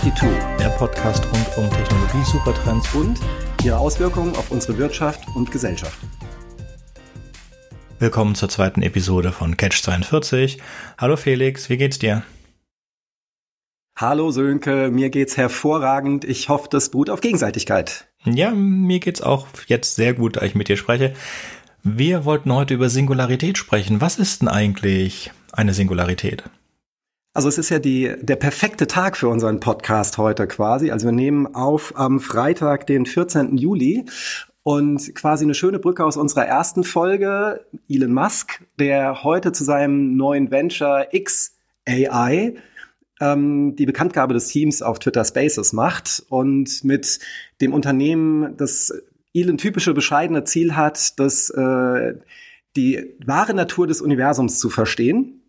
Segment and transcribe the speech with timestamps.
[0.00, 3.20] Catch 42, der Podcast rund um Technologie-Supertrends und
[3.62, 5.98] ihre Auswirkungen auf unsere Wirtschaft und Gesellschaft.
[7.98, 10.58] Willkommen zur zweiten Episode von Catch 42.
[10.96, 12.22] Hallo Felix, wie geht's dir?
[13.94, 16.24] Hallo Sönke, mir geht's hervorragend.
[16.24, 18.08] Ich hoffe, das beruht auf Gegenseitigkeit.
[18.24, 21.12] Ja, mir geht's auch jetzt sehr gut, da ich mit dir spreche.
[21.82, 24.00] Wir wollten heute über Singularität sprechen.
[24.00, 26.44] Was ist denn eigentlich eine Singularität?
[27.32, 30.90] Also es ist ja die, der perfekte Tag für unseren Podcast heute quasi.
[30.90, 33.56] Also wir nehmen auf am Freitag, den 14.
[33.56, 34.04] Juli
[34.64, 37.64] und quasi eine schöne Brücke aus unserer ersten Folge.
[37.88, 42.56] Elon Musk, der heute zu seinem neuen Venture XAI
[43.20, 47.20] ähm, die Bekanntgabe des Teams auf Twitter Spaces macht und mit
[47.60, 48.92] dem Unternehmen das
[49.32, 52.14] Elon typische bescheidene Ziel hat, das äh,
[52.74, 55.39] die wahre Natur des Universums zu verstehen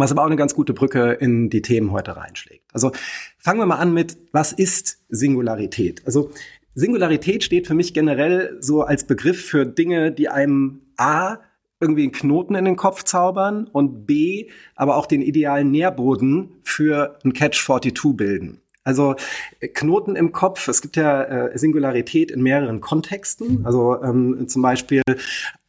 [0.00, 2.64] was aber auch eine ganz gute Brücke in die Themen heute reinschlägt.
[2.72, 2.92] Also
[3.38, 6.02] fangen wir mal an mit, was ist Singularität?
[6.06, 6.30] Also
[6.74, 11.38] Singularität steht für mich generell so als Begriff für Dinge, die einem A
[11.80, 17.18] irgendwie einen Knoten in den Kopf zaubern und B aber auch den idealen Nährboden für
[17.24, 18.60] ein Catch 42 bilden.
[18.84, 19.14] Also
[19.60, 24.62] äh, Knoten im Kopf, es gibt ja äh, Singularität in mehreren Kontexten, also ähm, zum
[24.62, 25.02] Beispiel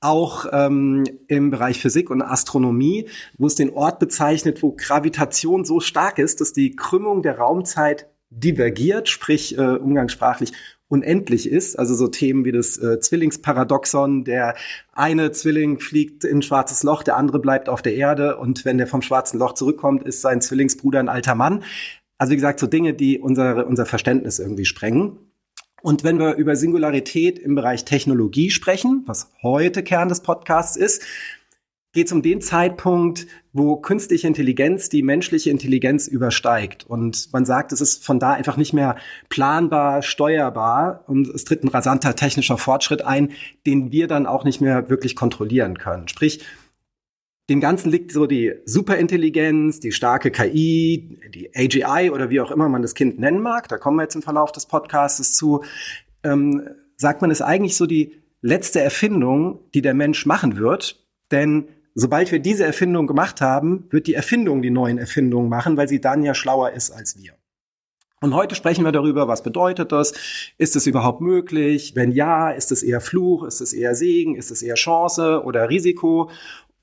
[0.02, 3.08] auch ähm, im Bereich Physik und Astronomie,
[3.38, 8.08] wo es den Ort bezeichnet, wo Gravitation so stark ist, dass die Krümmung der Raumzeit
[8.32, 10.54] divergiert, sprich äh, umgangssprachlich
[10.88, 11.80] unendlich ist.
[11.80, 14.56] Also so Themen wie das äh, Zwillingsparadoxon, der
[14.92, 18.78] eine Zwilling fliegt in ein schwarzes Loch, der andere bleibt auf der Erde und wenn
[18.78, 21.64] der vom schwarzen Loch zurückkommt, ist sein Zwillingsbruder ein alter Mann.
[22.18, 25.31] Also wie gesagt, so Dinge, die unser, unser Verständnis irgendwie sprengen.
[25.82, 31.02] Und wenn wir über Singularität im Bereich Technologie sprechen, was heute Kern des Podcasts ist,
[31.94, 36.86] geht es um den Zeitpunkt, wo künstliche Intelligenz die menschliche Intelligenz übersteigt.
[36.86, 38.96] Und man sagt, es ist von da einfach nicht mehr
[39.28, 43.32] planbar, steuerbar und es tritt ein rasanter technischer Fortschritt ein,
[43.66, 46.08] den wir dann auch nicht mehr wirklich kontrollieren können.
[46.08, 46.42] Sprich,
[47.52, 52.70] dem Ganzen liegt so die Superintelligenz, die starke KI, die AGI oder wie auch immer
[52.70, 53.68] man das Kind nennen mag.
[53.68, 55.62] Da kommen wir jetzt im Verlauf des Podcasts zu.
[56.24, 61.06] Ähm, sagt man, ist eigentlich so die letzte Erfindung, die der Mensch machen wird.
[61.30, 65.90] Denn sobald wir diese Erfindung gemacht haben, wird die Erfindung die neuen Erfindungen machen, weil
[65.90, 67.34] sie dann ja schlauer ist als wir.
[68.24, 70.14] Und heute sprechen wir darüber, was bedeutet das?
[70.60, 71.96] Ist es überhaupt möglich?
[71.96, 73.44] Wenn ja, ist es eher Fluch?
[73.46, 74.36] Ist es eher Segen?
[74.36, 76.30] Ist es eher Chance oder Risiko?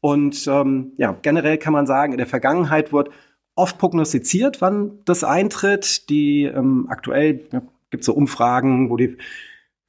[0.00, 3.10] Und ähm, ja, generell kann man sagen, in der Vergangenheit wird
[3.54, 6.09] oft prognostiziert, wann das eintritt.
[6.09, 9.16] Die ähm, aktuell ja, gibt es so Umfragen, wo die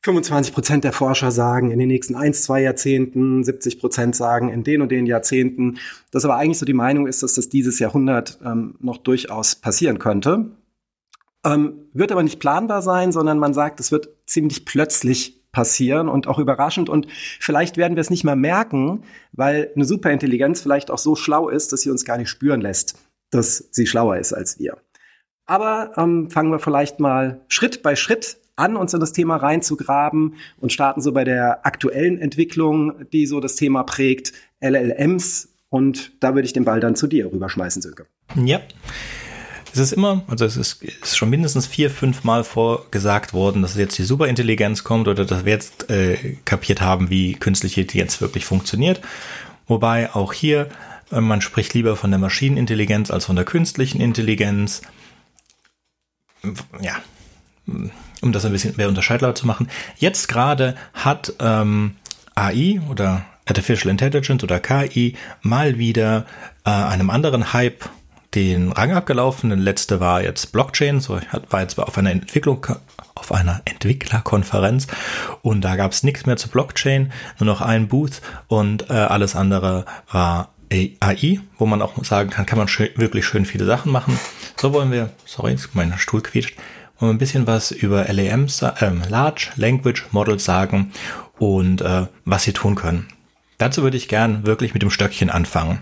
[0.04, 4.64] 25 Prozent der Forscher sagen, in den nächsten ein, zwei Jahrzehnten, 70 Prozent sagen, in
[4.64, 5.78] den und den Jahrzehnten.
[6.12, 10.00] Das aber eigentlich so die Meinung ist, dass das dieses Jahrhundert ähm, noch durchaus passieren
[10.00, 10.52] könnte.
[11.46, 16.28] Ähm, wird aber nicht planbar sein, sondern man sagt, es wird ziemlich plötzlich passieren und
[16.28, 16.90] auch überraschend.
[16.90, 17.08] Und
[17.40, 21.74] vielleicht werden wir es nicht mehr merken, weil eine Superintelligenz vielleicht auch so schlau ist,
[21.74, 22.98] dass sie uns gar nicht spüren lässt,
[23.32, 24.78] dass sie schlauer ist als wir.
[25.46, 30.36] Aber ähm, fangen wir vielleicht mal Schritt bei Schritt an, uns in das Thema reinzugraben
[30.60, 35.50] und starten so bei der aktuellen Entwicklung, die so das Thema prägt, LLMs.
[35.70, 38.06] Und da würde ich den Ball dann zu dir rüberschmeißen, Sönke.
[38.36, 38.60] Ja.
[39.72, 43.76] Es ist immer, also es ist, ist schon mindestens vier, fünf Mal vorgesagt worden, dass
[43.76, 48.46] jetzt die Superintelligenz kommt oder dass wir jetzt äh, kapiert haben, wie künstliche Intelligenz wirklich
[48.46, 49.02] funktioniert.
[49.68, 50.70] Wobei auch hier,
[51.12, 54.82] äh, man spricht lieber von der Maschinenintelligenz als von der künstlichen Intelligenz.
[56.82, 56.96] Ja,
[58.22, 59.70] um das ein bisschen mehr unterscheidbar zu machen.
[59.98, 61.96] Jetzt gerade hat ähm,
[62.36, 66.26] AI oder Artificial Intelligence oder KI mal wieder
[66.66, 67.90] äh, einem anderen Hype
[68.36, 69.50] den Rang abgelaufen.
[69.50, 71.20] Der letzte war jetzt Blockchain, so
[71.50, 72.66] war jetzt auf einer Entwicklung,
[73.16, 74.88] auf einer Entwicklerkonferenz
[75.42, 79.36] und da gab es nichts mehr zu Blockchain, nur noch ein Booth und äh, alles
[79.36, 83.92] andere war AI, wo man auch sagen kann, kann man schön, wirklich schön viele Sachen
[83.92, 84.20] machen.
[84.56, 86.56] So wollen wir, sorry, mein Stuhl quietscht,
[87.00, 90.92] wollen wir ein bisschen was über LAMs, äh, Large Language Models sagen
[91.38, 93.08] und äh, was sie tun können.
[93.58, 95.80] Dazu würde ich gern wirklich mit dem Stöckchen anfangen.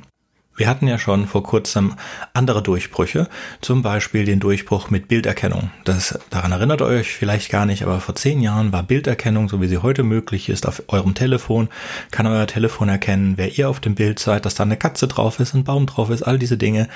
[0.58, 1.94] Wir hatten ja schon vor kurzem
[2.34, 3.30] andere Durchbrüche,
[3.62, 5.70] zum Beispiel den Durchbruch mit Bilderkennung.
[5.84, 9.68] Das, daran erinnert euch vielleicht gar nicht, aber vor zehn Jahren war Bilderkennung, so wie
[9.68, 11.70] sie heute möglich ist, auf eurem Telefon,
[12.10, 15.40] kann euer Telefon erkennen, wer ihr auf dem Bild seid, dass da eine Katze drauf
[15.40, 16.90] ist, ein Baum drauf ist, all diese Dinge,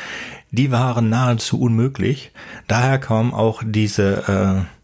[0.50, 2.32] die waren nahezu unmöglich.
[2.68, 4.81] Daher kam auch diese, äh,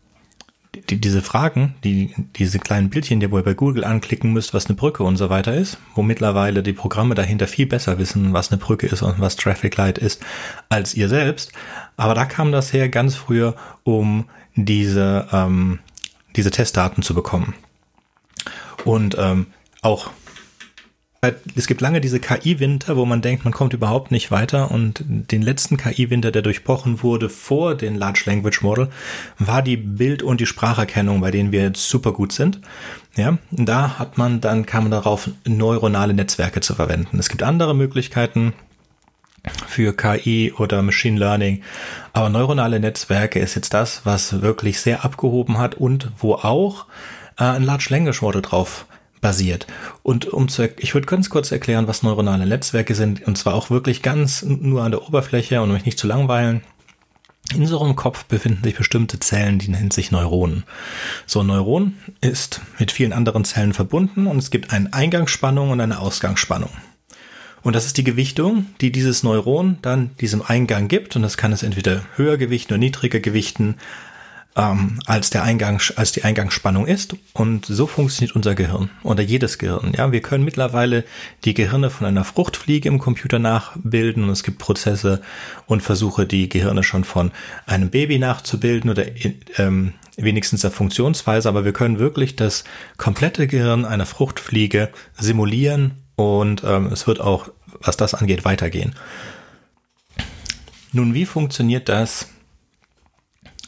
[0.89, 4.75] die, diese Fragen, die, diese kleinen Bildchen, die ihr bei Google anklicken müsst, was eine
[4.75, 8.59] Brücke und so weiter ist, wo mittlerweile die Programme dahinter viel besser wissen, was eine
[8.59, 10.23] Brücke ist und was Traffic Light ist,
[10.69, 11.51] als ihr selbst.
[11.97, 14.25] Aber da kam das her ganz früher, um
[14.55, 15.79] diese, ähm,
[16.35, 17.53] diese Testdaten zu bekommen.
[18.85, 19.47] Und ähm,
[19.81, 20.09] auch
[21.55, 24.69] es gibt lange diese KI-Winter, wo man denkt, man kommt überhaupt nicht weiter.
[24.69, 28.89] Und den letzten KI-Winter, der durchbrochen wurde vor den Large Language Model,
[29.39, 32.61] war die Bild- und die Spracherkennung, bei denen wir jetzt super gut sind.
[33.15, 37.17] Ja, da hat man dann kam man darauf, neuronale Netzwerke zu verwenden.
[37.17, 38.53] Es gibt andere Möglichkeiten
[39.67, 41.63] für KI oder Machine Learning,
[42.13, 46.85] aber neuronale Netzwerke ist jetzt das, was wirklich sehr abgehoben hat und wo auch
[47.39, 48.85] äh, ein Large Language Model drauf
[49.21, 49.67] basiert.
[50.03, 53.69] Und um zu, ich würde ganz kurz erklären, was neuronale Netzwerke sind, und zwar auch
[53.69, 56.61] wirklich ganz nur an der Oberfläche und um mich nicht zu langweilen.
[57.53, 60.65] In unserem Kopf befinden sich bestimmte Zellen, die nennen sich Neuronen.
[61.25, 65.79] So ein Neuron ist mit vielen anderen Zellen verbunden und es gibt eine Eingangsspannung und
[65.79, 66.69] eine Ausgangsspannung.
[67.63, 71.15] Und das ist die Gewichtung, die dieses Neuron dann diesem Eingang gibt.
[71.15, 73.75] Und das kann es entweder höher gewichten oder niedriger gewichten,
[74.57, 77.15] ähm, als der Eingang, als die Eingangsspannung ist.
[77.33, 79.93] Und so funktioniert unser Gehirn oder jedes Gehirn.
[79.95, 81.03] Ja, wir können mittlerweile
[81.45, 85.21] die Gehirne von einer Fruchtfliege im Computer nachbilden und es gibt Prozesse
[85.67, 87.31] und Versuche, die Gehirne schon von
[87.67, 89.05] einem Baby nachzubilden oder
[89.57, 91.47] ähm, wenigstens der Funktionsweise.
[91.47, 92.63] Aber wir können wirklich das
[92.97, 94.89] komplette Gehirn einer Fruchtfliege
[95.19, 97.49] simulieren und ähm, es wird auch,
[97.79, 98.95] was das angeht, weitergehen.
[100.93, 102.29] Nun, wie funktioniert das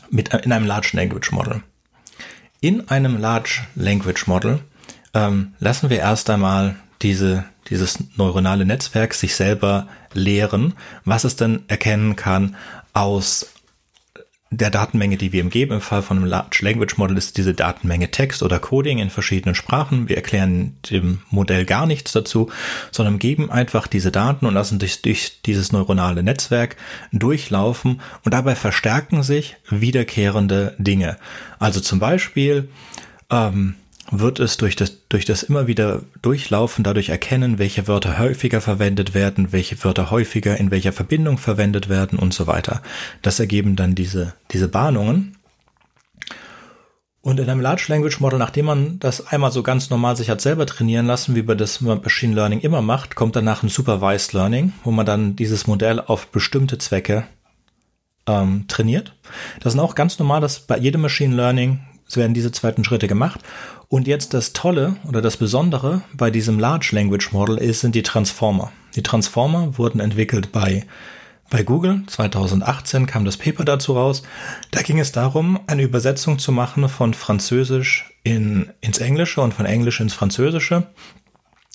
[0.10, 1.64] mit, in einem Large Language Model.
[2.62, 4.60] In einem Large Language Model
[5.14, 10.74] ähm, lassen wir erst einmal diese, dieses neuronale Netzwerk sich selber lehren,
[11.06, 12.56] was es denn erkennen kann
[12.94, 13.54] aus
[14.52, 15.74] der Datenmenge, die wir ihm geben.
[15.74, 19.54] Im Fall von einem Large Language Model ist diese Datenmenge Text oder Coding in verschiedenen
[19.54, 20.10] Sprachen.
[20.10, 22.50] Wir erklären dem Modell gar nichts dazu,
[22.92, 26.78] sondern geben einfach diese Daten und lassen durch, durch dieses neuronale Netzwerk
[27.12, 31.18] durchlaufen und dabei verstärken sich wiederkehrende Dinge.
[31.60, 32.70] Also zum Beispiel,
[33.30, 33.76] ähm,
[34.12, 39.14] wird es durch das, durch das immer wieder Durchlaufen dadurch erkennen, welche Wörter häufiger verwendet
[39.14, 42.82] werden, welche Wörter häufiger in welcher Verbindung verwendet werden und so weiter.
[43.22, 45.36] Das ergeben dann diese, diese Bahnungen.
[47.22, 50.42] Und in einem Large Language Model, nachdem man das einmal so ganz normal sich hat
[50.42, 54.74] selber trainieren lassen, wie man das Machine Learning immer macht, kommt danach ein Supervised Learning,
[54.84, 57.26] wo man dann dieses Modell auf bestimmte Zwecke
[58.26, 59.14] ähm, trainiert.
[59.60, 61.82] Das ist auch ganz normal, dass bei jedem Machine Learning
[62.16, 63.42] werden diese zweiten Schritte gemacht
[63.90, 68.04] und jetzt das Tolle oder das Besondere bei diesem Large Language Model ist, sind die
[68.04, 68.72] Transformer.
[68.96, 70.86] Die Transformer wurden entwickelt bei
[71.50, 74.22] bei Google 2018 kam das Paper dazu raus.
[74.70, 79.66] Da ging es darum, eine Übersetzung zu machen von Französisch in, ins Englische und von
[79.66, 80.86] Englisch ins Französische.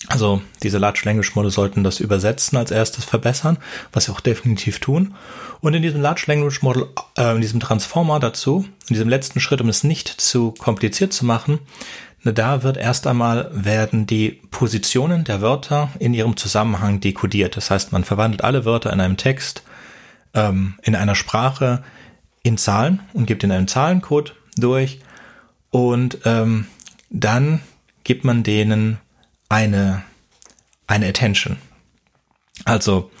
[0.07, 3.57] Also diese Large Language Model sollten das Übersetzen als erstes verbessern,
[3.91, 5.15] was sie auch definitiv tun.
[5.61, 9.61] Und in diesem Large Language Model, äh, in diesem Transformer dazu, in diesem letzten Schritt,
[9.61, 11.59] um es nicht zu kompliziert zu machen,
[12.33, 17.55] da wird erst einmal werden die Positionen der Wörter in ihrem Zusammenhang dekodiert.
[17.55, 19.63] Das heißt, man verwandelt alle Wörter in einem Text,
[20.33, 21.83] ähm, in einer Sprache
[22.41, 24.99] in Zahlen und gibt in einem Zahlencode durch
[25.69, 26.67] und ähm,
[27.09, 27.61] dann
[28.03, 28.97] gibt man denen
[29.49, 30.03] eine,
[30.87, 31.57] eine Attention.
[32.63, 33.11] Also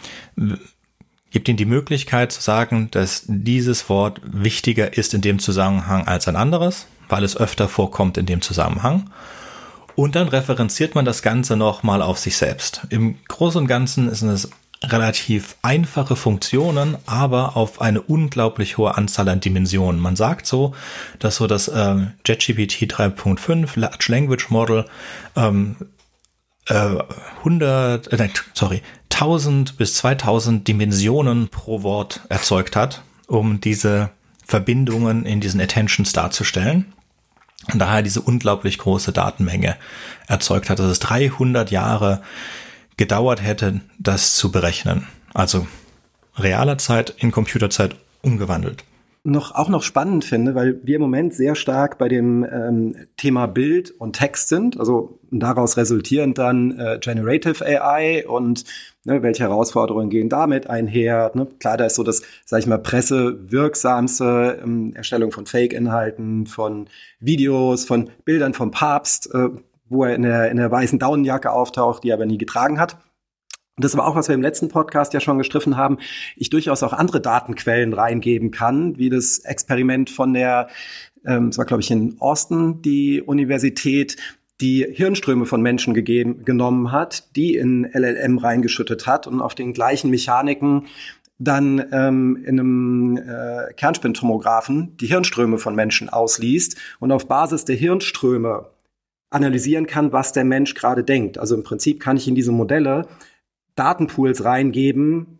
[1.31, 6.27] gibt ihnen die Möglichkeit zu sagen, dass dieses Wort wichtiger ist in dem Zusammenhang als
[6.27, 9.09] ein anderes weil es öfter vorkommt in dem Zusammenhang.
[9.95, 12.81] Und dann referenziert man das Ganze nochmal auf sich selbst.
[12.89, 14.49] Im Großen und Ganzen sind es
[14.83, 20.01] relativ einfache Funktionen, aber auf eine unglaublich hohe Anzahl an Dimensionen.
[20.01, 20.75] Man sagt so,
[21.19, 21.95] dass so das äh,
[22.25, 24.85] JetGPT 3.5 Large Language Model
[25.35, 25.77] ähm,
[26.67, 26.97] äh,
[27.39, 28.81] 100, äh, sorry,
[29.11, 34.09] 1000 bis 2000 Dimensionen pro Wort erzeugt hat, um diese
[34.45, 36.94] Verbindungen in diesen Attentions darzustellen
[37.71, 39.75] und daher diese unglaublich große Datenmenge
[40.27, 42.21] erzeugt hat, dass es 300 Jahre
[42.97, 45.07] gedauert hätte, das zu berechnen.
[45.33, 45.67] Also
[46.37, 48.83] realer Zeit in Computerzeit umgewandelt
[49.25, 53.47] noch auch noch spannend finde, weil wir im Moment sehr stark bei dem ähm, Thema
[53.47, 58.65] Bild und Text sind, also daraus resultierend dann äh, Generative AI und
[59.05, 61.31] ne, welche Herausforderungen gehen damit einher.
[61.33, 61.47] Ne?
[61.59, 66.87] Klar, da ist so das, sag ich mal, pressewirksamste ähm, Erstellung von Fake-Inhalten, von
[67.19, 69.49] Videos, von Bildern vom Papst, äh,
[69.87, 72.97] wo er in der, in der weißen Daunenjacke auftaucht, die er aber nie getragen hat.
[73.75, 75.99] und das war auch, was wir im letzten Podcast ja schon gestriffen haben,
[76.35, 80.67] ich durchaus auch andere Datenquellen reingeben kann, wie das Experiment von der,
[81.25, 84.17] ähm, das war glaube ich in Austin, die Universität,
[84.61, 89.73] die Hirnströme von Menschen gegeben, genommen hat, die in LLM reingeschüttet hat und auf den
[89.73, 90.87] gleichen Mechaniken
[91.37, 97.75] dann ähm, in einem äh, Kernspintomographen die Hirnströme von Menschen ausliest und auf Basis der
[97.75, 98.69] Hirnströme
[99.29, 101.37] analysieren kann, was der Mensch gerade denkt.
[101.37, 103.07] Also im Prinzip kann ich in diese Modelle
[103.75, 105.39] Datenpools reingeben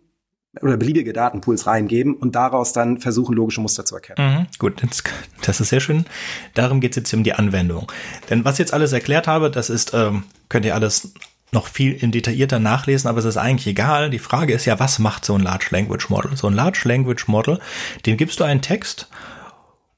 [0.61, 4.39] oder beliebige Datenpools reingeben und daraus dann versuchen, logische Muster zu erkennen.
[4.39, 5.03] Mhm, gut, das,
[5.41, 6.05] das, ist sehr schön.
[6.53, 7.91] Darum geht es jetzt um die Anwendung.
[8.29, 11.13] Denn was ich jetzt alles erklärt habe, das ist, ähm, könnt ihr alles
[11.51, 14.09] noch viel in detaillierter nachlesen, aber es ist eigentlich egal.
[14.09, 16.35] Die Frage ist ja, was macht so ein Large Language Model?
[16.35, 17.59] So ein Large Language Model,
[18.05, 19.07] dem gibst du einen Text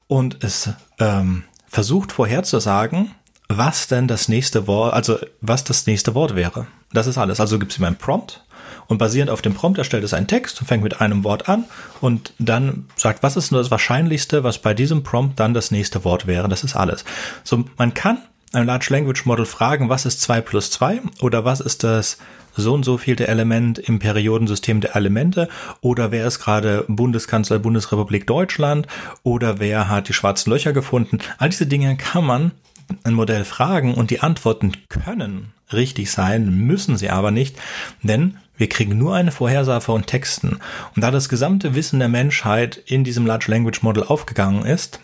[0.07, 3.11] und es ähm, versucht vorherzusagen,
[3.49, 6.67] was denn das nächste Wort, also was das nächste Wort wäre.
[6.91, 7.39] Das ist alles.
[7.39, 8.45] Also gibt es ihm einen Prompt
[8.87, 11.65] und basierend auf dem Prompt erstellt es einen Text und fängt mit einem Wort an
[12.01, 16.03] und dann sagt, was ist nur das Wahrscheinlichste, was bei diesem Prompt dann das nächste
[16.03, 16.47] Wort wäre.
[16.47, 17.05] Das ist alles.
[17.43, 18.19] So, man kann
[18.53, 22.17] ein Large Language Model fragen, was ist 2 plus 2 oder was ist das
[22.55, 25.47] so und so vielte Element im Periodensystem der Elemente
[25.81, 28.87] oder wer ist gerade Bundeskanzler Bundesrepublik Deutschland
[29.23, 31.19] oder wer hat die schwarzen Löcher gefunden.
[31.37, 32.51] All diese Dinge kann man
[33.03, 37.57] ein Modell fragen und die Antworten können richtig sein, müssen sie aber nicht,
[38.01, 40.59] denn wir kriegen nur eine Vorhersage von Texten.
[40.95, 44.99] Und da das gesamte Wissen der Menschheit in diesem Large Language Model aufgegangen ist,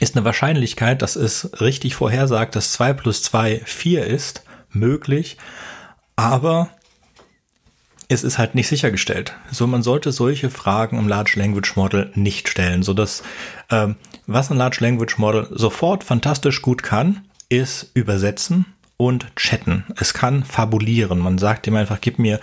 [0.00, 5.38] ist eine Wahrscheinlichkeit, dass es richtig vorhersagt, dass 2 plus 2 4 ist, möglich,
[6.14, 6.68] aber
[8.08, 9.34] es ist halt nicht sichergestellt.
[9.50, 13.22] So, man sollte solche Fragen im Large Language Model nicht stellen, so dass
[13.70, 13.96] ähm,
[14.26, 18.66] was ein Large Language Model sofort fantastisch gut kann, ist übersetzen
[18.98, 19.84] und chatten.
[19.96, 21.20] Es kann fabulieren.
[21.20, 22.40] Man sagt ihm einfach, gib mir,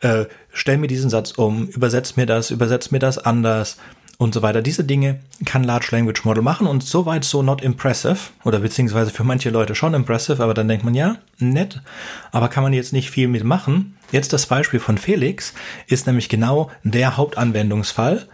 [0.00, 3.76] äh, stell mir diesen Satz um, übersetz mir das, übersetz mir das anders
[4.18, 4.62] und so weiter.
[4.62, 9.24] Diese Dinge kann Large Language Model machen und soweit so not impressive oder beziehungsweise für
[9.24, 11.82] manche Leute schon impressive, aber dann denkt man ja, nett,
[12.30, 13.96] aber kann man jetzt nicht viel mitmachen.
[14.12, 15.52] Jetzt das Beispiel von Felix
[15.88, 18.26] ist nämlich genau der Hauptanwendungsfall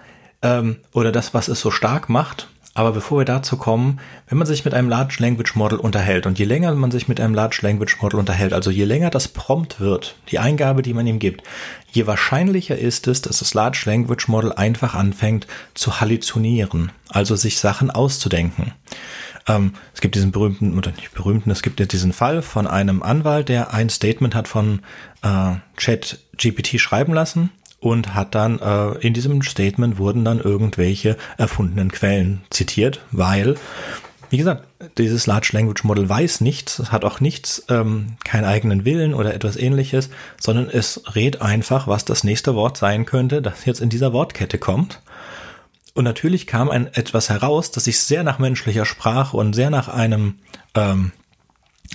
[0.42, 2.48] ähm, oder das, was es so stark macht.
[2.78, 6.38] Aber bevor wir dazu kommen, wenn man sich mit einem Large Language Model unterhält und
[6.38, 9.80] je länger man sich mit einem Large Language Model unterhält, also je länger das Prompt
[9.80, 11.42] wird, die Eingabe, die man ihm gibt,
[11.90, 17.58] je wahrscheinlicher ist es, dass das Large Language Model einfach anfängt zu halluzinieren, also sich
[17.58, 18.70] Sachen auszudenken.
[19.49, 23.02] Ähm, es gibt diesen berühmten, oder nicht berühmten, es gibt ja diesen Fall von einem
[23.02, 24.82] Anwalt, der ein Statement hat von
[25.23, 31.16] äh, Chat GPT schreiben lassen und hat dann äh, in diesem Statement wurden dann irgendwelche
[31.37, 33.56] erfundenen Quellen zitiert, weil
[34.30, 34.64] wie gesagt,
[34.99, 39.56] dieses Large Language Model weiß nichts, hat auch nichts, ähm, keinen eigenen Willen oder etwas
[39.56, 44.12] ähnliches, sondern es rät einfach, was das nächste Wort sein könnte, das jetzt in dieser
[44.12, 45.00] Wortkette kommt.
[45.94, 49.88] Und natürlich kam ein etwas heraus, das sich sehr nach menschlicher Sprache und sehr nach
[49.88, 50.35] einem
[50.75, 51.12] ähm,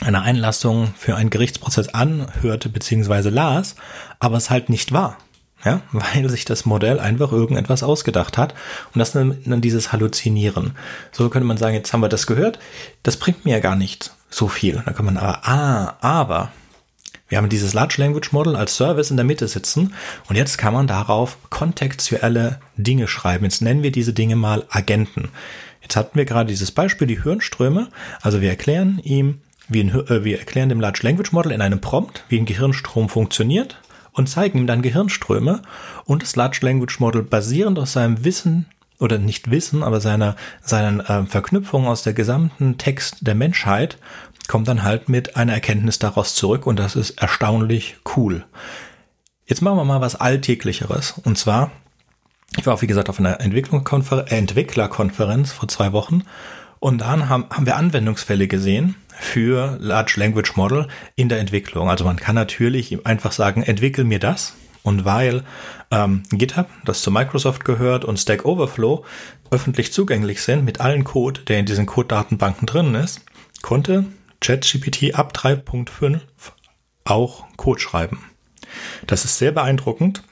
[0.01, 3.29] einer Einlassung für einen Gerichtsprozess anhörte bzw.
[3.29, 3.75] las,
[4.19, 5.17] aber es halt nicht war
[5.65, 8.53] ja, weil sich das Modell einfach irgendetwas ausgedacht hat
[8.93, 10.75] und das dann, dann dieses Halluzinieren.
[11.11, 12.59] So könnte man sagen, jetzt haben wir das gehört,
[13.03, 14.81] das bringt mir ja gar nicht so viel.
[14.85, 16.51] Da kann man aber, ah, aber
[17.29, 19.93] wir haben dieses Large Language Model als Service in der Mitte sitzen
[20.29, 23.45] und jetzt kann man darauf kontextuelle Dinge schreiben.
[23.45, 25.29] Jetzt nennen wir diese Dinge mal Agenten.
[25.81, 27.89] Jetzt hatten wir gerade dieses Beispiel, die Hirnströme.
[28.21, 29.41] Also wir erklären ihm,
[29.73, 33.79] ein, äh, wir erklären dem Large Language Model in einem Prompt, wie ein Gehirnstrom funktioniert
[34.13, 35.61] und zeigen ihm dann Gehirnströme
[36.05, 38.67] und das Large Language Model basierend auf seinem Wissen
[38.99, 43.97] oder nicht Wissen, aber seiner, seinen äh, Verknüpfungen aus der gesamten Text der Menschheit
[44.47, 48.45] kommt dann halt mit einer Erkenntnis daraus zurück und das ist erstaunlich cool.
[49.45, 51.71] Jetzt machen wir mal was Alltäglicheres und zwar,
[52.57, 56.23] ich war auch wie gesagt auf einer Entwicklerkonfer äh, Entwicklerkonferenz vor zwei Wochen
[56.79, 61.89] und dann haben, haben wir Anwendungsfälle gesehen, für Large Language Model in der Entwicklung.
[61.89, 64.53] Also man kann natürlich einfach sagen, entwickel mir das.
[64.83, 65.43] Und weil
[65.91, 69.05] ähm, GitHub, das zu Microsoft gehört, und Stack Overflow
[69.49, 73.21] öffentlich zugänglich sind mit allen Code, der in diesen Code-Datenbanken drin ist,
[73.61, 74.05] konnte
[74.41, 76.19] ChatGPT ab 3.5
[77.05, 78.19] auch Code schreiben.
[79.07, 80.23] Das ist sehr beeindruckend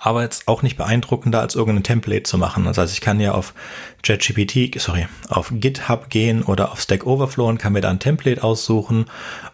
[0.00, 2.64] aber jetzt auch nicht beeindruckender als irgendein Template zu machen.
[2.64, 3.54] Das heißt, ich kann ja auf
[4.02, 8.42] ChatGPT, sorry, auf GitHub gehen oder auf Stack Overflow und kann mir da ein Template
[8.42, 9.06] aussuchen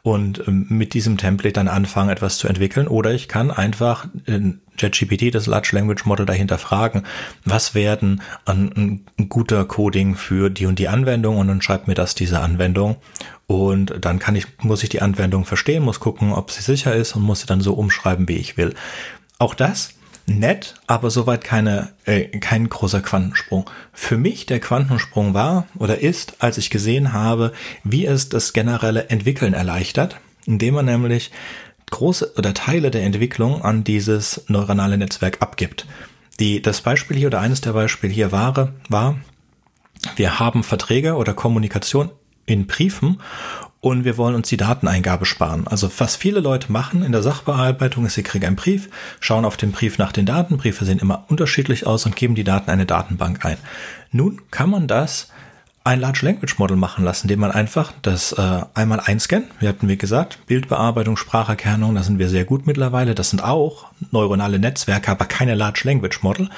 [0.02, 2.88] und ähm, mit diesem Template dann anfangen, etwas zu entwickeln.
[2.88, 4.40] Oder ich kann einfach äh,
[4.78, 7.04] JetGPT, das Large Language Model dahinter fragen,
[7.44, 11.94] was werden ein, ein guter Coding für die und die Anwendung und dann schreibt mir
[11.94, 12.96] das diese Anwendung
[13.46, 17.14] und dann kann ich, muss ich die Anwendung verstehen, muss gucken, ob sie sicher ist
[17.14, 18.74] und muss sie dann so umschreiben, wie ich will.
[19.38, 19.95] Auch das
[20.26, 23.70] nett, aber soweit keine, äh, kein großer Quantensprung.
[23.92, 27.52] Für mich der Quantensprung war oder ist, als ich gesehen habe,
[27.84, 31.30] wie es das generelle Entwickeln erleichtert, indem man nämlich
[31.90, 35.86] große oder Teile der Entwicklung an dieses neuronale Netzwerk abgibt.
[36.40, 39.16] Die, das Beispiel hier oder eines der Beispiele hier war, war,
[40.16, 42.10] wir haben Verträge oder Kommunikation
[42.44, 43.20] in Briefen
[43.80, 45.66] und wir wollen uns die Dateneingabe sparen.
[45.66, 48.88] Also was viele Leute machen in der Sachbearbeitung ist, sie kriegen einen Brief,
[49.20, 52.44] schauen auf den Brief nach den Daten, Briefe sehen immer unterschiedlich aus und geben die
[52.44, 53.58] Daten in eine Datenbank ein.
[54.10, 55.28] Nun kann man das
[55.86, 59.46] ein Large Language Model machen lassen, indem man einfach das äh, einmal einscannt.
[59.60, 63.14] Wir hatten, wie gesagt, Bildbearbeitung, Spracherkennung, da sind wir sehr gut mittlerweile.
[63.14, 66.50] Das sind auch neuronale Netzwerke, aber keine Large Language Model.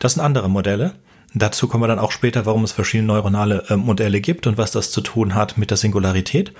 [0.00, 0.94] Das sind andere Modelle.
[1.34, 4.70] Dazu kommen wir dann auch später, warum es verschiedene neuronale äh, Modelle gibt und was
[4.70, 6.52] das zu tun hat mit der Singularität.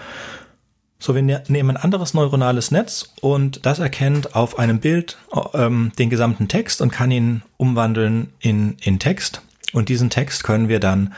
[0.99, 5.17] So, wir ne-, nehmen ein anderes neuronales Netz und das erkennt auf einem Bild
[5.55, 9.43] ähm, den gesamten Text und kann ihn umwandeln in, in Text.
[9.73, 11.15] Und diesen Text können wir dann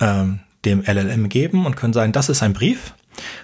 [0.00, 2.94] ähm, dem LLM geben und können sagen, das ist ein Brief.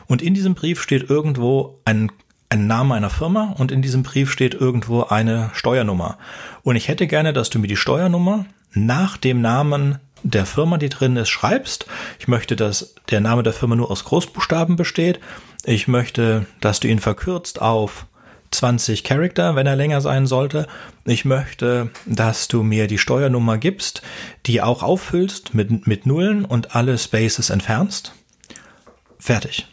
[0.07, 2.11] Und in diesem Brief steht irgendwo ein,
[2.49, 6.19] ein Name einer Firma und in diesem Brief steht irgendwo eine Steuernummer.
[6.63, 10.89] Und ich hätte gerne, dass du mir die Steuernummer nach dem Namen der Firma, die
[10.89, 11.87] drin ist, schreibst.
[12.19, 15.21] Ich möchte, dass der Name der Firma nur aus Großbuchstaben besteht.
[15.65, 18.07] Ich möchte, dass du ihn verkürzt auf
[18.53, 20.67] 20 Charakter, wenn er länger sein sollte.
[21.05, 24.03] Ich möchte, dass du mir die Steuernummer gibst,
[24.47, 28.15] die auch auffüllst mit, mit Nullen und alle Spaces entfernst.
[29.19, 29.67] Fertig.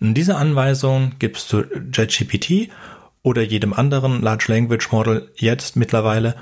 [0.00, 1.62] In dieser Anweisung gibst du
[1.92, 2.70] JetGPT
[3.22, 6.34] oder jedem anderen Large Language Model jetzt mittlerweile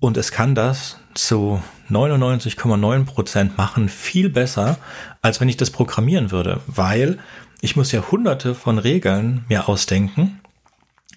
[0.00, 4.78] und es kann das zu 99,9 Prozent machen, viel besser,
[5.22, 7.18] als wenn ich das programmieren würde, weil
[7.60, 10.40] ich muss ja hunderte von Regeln mir ausdenken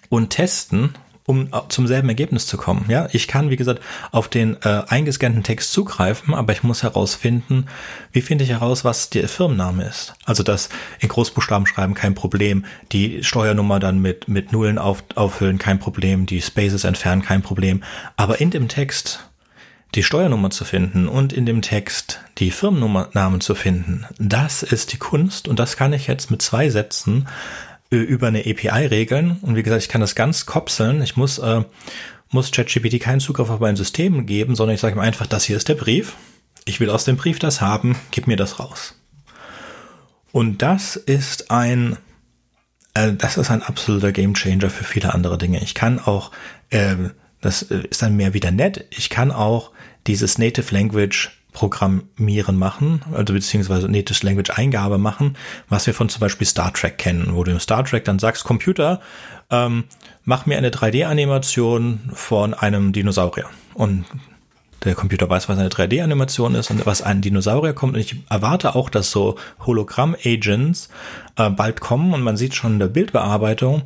[0.08, 2.86] und testen, um zum selben Ergebnis zu kommen.
[2.88, 7.66] Ja, ich kann, wie gesagt, auf den äh, eingescannten Text zugreifen, aber ich muss herausfinden,
[8.12, 10.14] wie finde ich heraus, was der Firmenname ist.
[10.24, 10.68] Also das
[11.00, 16.26] in Großbuchstaben schreiben kein Problem, die Steuernummer dann mit mit Nullen auf, auffüllen kein Problem,
[16.26, 17.82] die Spaces entfernen kein Problem,
[18.16, 19.20] aber in dem Text
[19.94, 24.98] die Steuernummer zu finden und in dem Text die Firmennummernamen zu finden, das ist die
[24.98, 29.38] Kunst und das kann ich jetzt mit zwei Sätzen äh, über eine API regeln.
[29.42, 31.02] Und wie gesagt, ich kann das ganz kopseln.
[31.02, 31.62] Ich muss, äh,
[32.30, 35.56] muss ChatGPT keinen Zugriff auf mein System geben, sondern ich sage ihm einfach, das hier
[35.56, 36.14] ist der Brief.
[36.64, 38.94] Ich will aus dem Brief das haben, gib mir das raus.
[40.30, 41.98] Und das ist ein,
[42.94, 45.62] äh, das ist ein absoluter Gamechanger für viele andere Dinge.
[45.62, 46.30] Ich kann auch,
[46.70, 46.96] äh,
[47.40, 49.72] das ist dann mehr wieder nett, ich kann auch
[50.06, 55.36] dieses Native Language Programmieren machen, also beziehungsweise Native Language Eingabe machen,
[55.68, 58.44] was wir von zum Beispiel Star Trek kennen, wo du im Star Trek dann sagst,
[58.44, 59.00] Computer,
[59.50, 59.84] ähm,
[60.24, 63.50] mach mir eine 3D-Animation von einem Dinosaurier.
[63.74, 64.06] Und
[64.84, 67.94] der Computer weiß, was eine 3D-Animation ist und was ein Dinosaurier kommt.
[67.94, 70.88] Und ich erwarte auch, dass so Hologramm-Agents
[71.36, 73.82] äh, bald kommen und man sieht schon in der Bildbearbeitung,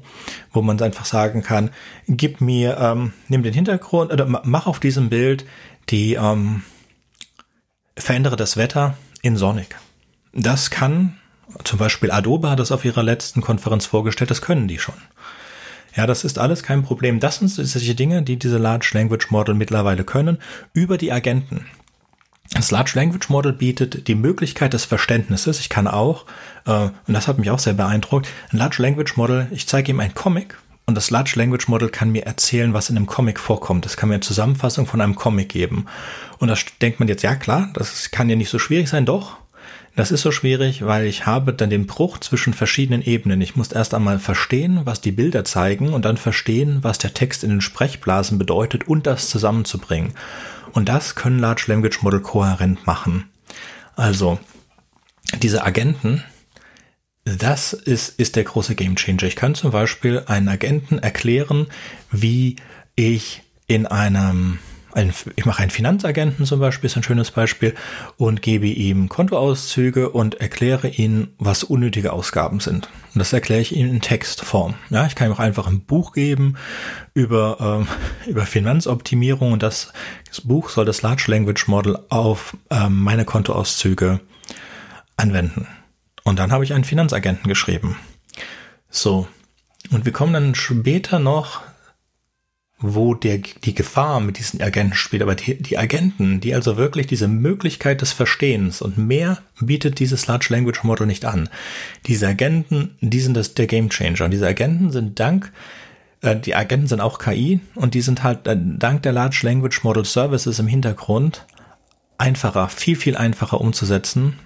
[0.53, 1.71] wo man einfach sagen kann,
[2.09, 5.45] gib mir, ähm, nimm den Hintergrund oder mach auf diesem Bild
[5.91, 6.63] die ähm,
[7.97, 9.75] verändere das Wetter in sonnig.
[10.33, 11.17] Das kann,
[11.65, 14.95] zum Beispiel Adobe hat das auf ihrer letzten Konferenz vorgestellt, das können die schon.
[15.95, 17.21] Ja, das ist alles kein Problem.
[17.21, 20.39] Das sind solche Dinge, die diese Large Language Model mittlerweile können,
[20.75, 21.65] über die Agenten.
[22.53, 25.59] Das Large Language Model bietet die Möglichkeit des Verständnisses.
[25.59, 26.27] Ich kann auch,
[26.67, 30.01] äh, und das hat mich auch sehr beeindruckt, ein Large Language Model, ich zeige ihm
[30.01, 30.57] ein Comic
[30.87, 33.85] und das Large Language Model kann mir erzählen, was in einem Comic vorkommt.
[33.85, 35.87] Das kann mir eine Zusammenfassung von einem Comic geben.
[36.39, 39.05] Und da denkt man jetzt, ja klar, das kann ja nicht so schwierig sein.
[39.05, 39.37] Doch,
[39.97, 43.41] das ist so schwierig, weil ich habe dann den Bruch zwischen verschiedenen Ebenen.
[43.41, 47.43] Ich muss erst einmal verstehen, was die Bilder zeigen und dann verstehen, was der Text
[47.43, 50.13] in den Sprechblasen bedeutet und das zusammenzubringen.
[50.73, 53.25] Und das können Large Language Model kohärent machen.
[53.97, 54.39] Also,
[55.41, 56.23] diese Agenten,
[57.27, 59.25] das ist, ist der große Gamechanger.
[59.25, 61.67] Ich kann zum Beispiel einen Agenten erklären,
[62.13, 62.57] wie
[62.95, 64.59] ich in einem
[64.93, 67.75] ein, ich mache einen Finanzagenten zum Beispiel, ist ein schönes Beispiel,
[68.17, 72.89] und gebe ihm Kontoauszüge und erkläre ihm, was unnötige Ausgaben sind.
[73.13, 74.75] Und das erkläre ich ihm in Textform.
[74.89, 76.57] Ja, ich kann ihm auch einfach ein Buch geben
[77.13, 77.89] über, ähm,
[78.27, 79.93] über Finanzoptimierung und das,
[80.29, 84.21] das, Buch soll das Large Language Model auf ähm, meine Kontoauszüge
[85.19, 85.67] anwenden.
[86.27, 87.97] Und dann habe ich einen Finanzagenten geschrieben.
[88.91, 89.29] So.
[89.93, 91.63] Und wir kommen dann später noch
[92.79, 97.07] wo der, die Gefahr mit diesen Agenten spielt, aber die, die Agenten, die also wirklich
[97.07, 101.49] diese Möglichkeit des Verstehens und mehr bietet dieses Large Language Model nicht an.
[102.05, 104.27] Diese Agenten, die sind das, der Game Changer.
[104.27, 105.53] Und diese Agenten sind dank,
[106.21, 109.83] äh, die Agenten sind auch KI und die sind halt äh, dank der Large Language
[109.83, 111.47] Model Services im Hintergrund
[112.19, 114.39] einfacher, viel, viel einfacher umzusetzen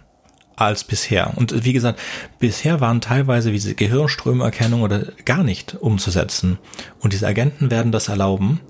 [0.61, 1.33] als bisher.
[1.37, 1.99] Und wie gesagt,
[2.39, 6.59] bisher waren teilweise diese Gehirnströmerkennung oder gar nicht umzusetzen.
[7.01, 8.61] Und diese Agenten werden das erlauben.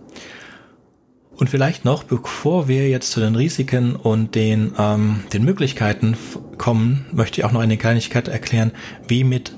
[1.37, 6.17] Und vielleicht noch, bevor wir jetzt zu den Risiken und den, ähm, den Möglichkeiten
[6.59, 8.73] kommen, möchte ich auch noch eine Kleinigkeit erklären,
[9.09, 9.53] wie mit,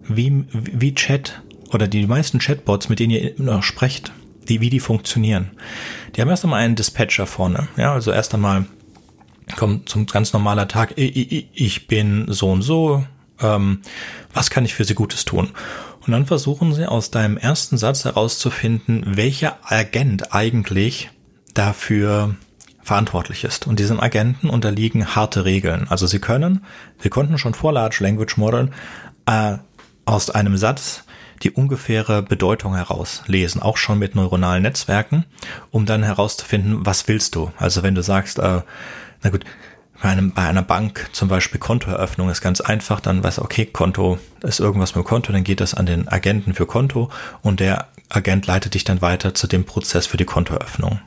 [0.00, 4.12] wie, wie Chat oder die meisten Chatbots, mit denen ihr noch sprecht,
[4.48, 5.50] die, wie die funktionieren.
[6.14, 7.66] Die haben erst einmal einen Dispatcher vorne.
[7.76, 8.66] Ja, also erst einmal
[9.54, 13.04] kommt zum ganz normaler Tag, ich bin so und so,
[13.40, 13.82] ähm,
[14.32, 15.50] was kann ich für Sie Gutes tun?
[16.06, 21.10] Und dann versuchen Sie aus deinem ersten Satz herauszufinden, welcher Agent eigentlich
[21.54, 22.36] dafür
[22.82, 23.66] verantwortlich ist.
[23.66, 25.86] Und diesem Agenten unterliegen harte Regeln.
[25.88, 26.64] Also Sie können,
[26.98, 28.70] Sie konnten schon vor Large Language Model
[29.26, 29.56] äh,
[30.04, 31.02] aus einem Satz
[31.42, 35.26] die ungefähre Bedeutung herauslesen, auch schon mit neuronalen Netzwerken,
[35.70, 37.52] um dann herauszufinden, was willst du?
[37.58, 38.62] Also wenn du sagst, äh,
[39.26, 39.44] na gut,
[40.00, 44.20] bei, einem, bei einer Bank zum Beispiel Kontoeröffnung ist ganz einfach, dann weiß okay, Konto
[44.42, 47.10] ist irgendwas mit Konto, dann geht das an den Agenten für Konto
[47.42, 51.00] und der Agent leitet dich dann weiter zu dem Prozess für die Kontoeröffnung.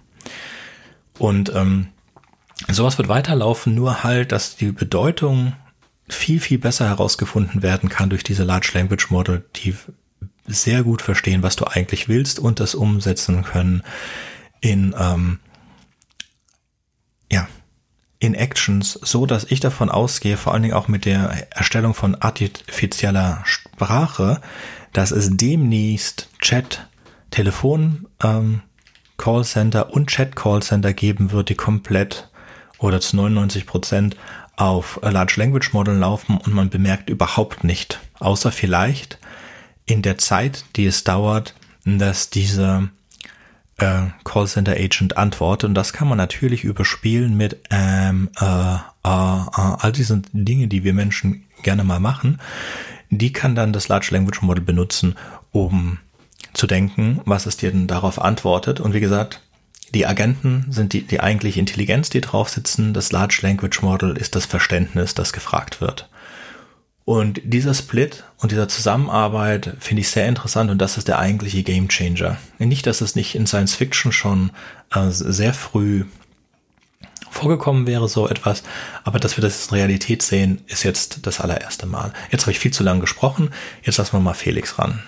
[1.18, 1.88] Und ähm,
[2.68, 5.54] sowas wird weiterlaufen, nur halt, dass die Bedeutung
[6.10, 9.76] viel, viel besser herausgefunden werden kann durch diese Large Language Model, die
[10.46, 13.84] sehr gut verstehen, was du eigentlich willst und das umsetzen können
[14.60, 15.40] in ähm,
[18.20, 22.16] in Actions, so dass ich davon ausgehe, vor allen Dingen auch mit der Erstellung von
[22.16, 24.42] artifizieller Sprache,
[24.92, 26.88] dass es demnächst Chat,
[27.32, 28.62] Telefon, ähm,
[29.18, 32.30] Callcenter und Chat Callcenter geben wird, die komplett
[32.78, 34.16] oder zu 99 Prozent
[34.56, 39.18] auf Large Language Model laufen und man bemerkt überhaupt nicht, außer vielleicht
[39.86, 41.56] in der Zeit, die es dauert,
[41.86, 42.90] dass dieser
[43.80, 45.70] äh, Callcenter Agent antwortet.
[45.70, 50.84] Und das kann man natürlich überspielen mit ähm, äh, äh, äh, all diesen Dinge, die
[50.84, 52.40] wir Menschen gerne mal machen.
[53.10, 55.16] Die kann dann das Large Language Model benutzen,
[55.52, 56.00] um
[56.54, 58.80] zu denken, was es dir denn darauf antwortet.
[58.80, 59.42] Und wie gesagt,
[59.94, 62.94] die Agenten sind die, die eigentliche Intelligenz, die drauf sitzen.
[62.94, 66.09] Das Large Language Model ist das Verständnis, das gefragt wird.
[67.10, 71.64] Und dieser Split und dieser Zusammenarbeit finde ich sehr interessant und das ist der eigentliche
[71.64, 72.38] Game Changer.
[72.60, 74.52] Nicht, dass es nicht in Science Fiction schon
[74.94, 76.06] äh, sehr früh
[77.32, 78.62] vorgekommen wäre, so etwas,
[79.04, 82.14] aber dass wir das in Realität sehen, ist jetzt das allererste Mal.
[82.30, 83.50] Jetzt habe ich viel zu lange gesprochen,
[83.82, 85.02] jetzt lassen wir mal Felix ran.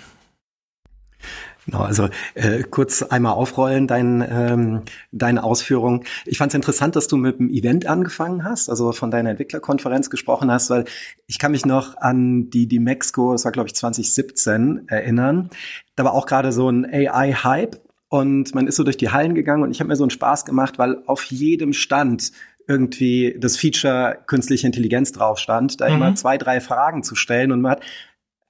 [1.65, 6.03] Genau, also äh, kurz einmal aufrollen, dein, ähm, deine Ausführung.
[6.25, 10.09] Ich fand es interessant, dass du mit dem Event angefangen hast, also von deiner Entwicklerkonferenz
[10.09, 10.85] gesprochen hast, weil
[11.27, 15.49] ich kann mich noch an die, die Mexiko, das war glaube ich 2017, erinnern.
[15.95, 19.61] Da war auch gerade so ein AI-Hype und man ist so durch die Hallen gegangen
[19.61, 22.31] und ich habe mir so einen Spaß gemacht, weil auf jedem Stand
[22.67, 25.95] irgendwie das Feature künstliche Intelligenz drauf stand, da mhm.
[25.95, 27.81] immer zwei, drei Fragen zu stellen und man hat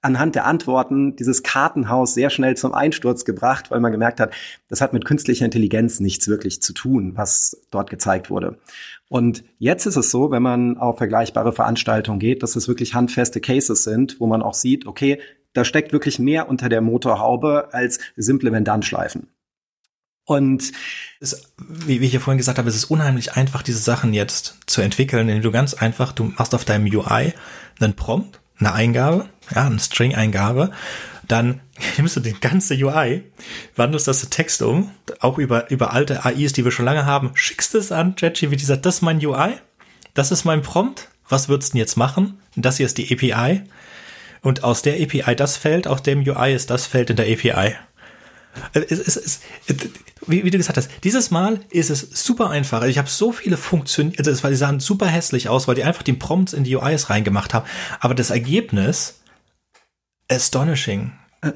[0.01, 4.33] anhand der Antworten dieses Kartenhaus sehr schnell zum Einsturz gebracht, weil man gemerkt hat,
[4.67, 8.57] das hat mit künstlicher Intelligenz nichts wirklich zu tun, was dort gezeigt wurde.
[9.09, 13.41] Und jetzt ist es so, wenn man auf vergleichbare Veranstaltungen geht, dass es wirklich handfeste
[13.41, 15.19] Cases sind, wo man auch sieht, okay,
[15.53, 19.27] da steckt wirklich mehr unter der Motorhaube als simple Wenn-Dann-Schleifen.
[20.23, 20.71] Und
[21.19, 24.57] es, wie, wie ich ja vorhin gesagt habe, es ist unheimlich einfach, diese Sachen jetzt
[24.65, 27.33] zu entwickeln, indem du ganz einfach, du machst auf deinem UI
[27.79, 30.71] einen Prompt eine Eingabe, ja, eine String-Eingabe,
[31.27, 31.61] dann
[31.97, 33.23] nimmst du den ganze UI,
[33.75, 37.75] wandelst das Text um, auch über, über alte AIs, die wir schon lange haben, schickst
[37.75, 39.53] es an ChatGPT, sagt, das ist mein UI,
[40.13, 42.39] das ist mein Prompt, was würdest du denn jetzt machen?
[42.55, 43.63] Das hier ist die API.
[44.41, 47.75] Und aus der API das Feld, aus dem UI ist das Feld in der API.
[48.73, 49.39] Es, es, es,
[50.27, 52.81] wie, wie, du gesagt hast, dieses Mal ist es super einfach.
[52.81, 55.75] Also ich habe so viele Funktionen, also es, weil die sahen super hässlich aus, weil
[55.75, 57.65] die einfach den Prompts in die UIs reingemacht haben.
[58.01, 59.20] Aber das Ergebnis,
[60.31, 61.11] astonishing.
[61.41, 61.51] Äh,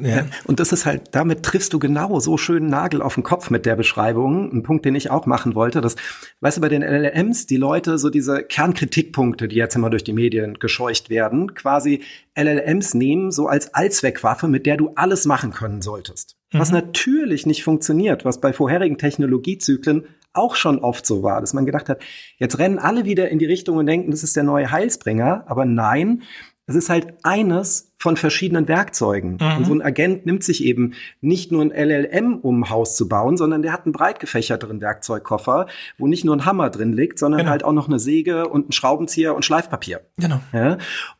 [0.00, 0.26] ja.
[0.44, 3.66] Und das ist halt, damit triffst du genau so schön Nagel auf den Kopf mit
[3.66, 4.52] der Beschreibung.
[4.52, 5.96] Ein Punkt, den ich auch machen wollte, dass,
[6.40, 10.12] weißt du, bei den LLMs, die Leute so diese Kernkritikpunkte, die jetzt immer durch die
[10.12, 12.04] Medien gescheucht werden, quasi
[12.36, 16.36] LLMs nehmen so als Allzweckwaffe, mit der du alles machen können solltest.
[16.52, 16.60] Mhm.
[16.60, 21.66] Was natürlich nicht funktioniert, was bei vorherigen Technologiezyklen auch schon oft so war, dass man
[21.66, 22.00] gedacht hat,
[22.36, 25.44] jetzt rennen alle wieder in die Richtung und denken, das ist der neue Heilsbringer.
[25.48, 26.22] Aber nein,
[26.68, 29.38] Es ist halt eines von verschiedenen Werkzeugen.
[29.40, 29.56] Mhm.
[29.56, 33.08] Und so ein Agent nimmt sich eben nicht nur ein LLM, um ein Haus zu
[33.08, 37.18] bauen, sondern der hat einen breit gefächerteren Werkzeugkoffer, wo nicht nur ein Hammer drin liegt,
[37.18, 37.50] sondern genau.
[37.50, 40.02] halt auch noch eine Säge und ein Schraubenzieher und Schleifpapier.
[40.18, 40.40] Genau.
[40.52, 40.76] Ja?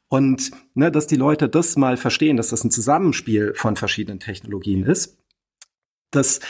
[0.08, 4.84] Und ne, dass die Leute das mal verstehen, dass das ein Zusammenspiel von verschiedenen Technologien
[4.84, 5.18] ist.
[6.10, 6.40] Das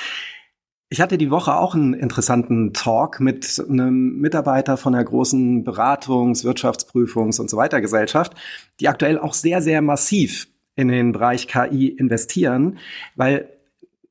[0.90, 6.44] ich hatte die Woche auch einen interessanten Talk mit einem Mitarbeiter von einer großen Beratungs-,
[6.44, 8.34] Wirtschaftsprüfungs- und so weiter Gesellschaft,
[8.80, 12.78] die aktuell auch sehr, sehr massiv in den Bereich KI investieren,
[13.16, 13.50] weil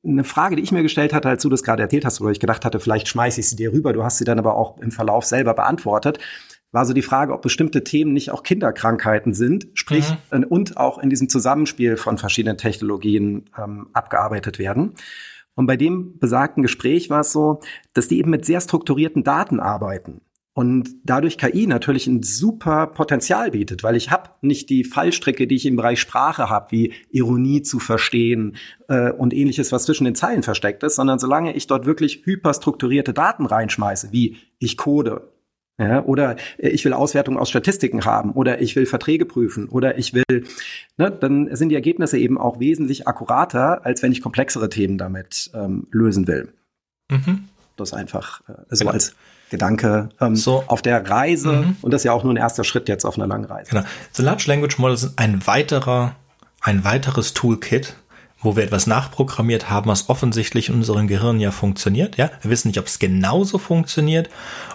[0.04, 2.40] eine Frage, die ich mir gestellt hatte, als du das gerade erzählt hast, oder ich
[2.40, 4.92] gedacht hatte, vielleicht schmeiße ich sie dir rüber, du hast sie dann aber auch im
[4.92, 6.18] Verlauf selber beantwortet,
[6.70, 10.44] war so die Frage, ob bestimmte Themen nicht auch Kinderkrankheiten sind, sprich mhm.
[10.44, 14.94] und auch in diesem Zusammenspiel von verschiedenen Technologien ähm, abgearbeitet werden.
[15.58, 17.58] Und bei dem besagten Gespräch war es so,
[17.92, 20.20] dass die eben mit sehr strukturierten Daten arbeiten.
[20.54, 25.56] Und dadurch KI natürlich ein super Potenzial bietet, weil ich habe nicht die Fallstricke, die
[25.56, 28.54] ich im Bereich Sprache habe, wie Ironie zu verstehen
[28.86, 33.12] äh, und ähnliches, was zwischen den Zeilen versteckt ist, sondern solange ich dort wirklich hyperstrukturierte
[33.12, 35.32] Daten reinschmeiße, wie ich code,
[35.78, 40.12] ja, oder ich will Auswertungen aus Statistiken haben oder ich will Verträge prüfen oder ich
[40.12, 40.44] will,
[40.96, 45.50] ne, dann sind die Ergebnisse eben auch wesentlich akkurater, als wenn ich komplexere Themen damit
[45.54, 46.52] ähm, lösen will.
[47.10, 47.48] Mhm.
[47.76, 48.90] Das einfach äh, so genau.
[48.92, 49.14] als
[49.50, 50.64] Gedanke ähm, so.
[50.66, 51.76] auf der Reise mhm.
[51.80, 53.70] und das ist ja auch nur ein erster Schritt jetzt auf einer langen Reise.
[53.70, 53.84] Genau.
[54.12, 56.16] The Large Language Models sind ein weiterer,
[56.60, 57.94] ein weiteres Toolkit,
[58.40, 62.16] wo wir etwas nachprogrammiert haben, was offensichtlich in unserem Gehirn ja funktioniert.
[62.16, 64.30] Ja, wir wissen nicht, ob es genauso funktioniert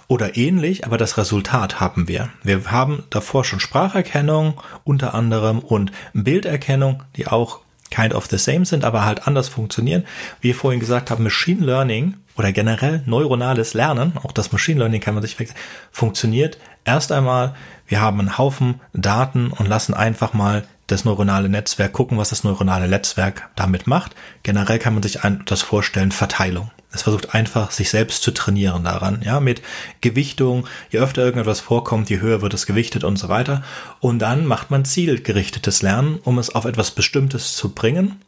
[0.08, 2.30] oder ähnlich, aber das Resultat haben wir.
[2.43, 8.65] Wir haben davor schon Spracherkennung unter anderem und Bilderkennung, die auch kind of the same
[8.65, 10.06] sind, aber halt anders funktionieren.
[10.41, 14.99] Wie wir vorhin gesagt haben, Machine Learning oder generell neuronales Lernen, auch das Machine Learning
[14.99, 15.58] kann man sich wechseln,
[15.91, 17.54] funktioniert erst einmal,
[17.88, 22.43] wir haben einen Haufen Daten und lassen einfach mal das neuronale Netzwerk gucken, was das
[22.43, 24.15] neuronale Netzwerk damit macht.
[24.43, 26.71] Generell kann man sich das vorstellen, Verteilung.
[26.91, 29.63] Es versucht einfach, sich selbst zu trainieren daran, ja, mit
[30.01, 30.67] Gewichtung.
[30.91, 33.63] Je öfter irgendetwas vorkommt, je höher wird es gewichtet und so weiter.
[33.99, 38.21] Und dann macht man zielgerichtetes Lernen, um es auf etwas Bestimmtes zu bringen.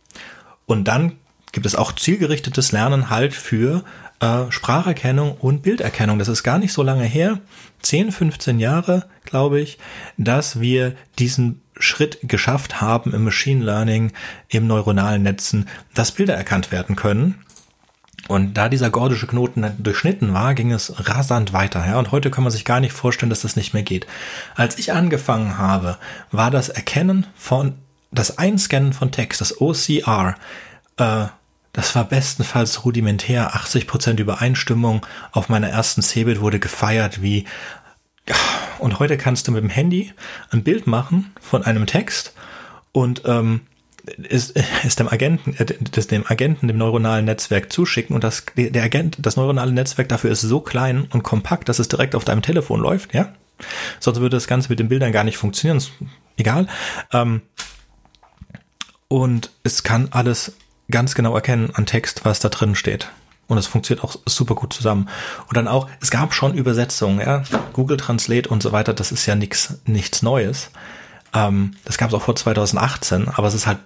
[0.65, 1.13] Und dann
[1.51, 3.83] gibt es auch zielgerichtetes Lernen halt für
[4.19, 6.17] äh, Spracherkennung und Bilderkennung.
[6.17, 7.39] Das ist gar nicht so lange her,
[7.83, 9.77] 10, 15 Jahre, glaube ich,
[10.17, 14.11] dass wir diesen Schritt geschafft haben im Machine Learning,
[14.49, 17.45] im neuronalen Netzen, dass Bilder erkannt werden können.
[18.27, 21.85] Und da dieser gordische Knoten durchschnitten war, ging es rasant weiter.
[21.85, 21.99] Ja?
[21.99, 24.07] Und heute kann man sich gar nicht vorstellen, dass das nicht mehr geht.
[24.55, 25.97] Als ich angefangen habe,
[26.31, 27.75] war das Erkennen von,
[28.11, 30.35] das Einscannen von Text, das OCR,
[30.97, 31.25] äh,
[31.73, 33.53] das war bestenfalls rudimentär.
[33.53, 37.45] 80% Übereinstimmung auf meiner ersten Cebit wurde gefeiert wie
[38.85, 40.13] und heute kannst du mit dem Handy
[40.51, 42.35] ein Bild machen von einem Text
[42.91, 43.61] und ähm,
[44.29, 48.83] ist, ist dem Agenten, äh, das dem Agenten dem neuronalen Netzwerk zuschicken und das der
[48.83, 52.43] Agent, das neuronale Netzwerk dafür ist so klein und kompakt, dass es direkt auf deinem
[52.43, 53.33] Telefon läuft, ja.
[53.99, 55.77] Sonst würde das Ganze mit den Bildern gar nicht funktionieren.
[55.77, 55.91] Ist
[56.37, 56.67] egal.
[57.11, 57.41] Ähm,
[59.07, 60.57] und es kann alles
[60.91, 63.09] ganz genau erkennen an Text, was da drin steht.
[63.47, 65.07] Und es funktioniert auch super gut zusammen.
[65.47, 67.43] Und dann auch, es gab schon Übersetzungen, ja.
[67.73, 70.71] Google Translate und so weiter, das ist ja nichts, nichts Neues.
[71.33, 73.79] Ähm, das gab es auch vor 2018, aber es ist halt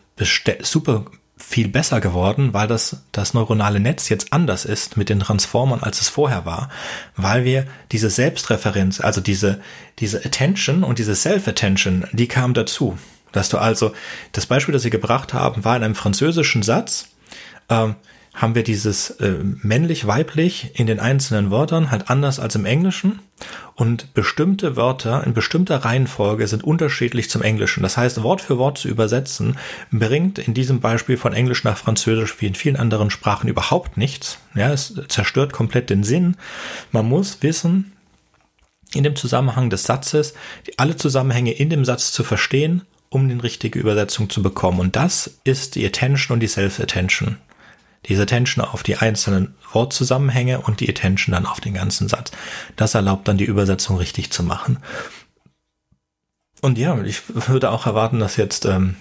[0.61, 1.05] super
[1.39, 6.01] viel besser geworden, weil das, das neuronale Netz jetzt anders ist mit den Transformern, als
[6.01, 6.69] es vorher war,
[7.15, 9.61] weil wir diese Selbstreferenz, also diese,
[9.99, 12.97] diese Attention und diese Self-Attention, die kam dazu.
[13.31, 13.93] Dass du also,
[14.31, 17.07] das Beispiel, das sie gebracht haben, war in einem französischen Satz,
[17.69, 17.95] ähm,
[18.39, 23.19] haben wir dieses äh, männlich-weiblich in den einzelnen Wörtern halt anders als im Englischen
[23.75, 27.83] und bestimmte Wörter in bestimmter Reihenfolge sind unterschiedlich zum Englischen.
[27.83, 29.57] Das heißt, Wort für Wort zu übersetzen
[29.91, 34.39] bringt in diesem Beispiel von Englisch nach Französisch wie in vielen anderen Sprachen überhaupt nichts.
[34.55, 36.37] Ja, es zerstört komplett den Sinn.
[36.93, 37.91] Man muss wissen,
[38.93, 40.33] in dem Zusammenhang des Satzes,
[40.77, 44.79] alle Zusammenhänge in dem Satz zu verstehen, um die richtige Übersetzung zu bekommen.
[44.79, 47.37] Und das ist die Attention und die Self-Attention
[48.05, 52.31] diese Attention auf die einzelnen Wortzusammenhänge und die Attention dann auf den ganzen Satz.
[52.75, 54.79] Das erlaubt dann die Übersetzung richtig zu machen.
[56.61, 58.95] Und ja, ich würde auch erwarten, dass jetzt, ähm,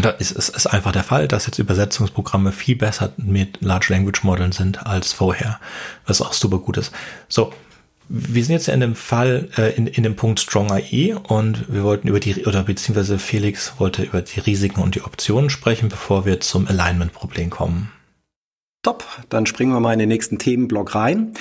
[0.00, 4.22] da ist es ist einfach der Fall, dass jetzt Übersetzungsprogramme viel besser mit Large Language
[4.24, 5.60] Modellen sind als vorher,
[6.06, 6.92] was auch super gut ist.
[7.28, 7.52] So,
[8.08, 11.84] wir sind jetzt in dem Fall, äh, in, in dem Punkt Strong AI und wir
[11.84, 16.24] wollten über die, oder beziehungsweise Felix wollte über die Risiken und die Optionen sprechen, bevor
[16.24, 17.92] wir zum Alignment-Problem kommen.
[18.82, 21.34] Top, dann springen wir mal in den nächsten Themenblock rein.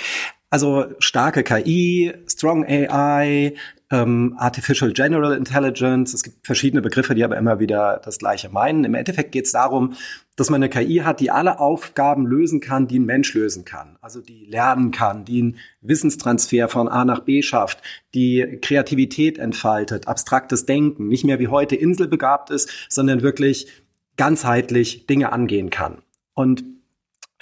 [0.50, 3.54] Also starke KI, Strong AI,
[3.92, 6.14] ähm, Artificial General Intelligence.
[6.14, 8.84] Es gibt verschiedene Begriffe, die aber immer wieder das Gleiche meinen.
[8.84, 9.94] Im Endeffekt geht es darum,
[10.38, 13.98] dass man eine KI hat, die alle Aufgaben lösen kann, die ein Mensch lösen kann.
[14.00, 17.82] Also die lernen kann, die einen Wissenstransfer von A nach B schafft,
[18.14, 23.68] die Kreativität entfaltet, abstraktes Denken, nicht mehr wie heute inselbegabt ist, sondern wirklich
[24.16, 25.98] ganzheitlich Dinge angehen kann.
[26.34, 26.64] Und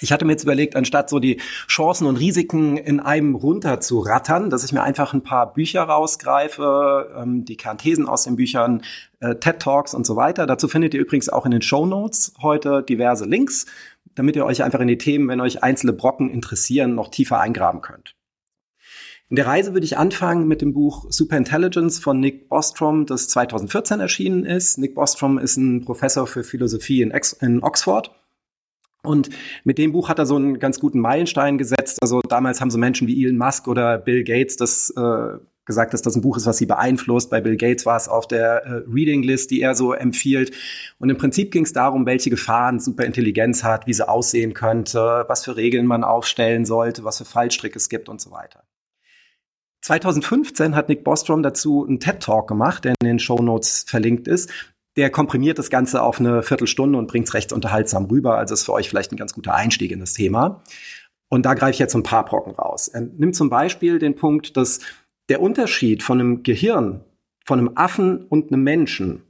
[0.02, 4.00] ich hatte mir jetzt überlegt, anstatt so die Chancen und Risiken in einem runter zu
[4.00, 8.82] rattern, dass ich mir einfach ein paar Bücher rausgreife, ähm, die Kernthesen aus den Büchern,
[9.22, 10.48] äh, TED Talks und so weiter.
[10.48, 13.68] Dazu findet ihr übrigens auch in den Show Notes heute diverse Links,
[14.16, 17.82] damit ihr euch einfach in die Themen, wenn euch einzelne Brocken interessieren, noch tiefer eingraben
[17.82, 18.16] könnt.
[19.30, 24.00] In der Reise würde ich anfangen mit dem Buch Superintelligence von Nick Bostrom, das 2014
[24.00, 24.78] erschienen ist.
[24.78, 28.12] Nick Bostrom ist ein Professor für Philosophie in, Ex in Oxford
[29.06, 29.30] und
[29.64, 32.00] mit dem Buch hat er so einen ganz guten Meilenstein gesetzt.
[32.02, 36.02] Also damals haben so Menschen wie Elon Musk oder Bill Gates das äh, gesagt, dass
[36.02, 37.30] das ein Buch ist, was sie beeinflusst.
[37.30, 40.52] Bei Bill Gates war es auf der äh, Reading List, die er so empfiehlt.
[41.00, 45.44] Und im Prinzip ging es darum, welche Gefahren Superintelligenz hat, wie sie aussehen könnte, was
[45.44, 48.64] für Regeln man aufstellen sollte, was für Fallstricke es gibt und so weiter.
[49.82, 54.28] 2015 hat Nick Bostrom dazu einen TED Talk gemacht, der in den Show Notes verlinkt
[54.28, 54.52] ist
[54.98, 58.38] der komprimiert das Ganze auf eine Viertelstunde und bringt es recht unterhaltsam rüber.
[58.38, 60.64] Also ist für euch vielleicht ein ganz guter Einstieg in das Thema.
[61.28, 62.88] Und da greife ich jetzt ein paar Brocken raus.
[62.88, 64.80] Er nimmt zum Beispiel den Punkt, dass
[65.30, 67.04] der Unterschied von einem Gehirn,
[67.44, 69.24] von einem Affen und einem Menschen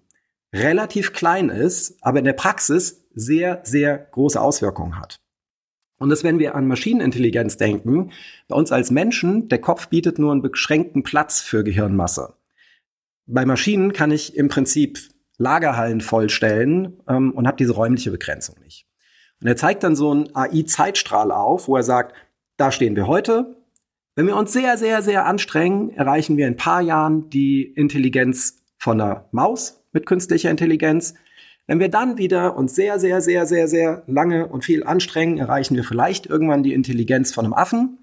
[0.54, 5.17] relativ klein ist, aber in der Praxis sehr, sehr große Auswirkungen hat.
[5.97, 8.12] Und das, wenn wir an Maschinenintelligenz denken,
[8.47, 12.34] bei uns als Menschen, der Kopf bietet nur einen beschränkten Platz für Gehirnmasse.
[13.25, 14.99] Bei Maschinen kann ich im Prinzip
[15.38, 18.88] Lagerhallen vollstellen ähm, und habe diese räumliche Begrenzung nicht.
[19.41, 22.15] Und er zeigt dann so einen AI-Zeitstrahl auf, wo er sagt,
[22.58, 23.58] da stehen wir heute.
[24.15, 28.63] Wenn wir uns sehr, sehr, sehr anstrengen, erreichen wir in ein paar Jahren die Intelligenz
[28.78, 31.15] von einer Maus mit künstlicher Intelligenz.
[31.67, 35.76] Wenn wir dann wieder uns sehr, sehr, sehr, sehr, sehr lange und viel anstrengen, erreichen
[35.76, 37.98] wir vielleicht irgendwann die Intelligenz von einem Affen.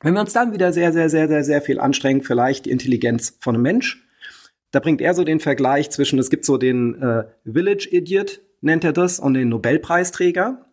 [0.00, 3.36] Wenn wir uns dann wieder sehr, sehr, sehr, sehr, sehr viel anstrengen, vielleicht die Intelligenz
[3.40, 4.05] von einem Mensch.
[4.76, 8.84] Da bringt er so den Vergleich zwischen, es gibt so den äh, Village Idiot, nennt
[8.84, 10.66] er das, und den Nobelpreisträger,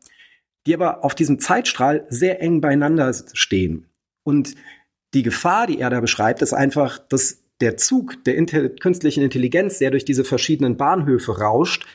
[0.67, 3.85] die aber auf diesem Zeitstrahl sehr eng beieinander stehen.
[4.23, 4.55] Und
[5.13, 9.79] die Gefahr, die er da beschreibt, ist einfach, dass der Zug der Intel künstlichen Intelligenz,
[9.79, 11.85] der durch diese verschiedenen Bahnhöfe rauscht,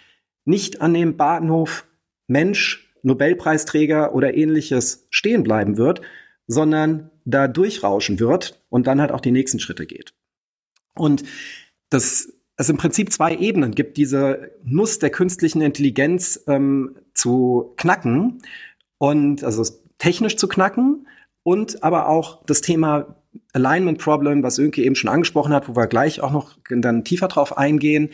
[0.47, 1.87] nicht an dem Bahnhof
[2.27, 6.01] Mensch, Nobelpreisträger oder ähnliches stehen bleiben wird,
[6.47, 10.15] sondern da durchrauschen wird und dann halt auch die nächsten Schritte geht.
[10.95, 11.23] Und
[11.91, 18.43] dass es im Prinzip zwei Ebenen gibt, diese Nuss der künstlichen Intelligenz ähm, zu knacken
[18.99, 19.65] und also
[19.99, 21.07] technisch zu knacken
[21.45, 23.17] und aber auch das Thema
[23.53, 27.29] Alignment Problem, was Önke eben schon angesprochen hat, wo wir gleich auch noch dann tiefer
[27.29, 28.11] drauf eingehen.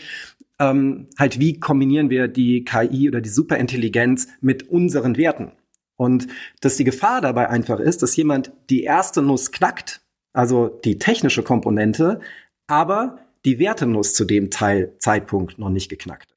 [0.58, 5.52] Ähm, halt, wie kombinieren wir die KI oder die Superintelligenz mit unseren Werten?
[5.96, 6.26] Und
[6.60, 11.42] dass die Gefahr dabei einfach ist, dass jemand die erste Nuss knackt, also die technische
[11.42, 12.20] Komponente,
[12.66, 16.34] aber die Wertenuss zu dem Teil Zeitpunkt noch nicht geknackt.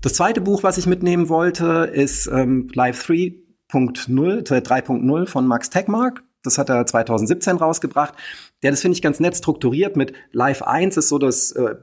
[0.00, 6.22] Das zweite Buch, was ich mitnehmen wollte, ist ähm, Live 3.0, 3.0 von Max Tegmark.
[6.42, 8.14] Das hat er 2017 rausgebracht.
[8.62, 11.74] Der, das finde ich ganz nett strukturiert mit Live 1 ist so das äh,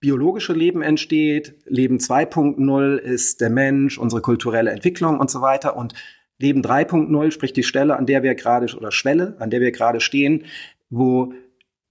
[0.00, 5.94] biologische Leben entsteht, Leben 2.0 ist der Mensch, unsere kulturelle Entwicklung und so weiter und
[6.38, 10.00] Leben 3.0 sprich die Stelle, an der wir gerade oder Schwelle, an der wir gerade
[10.00, 10.44] stehen,
[10.90, 11.32] wo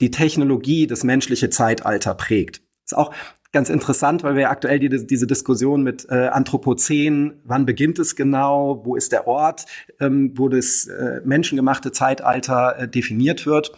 [0.02, 2.62] die Technologie das menschliche Zeitalter prägt.
[2.86, 3.14] Ist auch
[3.52, 8.82] ganz interessant, weil wir aktuell die, diese Diskussion mit äh, Anthropozän, wann beginnt es genau,
[8.86, 9.66] wo ist der Ort,
[10.00, 13.72] ähm, wo das äh, menschengemachte Zeitalter äh, definiert wird.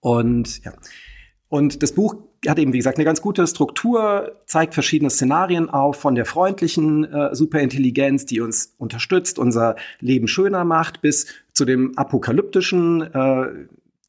[0.00, 0.72] Und ja.
[1.48, 2.16] Und das Buch
[2.48, 7.04] hat eben, wie gesagt, eine ganz gute Struktur, zeigt verschiedene Szenarien auf, von der freundlichen
[7.04, 13.46] äh, Superintelligenz, die uns unterstützt, unser Leben schöner macht, bis zu dem apokalyptischen, äh,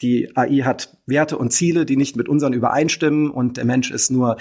[0.01, 4.11] die AI hat Werte und Ziele, die nicht mit unseren übereinstimmen und der Mensch ist
[4.11, 4.37] nur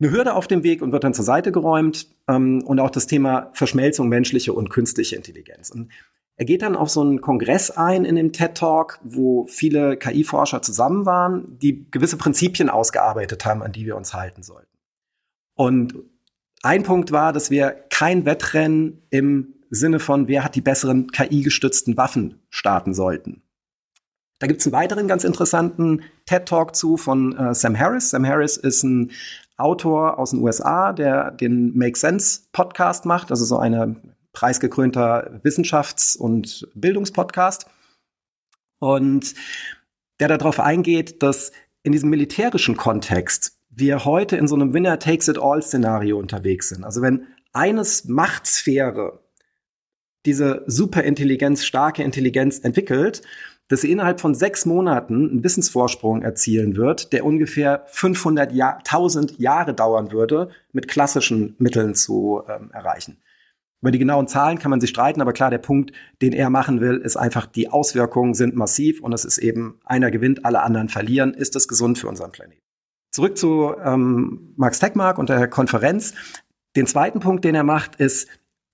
[0.00, 2.08] eine Hürde auf dem Weg und wird dann zur Seite geräumt.
[2.28, 5.70] Ähm, und auch das Thema Verschmelzung menschliche und künstliche Intelligenz.
[5.70, 5.90] Und
[6.36, 10.62] er geht dann auf so einen Kongress ein in dem TED Talk, wo viele KI-Forscher
[10.62, 14.70] zusammen waren, die gewisse Prinzipien ausgearbeitet haben, an die wir uns halten sollten.
[15.56, 15.94] Und
[16.62, 21.96] ein Punkt war, dass wir kein Wettrennen im Sinne von, wer hat die besseren KI-gestützten
[21.96, 23.42] Waffen starten sollten.
[24.38, 28.10] Da gibt's einen weiteren ganz interessanten TED-Talk zu von äh, Sam Harris.
[28.10, 29.10] Sam Harris ist ein
[29.56, 33.96] Autor aus den USA, der den Make Sense Podcast macht, also so eine
[34.32, 37.66] preisgekrönter Wissenschafts- und Bildungspodcast.
[38.78, 39.34] Und
[40.20, 41.50] der darauf eingeht, dass
[41.82, 46.84] in diesem militärischen Kontext wir heute in so einem Winner-Takes-it-all-Szenario unterwegs sind.
[46.84, 49.20] Also wenn eines Machtsphäre
[50.26, 53.22] diese Superintelligenz, starke Intelligenz entwickelt,
[53.68, 59.38] dass sie innerhalb von sechs Monaten einen Wissensvorsprung erzielen wird, der ungefähr 500 Jahr, 1000
[59.38, 63.18] Jahre dauern würde, mit klassischen Mitteln zu ähm, erreichen.
[63.80, 66.80] Über die genauen Zahlen kann man sich streiten, aber klar, der Punkt, den er machen
[66.80, 70.88] will, ist einfach, die Auswirkungen sind massiv und es ist eben, einer gewinnt, alle anderen
[70.88, 71.32] verlieren.
[71.32, 72.60] Ist das gesund für unseren Planeten?
[73.12, 76.14] Zurück zu ähm, Max Tegmark und der Konferenz.
[76.74, 78.28] Den zweiten Punkt, den er macht, ist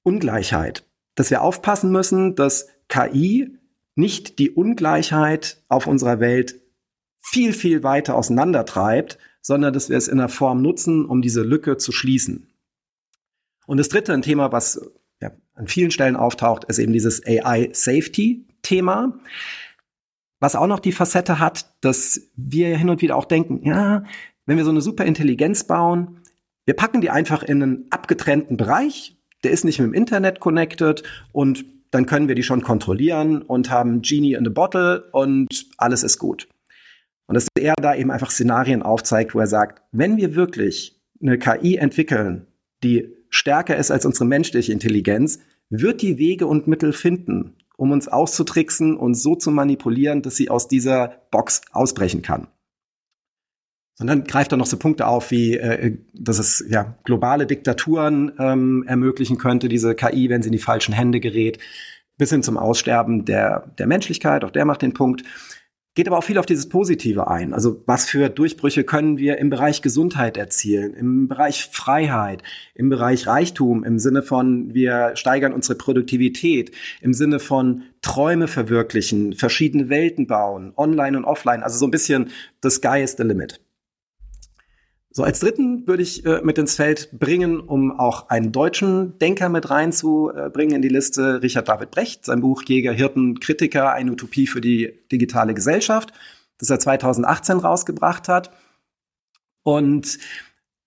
[0.05, 0.87] Ungleichheit.
[1.17, 3.59] Dass wir aufpassen müssen, dass KI
[3.95, 6.61] nicht die Ungleichheit auf unserer Welt
[7.21, 11.77] viel, viel weiter auseinandertreibt, sondern dass wir es in einer Form nutzen, um diese Lücke
[11.77, 12.49] zu schließen.
[13.67, 14.81] Und das dritte, ein Thema, was
[15.21, 19.19] ja, an vielen Stellen auftaucht, ist eben dieses AI-Safety-Thema,
[20.41, 24.05] was auch noch die Facette hat, dass wir hin und wieder auch denken, ja,
[24.47, 26.21] wenn wir so eine super Intelligenz bauen,
[26.67, 31.03] wir packen die einfach in einen abgetrennten Bereich, der ist nicht mit dem Internet connected
[31.33, 31.65] und
[31.95, 36.19] dann können wir die schon kontrollieren und haben Genie in the Bottle und alles ist
[36.19, 36.49] gut.
[37.27, 41.39] Und dass er da eben einfach Szenarien aufzeigt, wo er sagt, wenn wir wirklich eine
[41.39, 42.47] KI entwickeln,
[42.83, 45.39] die stärker ist als unsere menschliche Intelligenz,
[45.71, 50.51] wird die Wege und Mittel finden, um uns auszutricksen und so zu manipulieren, dass sie
[50.51, 52.49] aus dieser Box ausbrechen kann.
[53.99, 58.85] Dann greift er noch so Punkte auf, wie äh, dass es ja globale Diktaturen ähm,
[58.87, 61.59] ermöglichen könnte, diese KI, wenn sie in die falschen Hände gerät,
[62.19, 65.23] bis hin zum Aussterben der, der Menschlichkeit, auch der macht den Punkt.
[65.97, 67.55] Geht aber auch viel auf dieses Positive ein.
[67.55, 72.43] Also was für Durchbrüche können wir im Bereich Gesundheit erzielen, im Bereich Freiheit,
[72.75, 79.35] im Bereich Reichtum, im Sinne von wir steigern unsere Produktivität, im Sinne von Träume verwirklichen,
[79.35, 81.63] verschiedene Welten bauen, online und offline.
[81.63, 82.31] Also so ein bisschen
[82.61, 83.64] the sky is the limit.
[85.17, 89.49] So, als dritten würde ich äh, mit ins Feld bringen, um auch einen deutschen Denker
[89.49, 94.49] mit reinzubringen in die Liste, Richard David Brecht, sein Buch Jäger, Hirten, Kritiker, eine Utopie
[94.49, 96.13] für die digitale Gesellschaft,
[96.59, 98.51] das er 2018 rausgebracht hat.
[99.63, 100.19] Und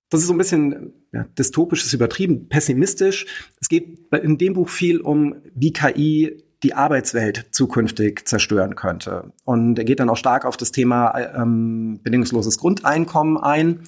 [0.10, 3.28] das ist so ein bisschen ja, dystopisch, ist übertrieben, pessimistisch.
[3.62, 9.32] Es geht in dem Buch viel um, wie KI die Arbeitswelt zukünftig zerstören könnte.
[9.46, 13.84] Und er geht dann auch stark auf das Thema ähm, bedingungsloses Grundeinkommen ein.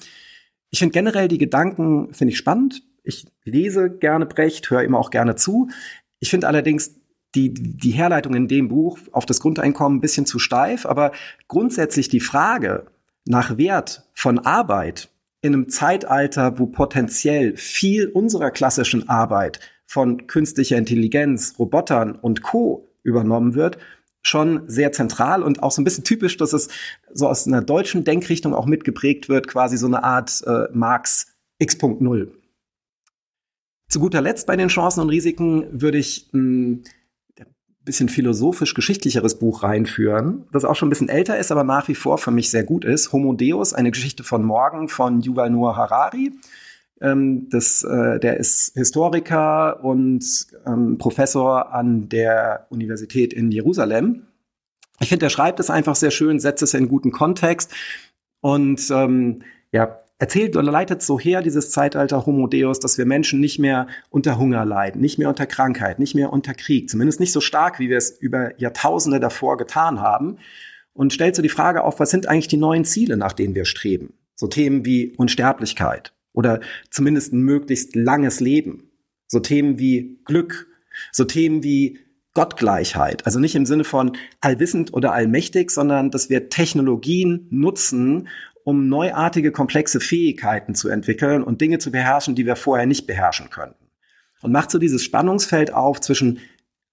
[0.70, 2.82] Ich finde generell die Gedanken, finde ich spannend.
[3.02, 5.68] Ich lese gerne Brecht, höre immer auch gerne zu.
[6.20, 6.96] Ich finde allerdings
[7.34, 11.12] die, die Herleitung in dem Buch auf das Grundeinkommen ein bisschen zu steif, aber
[11.48, 12.86] grundsätzlich die Frage
[13.24, 15.10] nach Wert von Arbeit
[15.42, 22.88] in einem Zeitalter, wo potenziell viel unserer klassischen Arbeit von künstlicher Intelligenz, Robotern und Co
[23.02, 23.78] übernommen wird,
[24.22, 26.68] schon sehr zentral und auch so ein bisschen typisch, dass es
[27.12, 32.28] so aus einer deutschen Denkrichtung auch mitgeprägt wird, quasi so eine Art äh, Marx X.0.
[33.88, 36.84] Zu guter Letzt bei den Chancen und Risiken würde ich ein
[37.84, 42.18] bisschen philosophisch-geschichtlicheres Buch reinführen, das auch schon ein bisschen älter ist, aber nach wie vor
[42.18, 43.12] für mich sehr gut ist.
[43.12, 46.32] Homo Deus, eine Geschichte von morgen von Yuval Noah Harari.
[47.00, 50.24] Ähm, das, äh, der ist Historiker und
[50.66, 54.26] ähm, Professor an der Universität in Jerusalem.
[55.00, 57.72] Ich finde, er schreibt es einfach sehr schön, setzt es in guten Kontext
[58.40, 59.42] und ähm,
[59.72, 63.86] ja, erzählt oder leitet so her, dieses Zeitalter Homo Deus, dass wir Menschen nicht mehr
[64.10, 67.78] unter Hunger leiden, nicht mehr unter Krankheit, nicht mehr unter Krieg, zumindest nicht so stark,
[67.78, 70.36] wie wir es über Jahrtausende davor getan haben.
[70.92, 73.64] Und stellt so die Frage auf, was sind eigentlich die neuen Ziele, nach denen wir
[73.64, 74.12] streben?
[74.34, 78.90] So Themen wie Unsterblichkeit, oder zumindest ein möglichst langes Leben.
[79.26, 80.68] So Themen wie Glück,
[81.12, 81.98] so Themen wie
[82.32, 83.26] Gottgleichheit.
[83.26, 88.28] Also nicht im Sinne von allwissend oder allmächtig, sondern dass wir Technologien nutzen,
[88.64, 93.50] um neuartige, komplexe Fähigkeiten zu entwickeln und Dinge zu beherrschen, die wir vorher nicht beherrschen
[93.50, 93.90] könnten.
[94.40, 96.38] Und macht so dieses Spannungsfeld auf zwischen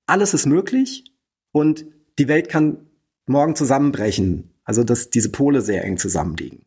[0.08, 1.06] alles ist möglich
[1.54, 1.86] und
[2.20, 2.80] die Welt kann
[3.28, 4.52] morgen zusammenbrechen.
[4.66, 6.67] Also dass diese Pole sehr eng zusammenliegen.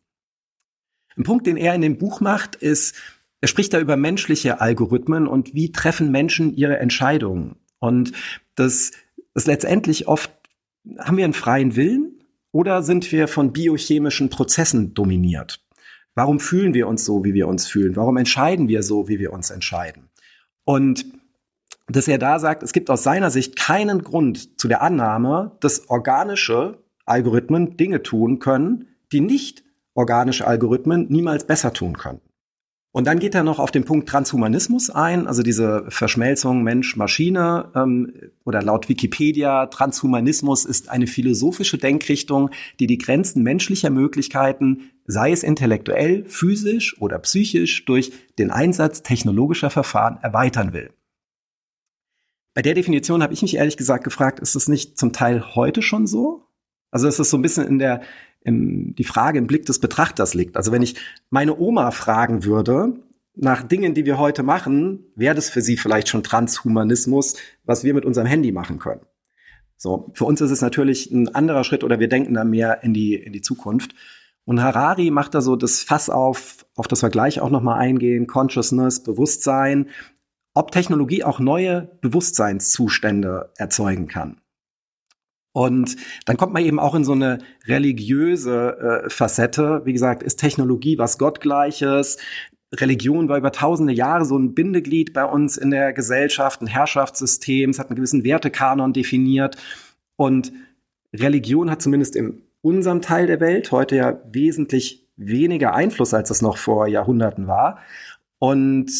[1.17, 2.95] Ein Punkt, den er in dem Buch macht, ist,
[3.41, 7.55] er spricht da über menschliche Algorithmen und wie treffen Menschen ihre Entscheidungen.
[7.79, 8.11] Und
[8.55, 8.91] das
[9.33, 10.31] ist letztendlich oft,
[10.99, 15.65] haben wir einen freien Willen oder sind wir von biochemischen Prozessen dominiert?
[16.13, 17.95] Warum fühlen wir uns so, wie wir uns fühlen?
[17.95, 20.09] Warum entscheiden wir so, wie wir uns entscheiden?
[20.65, 21.05] Und
[21.87, 25.89] dass er da sagt, es gibt aus seiner Sicht keinen Grund zu der Annahme, dass
[25.89, 32.21] organische Algorithmen Dinge tun können, die nicht organische Algorithmen niemals besser tun können.
[32.93, 38.13] Und dann geht er noch auf den Punkt Transhumanismus ein, also diese Verschmelzung Mensch-Maschine ähm,
[38.43, 42.49] oder laut Wikipedia, Transhumanismus ist eine philosophische Denkrichtung,
[42.81, 49.69] die die Grenzen menschlicher Möglichkeiten, sei es intellektuell, physisch oder psychisch, durch den Einsatz technologischer
[49.69, 50.91] Verfahren erweitern will.
[52.53, 55.81] Bei der Definition habe ich mich ehrlich gesagt gefragt, ist es nicht zum Teil heute
[55.81, 56.43] schon so?
[56.91, 58.01] Also ist es so ein bisschen in der
[58.43, 60.57] im, die Frage im Blick des Betrachters liegt.
[60.57, 60.95] Also wenn ich
[61.29, 62.93] meine Oma fragen würde,
[63.35, 67.93] nach Dingen, die wir heute machen, wäre das für sie vielleicht schon Transhumanismus, was wir
[67.93, 69.01] mit unserem Handy machen können.
[69.77, 72.93] So, für uns ist es natürlich ein anderer Schritt oder wir denken da mehr in
[72.93, 73.95] die, in die Zukunft.
[74.43, 78.27] Und Harari macht da so das Fass auf, auf das wir gleich auch nochmal eingehen,
[78.27, 79.87] Consciousness, Bewusstsein,
[80.53, 84.40] ob Technologie auch neue Bewusstseinszustände erzeugen kann.
[85.53, 89.81] Und dann kommt man eben auch in so eine religiöse äh, Facette.
[89.83, 92.17] Wie gesagt, ist Technologie was Gottgleiches?
[92.73, 97.69] Religion war über tausende Jahre so ein Bindeglied bei uns in der Gesellschaft, ein Herrschaftssystem,
[97.69, 99.57] es hat einen gewissen Wertekanon definiert.
[100.15, 100.53] Und
[101.13, 106.41] Religion hat zumindest in unserem Teil der Welt heute ja wesentlich weniger Einfluss, als es
[106.41, 107.79] noch vor Jahrhunderten war.
[108.39, 108.91] Und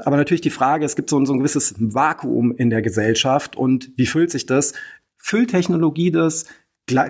[0.00, 3.56] aber natürlich die Frage, es gibt so ein, so ein gewisses Vakuum in der Gesellschaft
[3.56, 4.74] und wie füllt sich das?
[5.26, 6.44] Füllt Technologie das?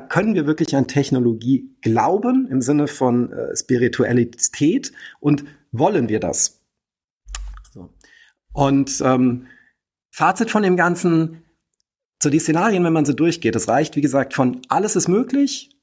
[0.09, 4.91] Können wir wirklich an Technologie glauben im Sinne von äh, Spiritualität
[5.21, 6.63] und wollen wir das?
[7.75, 7.91] So.
[8.55, 9.49] Und ähm,
[10.11, 11.43] Fazit von dem Ganzen,
[12.23, 15.77] so die Szenarien, wenn man sie durchgeht, es reicht, wie gesagt, von alles ist möglich,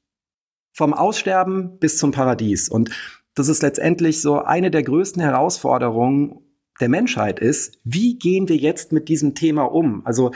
[0.72, 2.68] vom Aussterben bis zum Paradies.
[2.68, 2.90] Und
[3.36, 6.40] das ist letztendlich so eine der größten Herausforderungen
[6.80, 10.04] der Menschheit ist, wie gehen wir jetzt mit diesem Thema um?
[10.04, 10.32] Also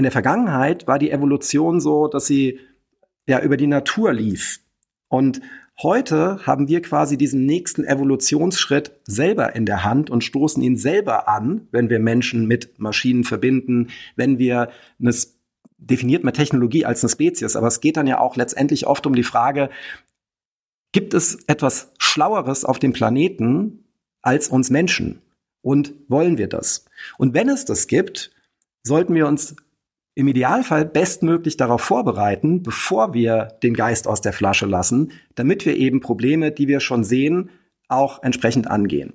[0.00, 2.58] in der Vergangenheit war die Evolution so, dass sie
[3.26, 4.60] ja über die Natur lief.
[5.08, 5.42] Und
[5.82, 11.28] heute haben wir quasi diesen nächsten Evolutionsschritt selber in der Hand und stoßen ihn selber
[11.28, 15.14] an, wenn wir Menschen mit Maschinen verbinden, wenn wir eine
[15.76, 19.14] definiert man Technologie als eine Spezies, aber es geht dann ja auch letztendlich oft um
[19.14, 19.68] die Frage,
[20.92, 23.84] gibt es etwas Schlaueres auf dem Planeten
[24.22, 25.20] als uns Menschen?
[25.60, 26.86] Und wollen wir das?
[27.18, 28.30] Und wenn es das gibt,
[28.82, 29.56] sollten wir uns
[30.20, 35.76] im Idealfall bestmöglich darauf vorbereiten, bevor wir den Geist aus der Flasche lassen, damit wir
[35.76, 37.48] eben Probleme, die wir schon sehen,
[37.88, 39.14] auch entsprechend angehen.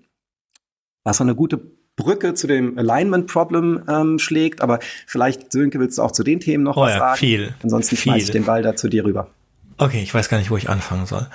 [1.03, 1.61] Was eine gute
[1.95, 6.39] Brücke zu dem Alignment Problem ähm, schlägt, aber vielleicht, Sönke, willst du auch zu den
[6.39, 7.17] Themen noch oh was ja, sagen?
[7.17, 7.53] Viel.
[7.61, 9.29] Ansonsten schmeiße ich den Ball da zu dir rüber.
[9.77, 11.27] Okay, ich weiß gar nicht, wo ich anfangen soll.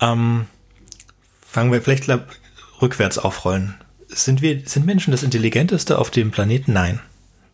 [0.00, 0.46] Ähm,
[1.46, 2.06] fangen wir vielleicht
[2.80, 3.74] rückwärts aufrollen.
[4.08, 6.72] Sind wir, sind Menschen das Intelligenteste auf dem Planeten?
[6.72, 7.00] Nein.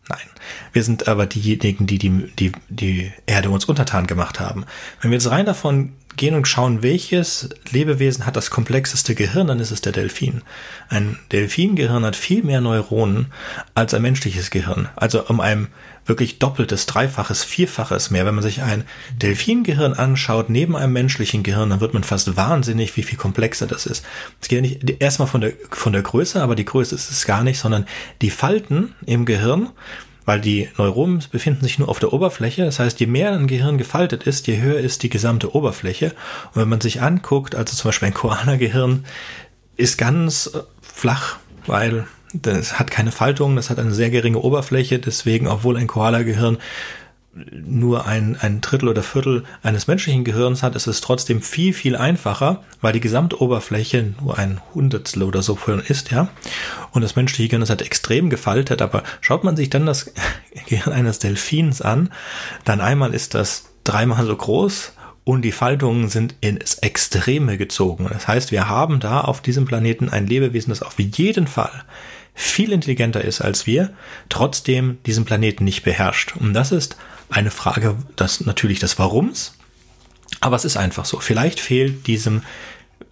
[0.09, 0.27] Nein.
[0.71, 4.65] Wir sind aber diejenigen, die die, die die Erde uns untertan gemacht haben.
[5.01, 9.59] Wenn wir jetzt rein davon gehen und schauen, welches Lebewesen hat das komplexeste Gehirn, dann
[9.59, 10.41] ist es der Delfin.
[10.89, 13.27] Ein Delfingehirn hat viel mehr Neuronen
[13.75, 14.89] als ein menschliches Gehirn.
[14.95, 15.67] Also um einem
[16.07, 18.25] wirklich doppeltes, dreifaches, vierfaches mehr.
[18.25, 18.83] Wenn man sich ein
[19.21, 23.85] Delfingehirn anschaut neben einem menschlichen Gehirn, dann wird man fast wahnsinnig, wie viel komplexer das
[23.85, 24.05] ist.
[24.41, 27.25] Es geht ja nicht erstmal von der, von der Größe, aber die Größe ist es
[27.25, 27.85] gar nicht, sondern
[28.21, 29.69] die Falten im Gehirn,
[30.27, 32.65] weil die Neuronen befinden sich nur auf der Oberfläche.
[32.65, 36.13] Das heißt, je mehr ein Gehirn gefaltet ist, je höher ist die gesamte Oberfläche.
[36.53, 39.05] Und wenn man sich anguckt, also zum Beispiel ein Koala-Gehirn
[39.77, 44.99] ist ganz äh, flach, weil das hat keine Faltung, das hat eine sehr geringe Oberfläche,
[44.99, 46.57] deswegen, obwohl ein Koala-Gehirn
[47.51, 51.95] nur ein, ein Drittel oder Viertel eines menschlichen Gehirns hat, ist es trotzdem viel, viel
[51.95, 55.57] einfacher, weil die Gesamtoberfläche nur ein Hundertstel oder so
[55.87, 56.29] ist, ja.
[56.91, 60.13] Und das menschliche Gehirn ist halt extrem gefaltet, aber schaut man sich dann das
[60.67, 62.09] Gehirn eines Delfins an,
[62.65, 68.07] dann einmal ist das dreimal so groß und die Faltungen sind ins Extreme gezogen.
[68.09, 71.83] Das heißt, wir haben da auf diesem Planeten ein Lebewesen, das auf jeden Fall
[72.33, 73.89] viel intelligenter ist als wir,
[74.29, 76.35] trotzdem diesen Planeten nicht beherrscht.
[76.37, 76.95] Und das ist
[77.29, 79.53] eine Frage, das natürlich des Warums,
[80.39, 81.19] aber es ist einfach so.
[81.19, 82.41] Vielleicht fehlt diesem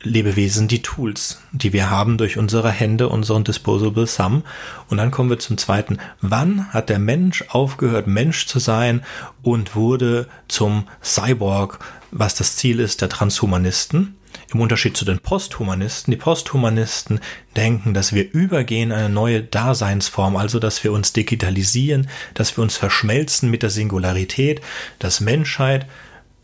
[0.01, 4.45] Lebewesen die Tools, die wir haben durch unsere Hände, unseren Disposable Thumb.
[4.89, 5.97] Und dann kommen wir zum zweiten.
[6.21, 9.03] Wann hat der Mensch aufgehört, Mensch zu sein
[9.41, 11.79] und wurde zum Cyborg,
[12.11, 14.15] was das Ziel ist der Transhumanisten?
[14.53, 16.11] Im Unterschied zu den Posthumanisten.
[16.11, 17.19] Die Posthumanisten
[17.55, 22.77] denken, dass wir übergehen eine neue Daseinsform, also dass wir uns digitalisieren, dass wir uns
[22.77, 24.61] verschmelzen mit der Singularität,
[24.99, 25.85] dass Menschheit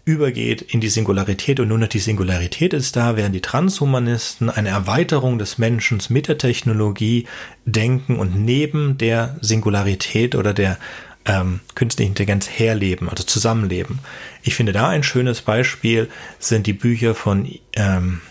[0.03, 4.69] übergeht in die Singularität und nur noch die Singularität ist da, während die Transhumanisten eine
[4.69, 7.27] Erweiterung des Menschen mit der Technologie
[7.65, 10.77] denken und neben der Singularität oder der
[11.25, 13.99] ähm, künstliche Intelligenz herleben, also zusammenleben.
[14.41, 16.09] Ich finde da ein schönes Beispiel
[16.39, 18.21] sind die Bücher von ähm,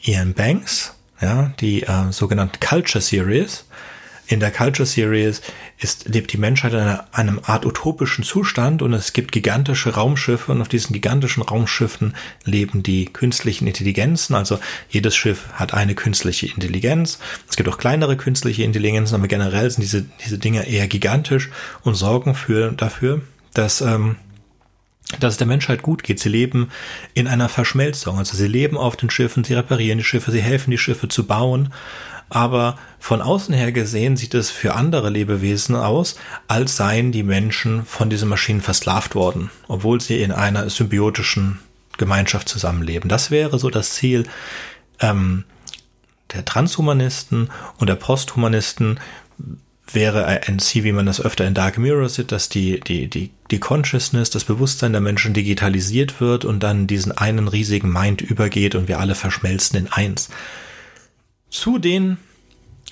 [0.00, 3.66] Ian Banks, ja, die äh, sogenannte Culture Series.
[4.26, 5.42] In der Culture Series
[5.78, 10.50] ist, lebt die Menschheit in einer, einem Art utopischen Zustand und es gibt gigantische Raumschiffe
[10.50, 12.14] und auf diesen gigantischen Raumschiffen
[12.44, 14.34] leben die künstlichen Intelligenzen.
[14.34, 14.58] Also
[14.88, 17.18] jedes Schiff hat eine künstliche Intelligenz.
[17.50, 21.50] Es gibt auch kleinere künstliche Intelligenzen, aber generell sind diese, diese Dinge eher gigantisch
[21.82, 23.20] und sorgen für, dafür,
[23.52, 24.16] dass, ähm,
[25.20, 26.18] dass es der Menschheit gut geht.
[26.18, 26.70] Sie leben
[27.12, 28.16] in einer Verschmelzung.
[28.16, 31.26] Also sie leben auf den Schiffen, sie reparieren die Schiffe, sie helfen die Schiffe zu
[31.26, 31.68] bauen
[32.28, 36.16] aber von außen her gesehen sieht es für andere Lebewesen aus,
[36.48, 41.58] als seien die Menschen von diesen Maschinen versklavt worden, obwohl sie in einer symbiotischen
[41.96, 43.08] Gemeinschaft zusammenleben.
[43.08, 44.24] Das wäre so das Ziel
[45.00, 45.44] ähm,
[46.32, 48.98] der Transhumanisten und der Posthumanisten
[49.92, 53.30] wäre ein Ziel, wie man das öfter in Dark Mirror sieht, dass die, die, die,
[53.50, 58.74] die Consciousness, das Bewusstsein der Menschen digitalisiert wird und dann diesen einen riesigen Mind übergeht
[58.74, 60.30] und wir alle verschmelzen in eins
[61.54, 62.18] zu den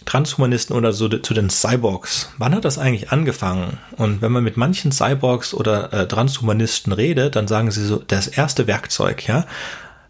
[0.05, 2.31] Transhumanisten oder so zu den Cyborgs.
[2.39, 3.79] Wann hat das eigentlich angefangen?
[3.97, 8.29] Und wenn man mit manchen Cyborgs oder äh, Transhumanisten redet, dann sagen sie so, das
[8.29, 9.47] erste Werkzeug, ja,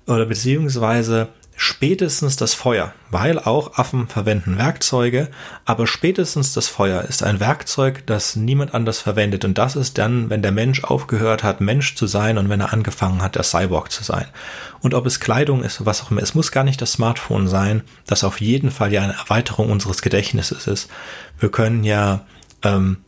[0.07, 5.29] oder beziehungsweise spätestens das Feuer, weil auch Affen verwenden Werkzeuge,
[5.65, 10.29] aber spätestens das Feuer ist ein Werkzeug, das niemand anders verwendet und das ist dann,
[10.31, 13.93] wenn der Mensch aufgehört hat, Mensch zu sein und wenn er angefangen hat, der Cyborg
[13.93, 14.27] zu sein.
[14.83, 17.83] Und ob es Kleidung ist, was auch immer, es muss gar nicht das Smartphone sein,
[18.07, 20.91] das auf jeden Fall ja eine Erweiterung unseres Gedächtnisses ist.
[21.39, 22.27] Wir können ja
[22.63, 22.99] ähm,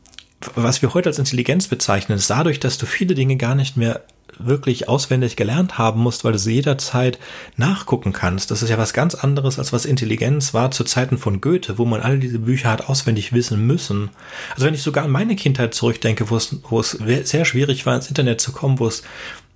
[0.55, 4.03] was wir heute als Intelligenz bezeichnen, ist dadurch, dass du viele Dinge gar nicht mehr
[4.39, 7.21] wirklich auswendig gelernt haben musst, weil du sie jederzeit
[7.57, 8.51] nachgucken kannst.
[8.51, 11.85] Das ist ja was ganz anderes, als was Intelligenz war zu Zeiten von Goethe, wo
[11.85, 14.11] man all diese Bücher hat auswendig wissen müssen.
[14.55, 17.95] Also wenn ich sogar an meine Kindheit zurückdenke, wo es, wo es sehr schwierig war,
[17.95, 19.05] ins Internet zu kommen, wo es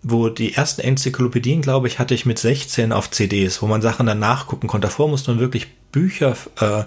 [0.03, 4.07] wo die ersten Enzyklopädien, glaube ich, hatte ich mit 16 auf CDs, wo man Sachen
[4.07, 4.87] dann nachgucken konnte.
[4.87, 6.85] Davor musste man wirklich Bücher äh,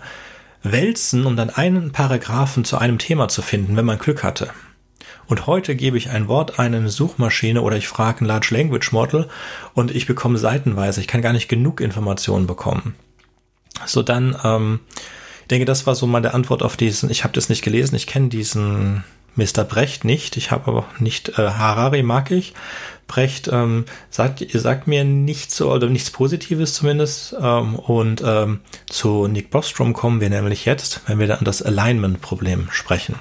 [0.63, 4.51] wälzen, um dann einen Paragraphen zu einem Thema zu finden, wenn man Glück hatte.
[5.27, 8.49] Und heute gebe ich ein Wort ein in eine Suchmaschine oder ich frage ein Large
[8.51, 9.29] Language Model
[9.73, 10.99] und ich bekomme seitenweise.
[10.99, 12.95] Ich kann gar nicht genug Informationen bekommen.
[13.85, 14.79] So dann, ähm,
[15.41, 17.09] ich denke, das war so meine Antwort auf diesen.
[17.09, 17.95] Ich habe das nicht gelesen.
[17.95, 19.03] Ich kenne diesen
[19.35, 19.63] Mr.
[19.63, 20.37] Brecht nicht.
[20.37, 22.53] Ich habe aber nicht äh, Harari mag ich.
[23.07, 27.35] Brecht ähm, sagt, sagt mir nichts so oder nichts Positives zumindest.
[27.41, 31.61] Ähm, und ähm, zu Nick Bostrom kommen wir nämlich jetzt, wenn wir da an das
[31.61, 33.15] Alignment-Problem sprechen.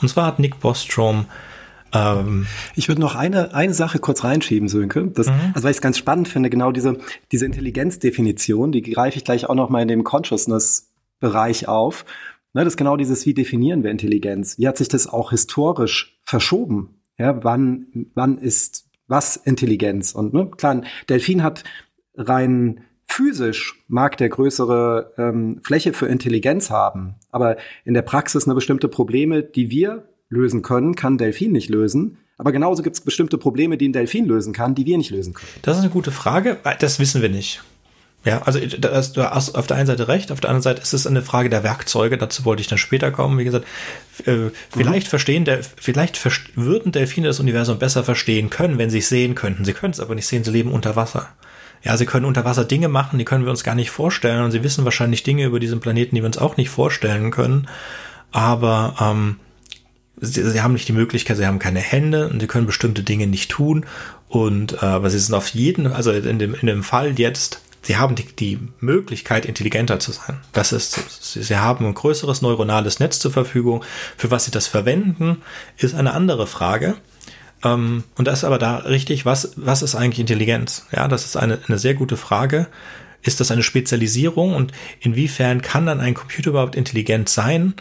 [0.00, 1.26] Und zwar hat Nick Bostrom
[1.94, 5.08] ähm, ich würde noch eine, eine Sache kurz reinschieben, Sönke.
[5.08, 5.52] Das, mhm.
[5.54, 6.98] Also weil ich es ganz spannend finde, genau diese,
[7.30, 12.04] diese Intelligenzdefinition, die greife ich gleich auch noch mal in dem Consciousness-Bereich auf.
[12.54, 14.58] Ne, das ist genau dieses, wie definieren wir Intelligenz?
[14.58, 17.00] Wie hat sich das auch historisch verschoben?
[17.18, 20.12] Ja, wann, wann ist was Intelligenz?
[20.12, 21.64] Und ne, klar, ein Delfin hat
[22.14, 28.54] rein physisch mag der größere ähm, Fläche für Intelligenz haben, aber in der Praxis eine
[28.54, 32.18] bestimmte Probleme, die wir lösen können, kann Delfin nicht lösen.
[32.38, 35.34] Aber genauso gibt es bestimmte Probleme, die ein Delfin lösen kann, die wir nicht lösen
[35.34, 35.50] können.
[35.60, 36.56] Das ist eine gute Frage.
[36.80, 37.62] Das wissen wir nicht.
[38.24, 40.92] Ja, also das, du hast auf der einen Seite recht, auf der anderen Seite ist
[40.92, 42.18] es eine Frage der Werkzeuge.
[42.18, 43.38] Dazu wollte ich dann später kommen.
[43.38, 43.66] Wie gesagt,
[44.26, 45.10] äh, vielleicht mhm.
[45.10, 46.20] verstehen der, vielleicht
[46.56, 49.64] würden Delfine das Universum besser verstehen können, wenn sie es sehen könnten.
[49.64, 50.44] Sie können es aber nicht sehen.
[50.44, 51.30] Sie leben unter Wasser
[51.84, 54.52] ja, sie können unter Wasser Dinge machen, die können wir uns gar nicht vorstellen und
[54.52, 57.68] sie wissen wahrscheinlich Dinge über diesen Planeten, die wir uns auch nicht vorstellen können.
[58.30, 59.40] Aber ähm,
[60.20, 63.26] sie, sie haben nicht die Möglichkeit, sie haben keine Hände und sie können bestimmte Dinge
[63.26, 63.84] nicht tun.
[64.28, 67.96] Und äh, aber sie sind auf jeden, also in dem, in dem Fall jetzt, sie
[67.96, 70.38] haben die, die Möglichkeit, intelligenter zu sein.
[70.52, 73.84] Das ist, sie haben ein größeres neuronales Netz zur Verfügung.
[74.16, 75.42] Für was sie das verwenden,
[75.76, 76.96] ist eine andere Frage.
[77.64, 80.86] Ähm, und das ist aber da richtig, was, was ist eigentlich Intelligenz?
[80.92, 82.68] Ja, das ist eine, eine sehr gute Frage.
[83.22, 87.74] Ist das eine Spezialisierung und inwiefern kann dann ein Computer überhaupt intelligent sein?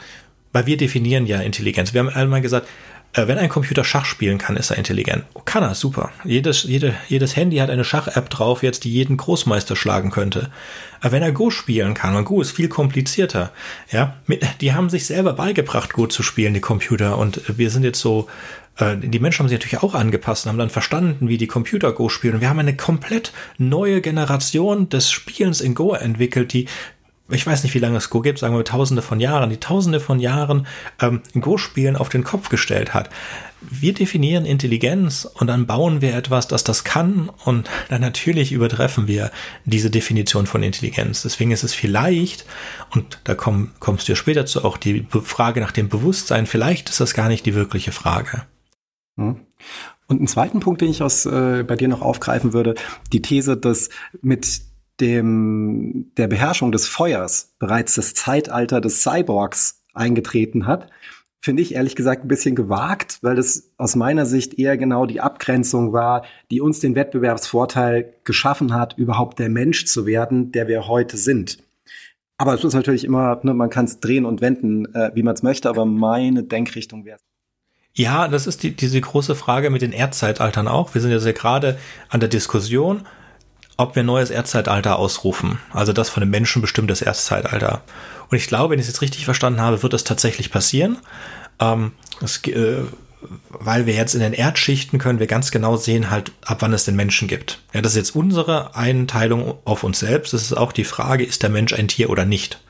[0.54, 1.94] Weil wir definieren ja Intelligenz.
[1.94, 2.68] Wir haben einmal gesagt,
[3.14, 5.26] wenn ein Computer Schach spielen kann, ist er intelligent.
[5.34, 6.12] Oh, kann er, super.
[6.24, 10.50] Jedes, jede, jedes Handy hat eine Schach-App drauf, jetzt die jeden Großmeister schlagen könnte.
[11.02, 13.52] Aber wenn er Go spielen kann, und Go ist viel komplizierter,
[13.92, 17.84] ja, mit, die haben sich selber beigebracht, Go zu spielen, die Computer, und wir sind
[17.84, 18.30] jetzt so
[18.78, 21.92] äh, die Menschen haben sich natürlich auch angepasst und haben dann verstanden, wie die Computer
[21.92, 22.36] Go spielen.
[22.36, 26.68] Und wir haben eine komplett neue Generation des Spielens in Go entwickelt, die
[27.32, 30.00] ich weiß nicht, wie lange es Go gibt, sagen wir tausende von Jahren, die tausende
[30.00, 30.68] von Jahren
[31.00, 33.10] ähm, Go-Spielen auf den Kopf gestellt hat.
[33.62, 39.08] Wir definieren Intelligenz und dann bauen wir etwas, das das kann und dann natürlich übertreffen
[39.08, 39.32] wir
[39.66, 41.22] diese Definition von Intelligenz.
[41.24, 42.46] Deswegen ist es vielleicht,
[42.92, 46.90] und da komm, kommst du ja später zu, auch die Frage nach dem Bewusstsein, vielleicht
[46.90, 48.44] ist das gar nicht die wirkliche Frage.
[49.18, 49.42] Hm.
[50.08, 52.76] Und einen zweiten Punkt, den ich aus, äh, bei dir noch aufgreifen würde,
[53.14, 53.90] die These, dass
[54.22, 54.62] mit
[55.02, 60.90] dem, der Beherrschung des Feuers bereits das Zeitalter des Cyborgs eingetreten hat,
[61.42, 65.22] finde ich ehrlich gesagt ein bisschen gewagt, weil das aus meiner Sicht eher genau die
[65.22, 70.88] Abgrenzung war, die uns den Wettbewerbsvorteil geschaffen hat, überhaupt der Mensch zu werden, der wir
[70.88, 71.58] heute sind.
[72.38, 75.34] Aber es ist natürlich immer, ne, man kann es drehen und wenden, äh, wie man
[75.34, 77.20] es möchte, aber meine Denkrichtung wäre.
[77.94, 80.94] Ja, das ist die, diese große Frage mit den Erdzeitaltern auch.
[80.94, 81.78] Wir sind ja sehr gerade
[82.10, 83.02] an der Diskussion,
[83.82, 85.60] ob wir ein neues Erdzeitalter ausrufen.
[85.72, 87.82] Also das von den Menschen bestimmtes Erdzeitalter.
[88.30, 90.98] Und ich glaube, wenn ich es jetzt richtig verstanden habe, wird das tatsächlich passieren.
[91.60, 92.84] Ähm, das, äh,
[93.50, 96.86] weil wir jetzt in den Erdschichten können wir ganz genau sehen, halt, ab wann es
[96.86, 97.62] den Menschen gibt.
[97.74, 100.34] Ja, das ist jetzt unsere Einteilung auf uns selbst.
[100.34, 102.62] Das ist auch die Frage, ist der Mensch ein Tier oder nicht?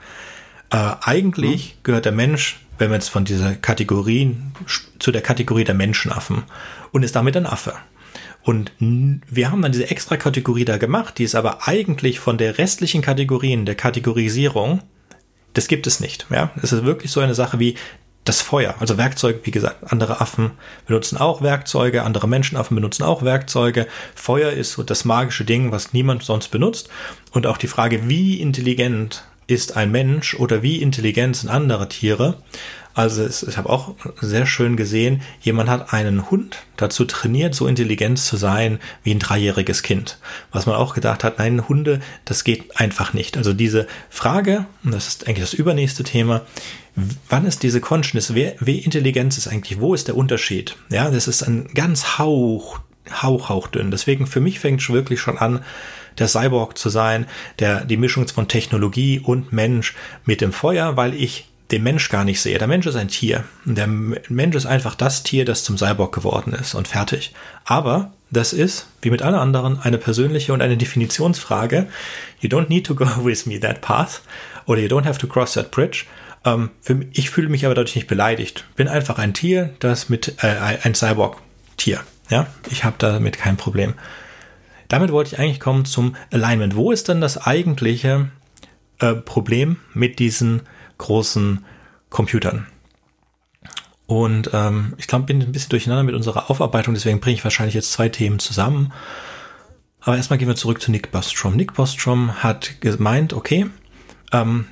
[0.72, 1.84] Äh, eigentlich mhm.
[1.84, 4.36] gehört der Mensch, wenn wir jetzt von dieser Kategorie
[4.98, 6.44] zu der Kategorie der Menschenaffen
[6.92, 7.74] und ist damit ein Affe.
[8.44, 12.58] Und wir haben dann diese extra Kategorie da gemacht, die ist aber eigentlich von der
[12.58, 14.82] restlichen Kategorien der Kategorisierung,
[15.54, 16.28] das gibt es nicht.
[16.30, 17.76] Ja, es ist wirklich so eine Sache wie
[18.24, 20.52] das Feuer, also Werkzeuge, wie gesagt, andere Affen
[20.86, 23.88] benutzen auch Werkzeuge, andere Menschenaffen benutzen auch Werkzeuge.
[24.14, 26.90] Feuer ist so das magische Ding, was niemand sonst benutzt.
[27.32, 32.38] Und auch die Frage, wie intelligent ist ein Mensch oder wie intelligent sind andere Tiere,
[32.94, 37.68] also es, ich habe auch sehr schön gesehen, jemand hat einen Hund dazu trainiert, so
[37.68, 40.18] intelligent zu sein wie ein dreijähriges Kind.
[40.52, 43.38] Was man auch gedacht hat, nein, Hunde, das geht einfach nicht.
[43.38, 46.42] Also diese Frage, und das ist eigentlich das übernächste Thema,
[47.30, 50.76] wann ist diese Consciousness, wer, wie Intelligenz ist eigentlich, wo ist der Unterschied?
[50.90, 52.80] Ja, das ist ein ganz hauch,
[53.22, 53.92] hauch, hauchdünn.
[53.92, 55.64] Deswegen für mich fängt es wirklich schon an,
[56.18, 57.26] der Cyborg zu sein,
[57.60, 62.26] der die Mischung von Technologie und Mensch mit dem Feuer, weil ich den Mensch gar
[62.26, 62.58] nicht sehe.
[62.58, 63.46] Der Mensch ist ein Tier.
[63.66, 67.34] Der Mensch ist einfach das Tier, das zum Cyborg geworden ist und fertig.
[67.66, 71.88] Aber das ist, wie mit allen anderen, eine persönliche und eine Definitionsfrage.
[72.40, 74.22] You don't need to go with me that path
[74.66, 76.06] oder you don't have to cross that bridge.
[76.44, 78.66] Ähm, für, ich fühle mich aber dadurch nicht beleidigt.
[78.76, 82.02] Bin einfach ein Tier, das mit äh, ein Cyborg-Tier.
[82.30, 83.94] Ja, ich habe damit kein Problem.
[84.88, 86.76] Damit wollte ich eigentlich kommen zum Alignment.
[86.76, 88.30] Wo ist denn das eigentliche
[89.00, 90.62] äh, Problem mit diesen
[91.02, 91.66] großen
[92.10, 92.68] Computern.
[94.08, 97.76] Und ähm, ich glaube, bin ein bisschen durcheinander mit unserer Aufarbeitung, deswegen bringe ich wahrscheinlich
[97.76, 98.94] jetzt zwei Themen zusammen.
[100.02, 101.56] Aber erstmal gehen wir zurück zu Nick Bostrom.
[101.56, 103.68] Nick Bostrom hat gemeint, okay,
[104.34, 104.66] ähm,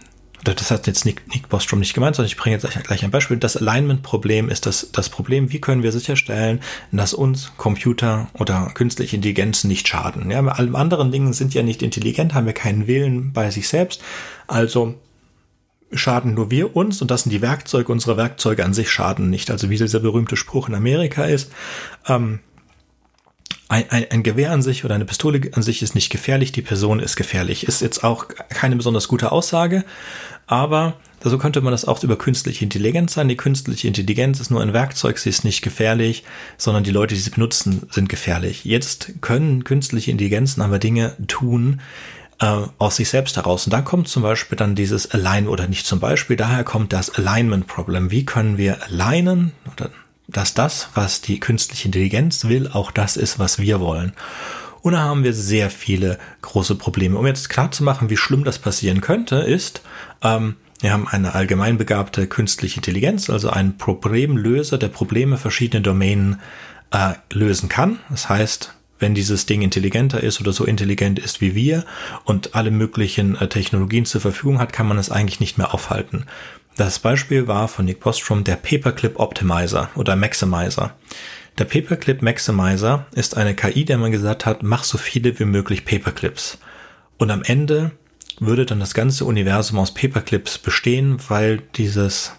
[0.43, 3.37] das hat jetzt Nick, Nick Bostrom nicht gemeint, sondern ich bringe jetzt gleich ein Beispiel.
[3.37, 6.61] Das Alignment-Problem ist das, das Problem, wie können wir sicherstellen,
[6.91, 10.31] dass uns Computer oder künstliche Intelligenzen nicht schaden.
[10.31, 13.67] Ja, bei allen anderen Dingen sind ja nicht intelligent, haben wir keinen Willen bei sich
[13.67, 14.01] selbst.
[14.47, 14.95] Also
[15.91, 17.91] schaden nur wir uns und das sind die Werkzeuge.
[17.91, 19.51] Unsere Werkzeuge an sich schaden nicht.
[19.51, 21.51] Also wie dieser berühmte Spruch in Amerika ist,
[22.07, 22.39] ähm,
[23.69, 26.63] ein, ein, ein Gewehr an sich oder eine Pistole an sich ist nicht gefährlich, die
[26.63, 27.67] Person ist gefährlich.
[27.67, 29.85] Ist jetzt auch keine besonders gute Aussage,
[30.47, 33.27] aber so könnte man das auch über künstliche Intelligenz sein.
[33.27, 36.23] Die künstliche Intelligenz ist nur ein Werkzeug, sie ist nicht gefährlich,
[36.57, 38.65] sondern die Leute, die sie benutzen, sind gefährlich.
[38.65, 41.81] Jetzt können künstliche Intelligenzen aber Dinge tun,
[42.39, 43.65] äh, aus sich selbst heraus.
[43.65, 47.09] Und da kommt zum Beispiel dann dieses Align oder nicht zum Beispiel, daher kommt das
[47.15, 48.11] Alignment Problem.
[48.11, 49.51] Wie können wir alignen,
[50.27, 54.13] dass das, was die künstliche Intelligenz will, auch das ist, was wir wollen.
[54.81, 57.17] Und da haben wir sehr viele große Probleme.
[57.17, 59.81] Um jetzt klar zu machen, wie schlimm das passieren könnte, ist,
[60.23, 66.39] ähm, wir haben eine allgemein begabte künstliche Intelligenz, also einen Problemlöser, der Probleme verschiedener Domänen
[66.91, 67.99] äh, lösen kann.
[68.09, 71.85] Das heißt, wenn dieses Ding intelligenter ist oder so intelligent ist wie wir
[72.25, 76.25] und alle möglichen äh, Technologien zur Verfügung hat, kann man es eigentlich nicht mehr aufhalten.
[76.75, 80.95] Das Beispiel war von Nick Bostrom der Paperclip Optimizer oder Maximizer.
[81.57, 85.83] Der Paperclip Maximizer ist eine KI, der man gesagt hat, mach so viele wie möglich
[85.83, 86.57] Paperclips.
[87.17, 87.91] Und am Ende
[88.39, 92.31] würde dann das ganze Universum aus Paperclips bestehen, weil dieses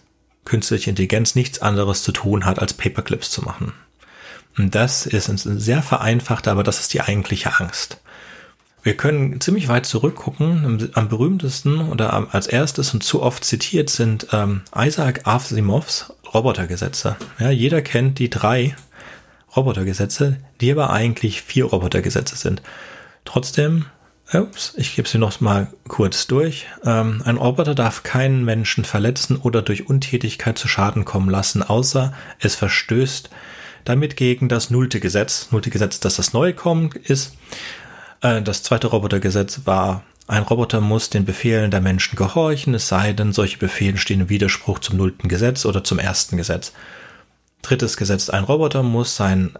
[0.46, 3.74] künstliche Intelligenz nichts anderes zu tun hat, als Paperclips zu machen.
[4.60, 7.98] Und das ist sehr vereinfacht, aber das ist die eigentliche Angst.
[8.82, 10.90] Wir können ziemlich weit zurückgucken.
[10.92, 17.16] Am berühmtesten oder als erstes und zu oft zitiert sind ähm, Isaac Asimovs Robotergesetze.
[17.38, 18.76] Ja, jeder kennt die drei
[19.56, 22.60] Robotergesetze, die aber eigentlich vier Robotergesetze sind.
[23.24, 23.86] Trotzdem,
[24.30, 26.66] ups, ich gebe sie noch mal kurz durch.
[26.84, 32.12] Ähm, ein Roboter darf keinen Menschen verletzen oder durch Untätigkeit zu Schaden kommen lassen, außer
[32.38, 33.30] es verstößt
[33.84, 35.48] damit gegen das nullte Gesetz.
[35.50, 37.36] Nullte Gesetz, dass das neu kommt, ist.
[38.20, 43.12] Äh, das zweite Robotergesetz war, ein Roboter muss den Befehlen der Menschen gehorchen, es sei
[43.12, 46.72] denn, solche Befehle stehen im Widerspruch zum nullten Gesetz oder zum ersten Gesetz.
[47.62, 49.54] Drittes Gesetz, ein Roboter muss sein,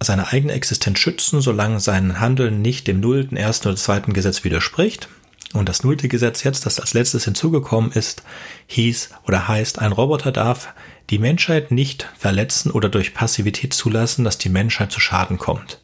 [0.00, 5.08] seine eigene Existenz schützen, solange sein Handeln nicht dem nullten, ersten oder zweiten Gesetz widerspricht.
[5.52, 8.22] Und das nullte Gesetz jetzt, das als letztes hinzugekommen ist,
[8.66, 10.72] hieß oder heißt, ein Roboter darf
[11.10, 15.80] die Menschheit nicht verletzen oder durch Passivität zulassen, dass die Menschheit zu Schaden kommt.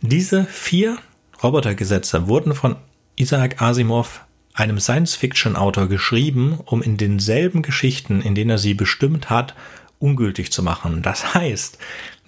[0.00, 0.98] Diese vier
[1.42, 2.76] Robotergesetze wurden von
[3.16, 9.54] Isaac Asimov, einem Science-Fiction-Autor, geschrieben, um in denselben Geschichten, in denen er sie bestimmt hat,
[9.98, 11.02] ungültig zu machen.
[11.02, 11.78] Das heißt,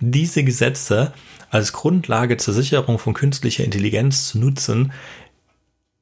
[0.01, 1.13] diese Gesetze
[1.51, 4.93] als Grundlage zur Sicherung von künstlicher Intelligenz zu nutzen,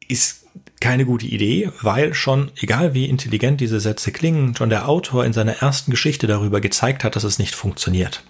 [0.09, 0.47] ist
[0.81, 5.33] keine gute Idee, weil schon, egal wie intelligent diese Sätze klingen, schon der Autor in
[5.33, 8.22] seiner ersten Geschichte darüber gezeigt hat, dass es nicht funktioniert.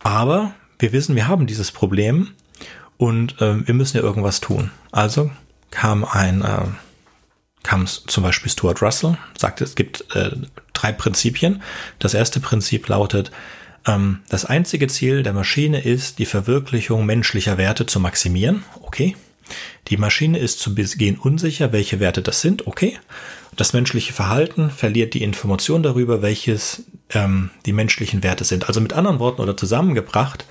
[0.00, 2.32] Aber wir wissen, wir haben dieses Problem
[2.98, 4.70] und äh, wir müssen ja irgendwas tun.
[4.92, 5.30] Also
[5.70, 6.66] kam ein, äh,
[7.62, 10.30] kam zum Beispiel Stuart Russell, sagte, es gibt äh,
[10.74, 11.62] drei Prinzipien.
[11.98, 13.32] Das erste Prinzip lautet,
[13.86, 18.62] ähm, das einzige Ziel der Maschine ist, die Verwirklichung menschlicher Werte zu maximieren.
[18.82, 19.16] Okay.
[19.88, 22.66] Die Maschine ist zu Beginn unsicher, welche Werte das sind.
[22.66, 22.98] Okay.
[23.56, 28.66] Das menschliche Verhalten verliert die Information darüber, welches ähm, die menschlichen Werte sind.
[28.66, 30.44] Also mit anderen Worten oder zusammengebracht,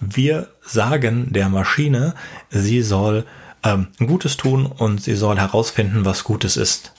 [0.00, 2.14] wir sagen der Maschine,
[2.50, 3.24] sie soll
[3.62, 6.92] ähm, Gutes tun und sie soll herausfinden, was Gutes ist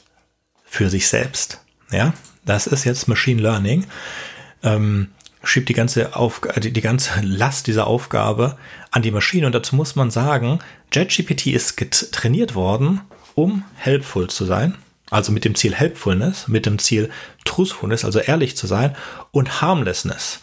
[0.66, 1.62] für sich selbst.
[1.92, 2.14] Ja,
[2.46, 3.86] das ist jetzt Machine Learning.
[4.64, 5.10] Ähm,
[5.44, 8.58] schiebt die ganze Aufgabe, die, die ganze Last dieser Aufgabe
[8.92, 9.46] an die Maschine.
[9.46, 10.60] Und dazu muss man sagen,
[10.92, 11.78] JetGPT ist
[12.12, 13.02] trainiert worden,
[13.36, 14.76] um helpful zu sein.
[15.10, 17.10] Also mit dem Ziel Helpfulness, mit dem Ziel
[17.46, 18.96] Truthfulness, also ehrlich zu sein
[19.32, 20.42] und Harmlessness.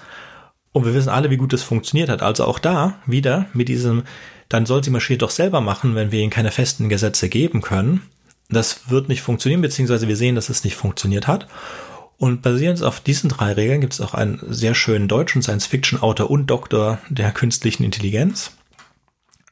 [0.72, 2.22] Und wir wissen alle, wie gut das funktioniert hat.
[2.22, 4.04] Also auch da wieder mit diesem,
[4.48, 8.02] dann soll die Maschine doch selber machen, wenn wir ihnen keine festen Gesetze geben können.
[8.48, 11.46] Das wird nicht funktionieren, beziehungsweise wir sehen, dass es nicht funktioniert hat.
[12.18, 16.46] Und basierend auf diesen drei Regeln gibt es auch einen sehr schönen deutschen Science-Fiction-Autor und
[16.46, 18.52] Doktor der künstlichen Intelligenz,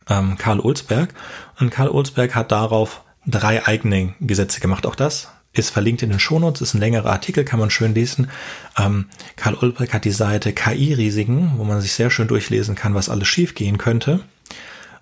[0.08, 1.14] ähm, Karl Olsberg.
[1.58, 4.86] Und Karl Olsberg hat darauf drei eigene Gesetze gemacht.
[4.86, 8.30] Auch das ist verlinkt in den Shownotes, ist ein längerer Artikel, kann man schön lesen.
[8.78, 9.06] Ähm,
[9.36, 13.28] Karl Olsberg hat die Seite KI-Risiken, wo man sich sehr schön durchlesen kann, was alles
[13.28, 14.20] schiefgehen könnte.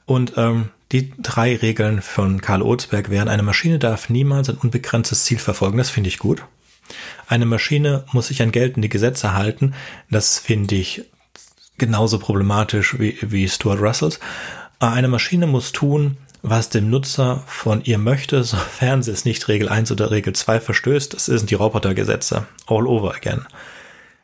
[0.06, 5.24] Und ähm, die drei Regeln von Karl Olsberg wären, eine Maschine darf niemals ein unbegrenztes
[5.24, 5.78] Ziel verfolgen.
[5.78, 6.42] Das finde ich gut.
[7.26, 9.74] Eine Maschine muss sich an geltende Gesetze halten.
[10.10, 11.04] Das finde ich
[11.78, 14.20] genauso problematisch wie, wie Stuart Russells.
[14.78, 19.68] Eine Maschine muss tun, was dem Nutzer von ihr möchte, sofern sie es nicht Regel
[19.68, 21.14] 1 oder Regel 2 verstößt.
[21.14, 22.46] Das sind die Robotergesetze.
[22.66, 23.46] All over again.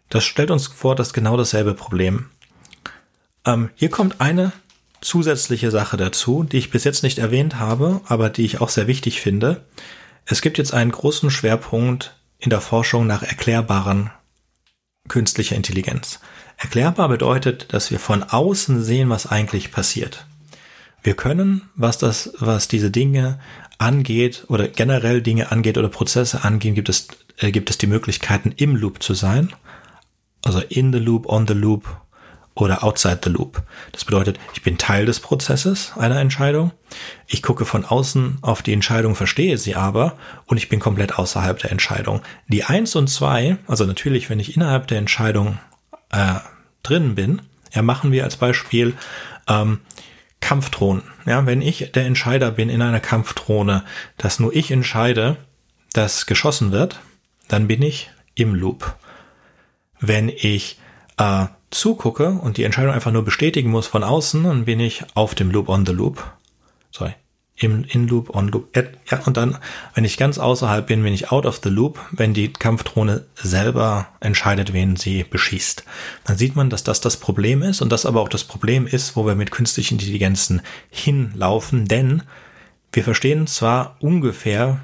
[0.09, 2.27] Das stellt uns vor, dass genau dasselbe Problem.
[3.45, 4.53] Ähm, hier kommt eine
[5.01, 8.87] zusätzliche Sache dazu, die ich bis jetzt nicht erwähnt habe, aber die ich auch sehr
[8.87, 9.65] wichtig finde.
[10.25, 14.13] Es gibt jetzt einen großen Schwerpunkt in der Forschung nach erklärbaren
[15.09, 16.21] künstlicher Intelligenz.
[16.57, 20.27] Erklärbar bedeutet, dass wir von außen sehen, was eigentlich passiert.
[21.03, 23.41] Wir können, was das, was diese Dinge
[23.79, 28.53] angeht oder generell Dinge angeht oder Prozesse angehen, gibt es, äh, gibt es die Möglichkeiten
[28.57, 29.53] im Loop zu sein.
[30.45, 32.01] Also in the loop, on the loop
[32.57, 33.63] oder outside the loop.
[33.93, 36.73] Das bedeutet, ich bin Teil des Prozesses einer Entscheidung.
[37.29, 41.59] Ich gucke von außen auf die Entscheidung, verstehe sie aber und ich bin komplett außerhalb
[41.59, 42.23] der Entscheidung.
[42.49, 45.59] Die eins und zwei, also natürlich, wenn ich innerhalb der Entscheidung
[46.11, 46.37] äh,
[46.83, 47.43] drin bin,
[47.75, 48.95] ja, machen wir als Beispiel
[49.49, 49.81] ähm,
[50.41, 51.03] Kampfdrohnen.
[51.27, 53.85] Ja, wenn ich der Entscheider bin in einer Kampfdrohne,
[54.17, 55.37] dass nur ich entscheide,
[55.93, 57.01] dass geschossen wird,
[57.49, 58.97] dann bin ich im Loop.
[60.01, 60.79] Wenn ich
[61.19, 65.35] äh, zugucke und die Entscheidung einfach nur bestätigen muss von außen, dann bin ich auf
[65.35, 66.33] dem Loop on the Loop.
[66.91, 67.15] Sorry.
[67.59, 68.77] Im In Loop, on Loop.
[69.11, 69.57] Ja, und dann,
[69.95, 74.09] wenn ich ganz außerhalb bin, bin ich out of the Loop, wenn die Kampfdrohne selber
[74.21, 75.85] entscheidet, wen sie beschießt.
[76.25, 79.17] Dann sieht man, dass das das Problem ist und das aber auch das Problem ist,
[79.17, 80.61] wo wir mit künstlichen Intelligenzen
[80.91, 82.25] hinlaufen, denn
[82.93, 84.81] wir verstehen zwar ungefähr,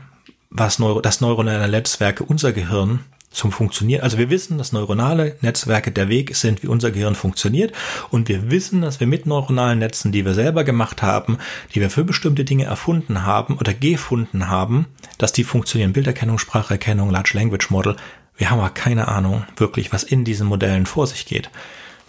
[0.48, 3.00] was Neuro das neuronale Netzwerke unser Gehirn
[3.32, 4.02] zum Funktionieren.
[4.02, 7.72] Also wir wissen, dass neuronale Netzwerke der Weg sind, wie unser Gehirn funktioniert.
[8.10, 11.38] Und wir wissen, dass wir mit neuronalen Netzen, die wir selber gemacht haben,
[11.74, 14.86] die wir für bestimmte Dinge erfunden haben oder gefunden haben,
[15.18, 15.92] dass die funktionieren.
[15.92, 17.96] Bilderkennung, Spracherkennung, Large Language Model.
[18.36, 21.50] Wir haben aber keine Ahnung wirklich, was in diesen Modellen vor sich geht.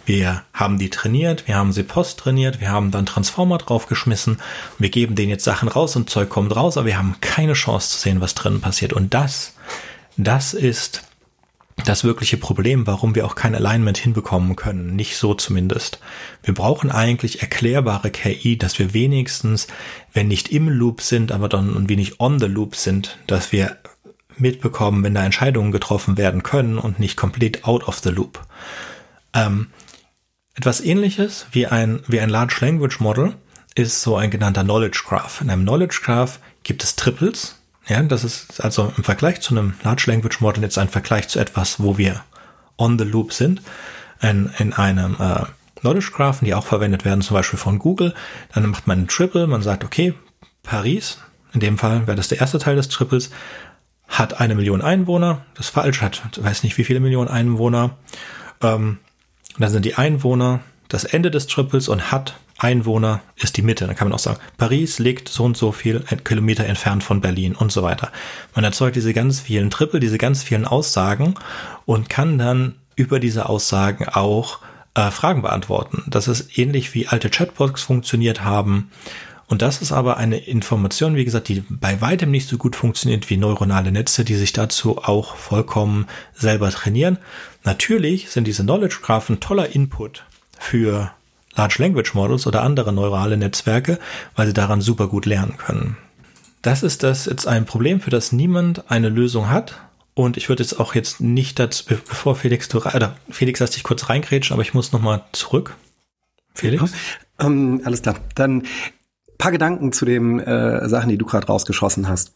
[0.06, 4.38] Wir haben die trainiert, wir haben sie post trainiert, wir haben dann Transformer draufgeschmissen,
[4.78, 7.90] wir geben denen jetzt Sachen raus und Zeug kommt raus, aber wir haben keine Chance
[7.90, 8.92] zu sehen, was drinnen passiert.
[8.92, 9.54] Und das,
[10.18, 11.04] das ist
[11.84, 14.94] das wirkliche Problem, warum wir auch kein Alignment hinbekommen können.
[14.94, 15.98] Nicht so zumindest.
[16.42, 19.66] Wir brauchen eigentlich erklärbare KI, dass wir wenigstens,
[20.12, 23.76] wenn nicht im Loop sind, aber dann ein wenig on the Loop sind, dass wir
[24.36, 28.40] mitbekommen, wenn da Entscheidungen getroffen werden können und nicht komplett out of the loop.
[29.32, 29.68] Ähm,
[30.54, 33.34] Etwas ähnliches wie ein, wie ein Large Language Model
[33.74, 35.40] ist so ein genannter Knowledge Graph.
[35.40, 37.60] In einem Knowledge Graph gibt es Triples.
[37.86, 41.38] Ja, das ist also im Vergleich zu einem Large Language Model jetzt ein Vergleich zu
[41.38, 42.22] etwas, wo wir
[42.78, 43.60] on the loop sind.
[44.22, 45.44] In, in einem äh,
[45.80, 48.14] Knowledge Graph, die auch verwendet werden, zum Beispiel von Google.
[48.54, 50.14] Dann macht man ein Triple, man sagt, okay,
[50.62, 51.18] Paris,
[51.52, 53.30] in dem Fall wäre das der erste Teil des Triples,
[54.08, 57.98] hat eine Million Einwohner, das falsch, hat, weiß nicht wie viele Millionen Einwohner.
[58.62, 58.98] Ähm,
[59.58, 63.86] dann sind die Einwohner das Ende des Triples und hat Einwohner ist die Mitte.
[63.86, 67.54] Dann kann man auch sagen, Paris liegt so und so viel Kilometer entfernt von Berlin
[67.54, 68.10] und so weiter.
[68.54, 71.34] Man erzeugt diese ganz vielen Triple, diese ganz vielen Aussagen
[71.84, 74.60] und kann dann über diese Aussagen auch
[74.94, 76.04] äh, Fragen beantworten.
[76.06, 78.90] Das ist ähnlich wie alte Chatbots funktioniert haben.
[79.46, 83.28] Und das ist aber eine Information, wie gesagt, die bei weitem nicht so gut funktioniert
[83.28, 87.18] wie neuronale Netze, die sich dazu auch vollkommen selber trainieren.
[87.62, 90.24] Natürlich sind diese Knowledge Graph ein toller Input
[90.58, 91.10] für
[91.56, 93.98] Large Language Models oder andere neurale Netzwerke,
[94.36, 95.96] weil sie daran super gut lernen können.
[96.62, 99.80] Das ist das jetzt ein Problem, für das niemand eine Lösung hat.
[100.14, 103.82] Und ich würde jetzt auch jetzt nicht dazu, bevor Felix, du, oder Felix, lass dich
[103.82, 105.76] kurz reingrätschen, aber ich muss nochmal zurück.
[106.54, 106.92] Felix?
[107.40, 108.16] Ja, ähm, alles klar.
[108.34, 108.62] Dann
[109.38, 112.32] paar Gedanken zu den äh, Sachen, die du gerade rausgeschossen hast.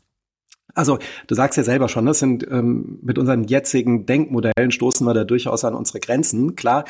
[0.75, 5.15] Also, du sagst ja selber schon, das sind ähm, mit unseren jetzigen Denkmodellen stoßen wir
[5.15, 6.55] da durchaus an unsere Grenzen.
[6.55, 6.85] Klar,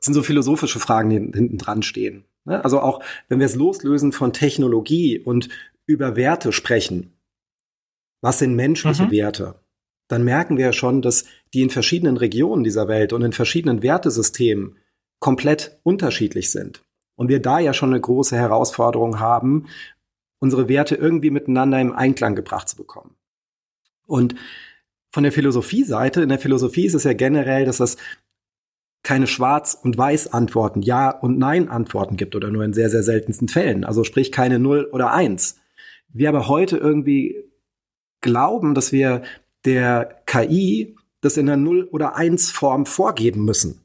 [0.00, 2.24] sind so philosophische Fragen, die hinten dran stehen.
[2.44, 2.62] Ne?
[2.64, 5.48] Also auch, wenn wir es loslösen von Technologie und
[5.86, 7.12] über Werte sprechen,
[8.20, 9.10] was sind menschliche mhm.
[9.10, 9.54] Werte?
[10.08, 11.24] Dann merken wir ja schon, dass
[11.54, 14.76] die in verschiedenen Regionen dieser Welt und in verschiedenen Wertesystemen
[15.20, 16.82] komplett unterschiedlich sind.
[17.14, 19.66] Und wir da ja schon eine große Herausforderung haben,
[20.40, 23.14] unsere Werte irgendwie miteinander im Einklang gebracht zu bekommen.
[24.06, 24.34] Und
[25.12, 27.96] von der Philosophie-Seite, in der Philosophie ist es ja generell, dass das
[29.02, 33.84] keine Schwarz- und Weiß-Antworten, Ja- und Nein-Antworten gibt oder nur in sehr, sehr seltensten Fällen.
[33.84, 35.58] Also sprich keine Null oder Eins.
[36.08, 37.44] Wir aber heute irgendwie
[38.20, 39.22] glauben, dass wir
[39.64, 43.84] der KI das in der Null- oder Eins-Form vorgeben müssen.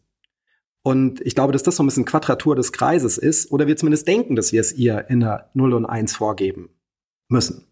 [0.84, 4.08] Und ich glaube, dass das so ein bisschen Quadratur des Kreises ist, oder wir zumindest
[4.08, 6.70] denken, dass wir es ihr in der Null und Eins vorgeben
[7.28, 7.66] müssen.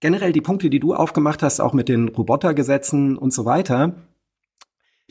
[0.00, 3.94] Generell die Punkte, die du aufgemacht hast, auch mit den Robotergesetzen und so weiter,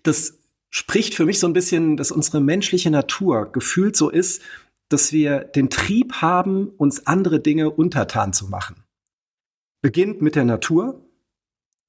[0.04, 0.38] das
[0.74, 4.42] spricht für mich so ein bisschen, dass unsere menschliche Natur gefühlt so ist,
[4.90, 8.84] dass wir den Trieb haben, uns andere Dinge untertan zu machen.
[9.82, 11.06] Beginnt mit der Natur.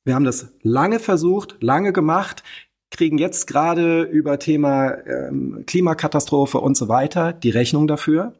[0.05, 2.43] Wir haben das lange versucht, lange gemacht,
[2.91, 8.35] kriegen jetzt gerade über Thema ähm, Klimakatastrophe und so weiter die Rechnung dafür.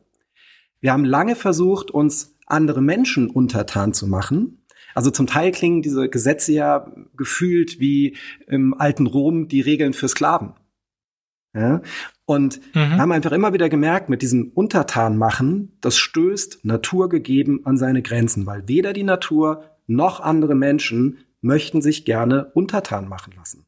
[0.81, 4.64] Wir haben lange versucht, uns andere Menschen untertan zu machen.
[4.95, 8.17] Also zum Teil klingen diese Gesetze ja gefühlt wie
[8.47, 10.55] im alten Rom die Regeln für Sklaven.
[11.55, 11.83] Ja?
[12.27, 12.99] Und mhm.
[12.99, 18.47] haben einfach immer wieder gemerkt, mit diesem Untertan machen, das stößt naturgegeben an seine Grenzen,
[18.47, 23.67] weil weder die Natur noch andere Menschen möchten sich gerne untertan machen lassen.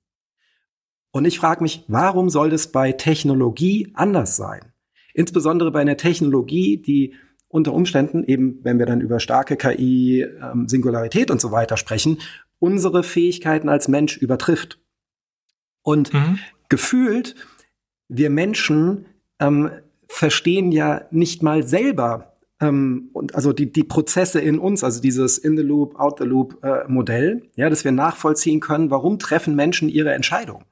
[1.11, 4.72] Und ich frage mich, warum soll das bei Technologie anders sein?
[5.14, 7.14] Insbesondere bei einer Technologie, die
[7.57, 12.18] unter Umständen eben, wenn wir dann über starke KI, ähm, Singularität und so weiter sprechen,
[12.59, 14.78] unsere Fähigkeiten als Mensch übertrifft.
[15.82, 16.38] Und mhm.
[16.68, 17.34] gefühlt,
[18.09, 19.07] wir Menschen
[19.40, 19.70] ähm,
[20.07, 25.38] verstehen ja nicht mal selber ähm, und also die, die Prozesse in uns, also dieses
[25.38, 29.57] In the Loop, Out the Loop äh, Modell, ja, dass wir nachvollziehen können, warum treffen
[29.57, 30.64] Menschen ihre Entscheidung.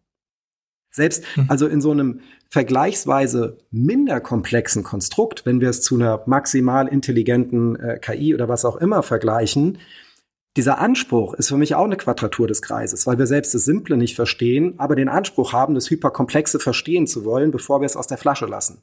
[0.91, 1.47] Selbst mhm.
[1.49, 2.21] also in so einem
[2.55, 8.65] vergleichsweise minder komplexen Konstrukt, wenn wir es zu einer maximal intelligenten äh, KI oder was
[8.65, 9.79] auch immer vergleichen,
[10.57, 13.97] dieser Anspruch ist für mich auch eine Quadratur des Kreises, weil wir selbst das Simple
[13.97, 18.07] nicht verstehen, aber den Anspruch haben, das Hyperkomplexe verstehen zu wollen, bevor wir es aus
[18.07, 18.83] der Flasche lassen.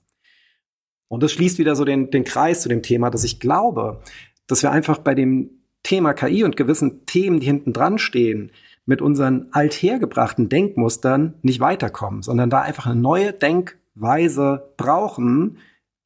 [1.07, 4.01] Und das schließt wieder so den, den Kreis zu dem Thema, dass ich glaube,
[4.47, 5.49] dass wir einfach bei dem
[5.82, 8.51] Thema KI und gewissen Themen, die hinten dran stehen,
[8.91, 15.59] mit unseren althergebrachten Denkmustern nicht weiterkommen, sondern da einfach eine neue Denkweise brauchen,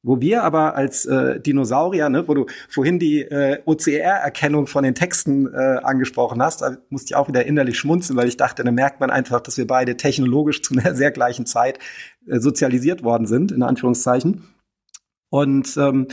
[0.04, 4.94] wo wir aber als äh, Dinosaurier, ne, wo du vorhin die äh, OCR-Erkennung von den
[4.94, 8.70] Texten äh, angesprochen hast, da musste ich auch wieder innerlich schmunzeln, weil ich dachte, da
[8.70, 11.80] merkt man einfach, dass wir beide technologisch zu einer sehr gleichen Zeit
[12.28, 14.44] äh, sozialisiert worden sind, in Anführungszeichen.
[15.28, 16.06] Und ähm,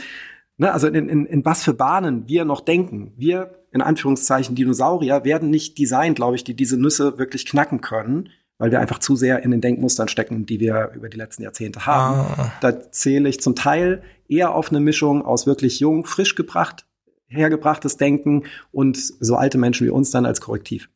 [0.56, 3.12] ne, also in, in, in was für Bahnen wir noch denken.
[3.16, 8.30] Wir in Anführungszeichen Dinosaurier werden nicht designt, glaube ich, die diese Nüsse wirklich knacken können,
[8.56, 11.84] weil wir einfach zu sehr in den Denkmustern stecken, die wir über die letzten Jahrzehnte
[11.84, 12.20] haben.
[12.20, 12.52] Ah.
[12.60, 16.86] Da zähle ich zum Teil eher auf eine Mischung aus wirklich jung, frisch gebracht,
[17.26, 20.88] hergebrachtes Denken und so alte Menschen wie uns dann als Korrektiv.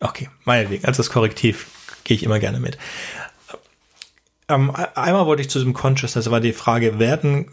[0.00, 1.68] Okay, meinetwegen, als das Korrektiv
[2.04, 2.76] gehe ich immer gerne mit.
[4.50, 7.50] ähm, einmal wollte ich zu diesem Consciousness, war die Frage, werden,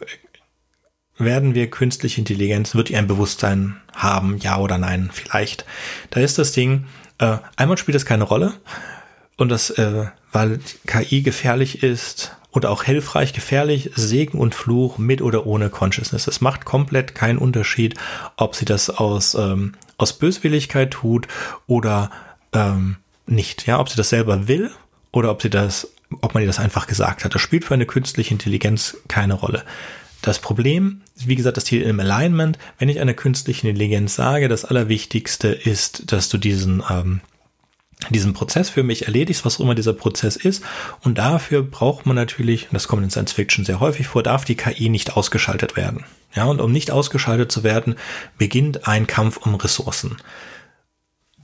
[1.18, 5.66] werden wir künstliche Intelligenz, wird die ein Bewusstsein haben, ja oder nein, vielleicht.
[6.10, 6.86] Da ist das Ding,
[7.18, 8.54] äh, einmal spielt es keine Rolle
[9.38, 15.22] und das, äh, weil KI gefährlich ist oder auch hilfreich, gefährlich, Segen und Fluch mit
[15.22, 16.28] oder ohne Consciousness.
[16.28, 17.96] Es macht komplett keinen Unterschied,
[18.36, 21.28] ob sie das aus, ähm, aus Böswilligkeit tut
[21.68, 22.10] oder
[22.54, 23.68] ähm, nicht.
[23.68, 24.72] Ja, ob sie das selber will
[25.12, 25.92] oder ob sie das,
[26.22, 27.36] ob man ihr das einfach gesagt hat.
[27.36, 29.64] Das spielt für eine künstliche Intelligenz keine Rolle.
[30.28, 34.66] Das Problem, wie gesagt, das hier im Alignment, wenn ich einer künstlichen Intelligenz sage, das
[34.66, 37.22] Allerwichtigste ist, dass du diesen, ähm,
[38.10, 40.66] diesen Prozess für mich erledigst, was auch immer dieser Prozess ist.
[41.00, 44.44] Und dafür braucht man natürlich, und das kommt in Science Fiction sehr häufig vor, darf
[44.44, 46.04] die KI nicht ausgeschaltet werden.
[46.36, 47.96] Ja, und um nicht ausgeschaltet zu werden,
[48.38, 50.18] beginnt ein Kampf um Ressourcen.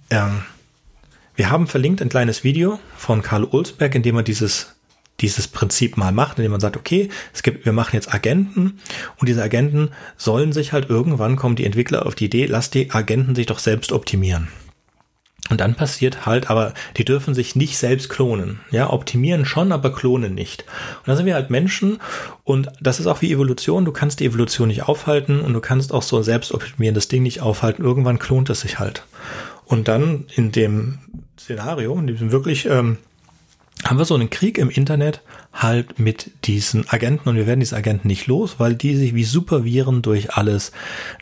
[0.10, 0.44] Ähm,
[1.38, 4.76] wir haben verlinkt ein kleines Video von Karl Olsberg, in dem er dieses
[5.20, 8.80] dieses Prinzip mal macht, indem man sagt, okay, es gibt, wir machen jetzt Agenten
[9.18, 12.92] und diese Agenten sollen sich halt irgendwann kommen die Entwickler auf die Idee, lass die
[12.92, 14.48] Agenten sich doch selbst optimieren.
[15.50, 18.62] Und dann passiert halt, aber die dürfen sich nicht selbst klonen.
[18.72, 20.64] Ja, optimieren schon, aber klonen nicht.
[21.00, 22.00] Und da sind wir halt Menschen
[22.46, 23.84] und das ist auch wie Evolution.
[23.84, 27.24] Du kannst die Evolution nicht aufhalten und du kannst auch so ein selbst optimierendes Ding
[27.24, 27.84] nicht aufhalten.
[27.84, 29.06] Irgendwann klont es sich halt.
[29.66, 31.00] Und dann in dem
[31.38, 32.98] Szenario, in diesem wirklich ähm,
[33.84, 35.22] haben wir so einen Krieg im Internet
[35.52, 39.24] halt mit diesen Agenten und wir werden diese Agenten nicht los, weil die sich wie
[39.24, 40.72] Superviren durch alles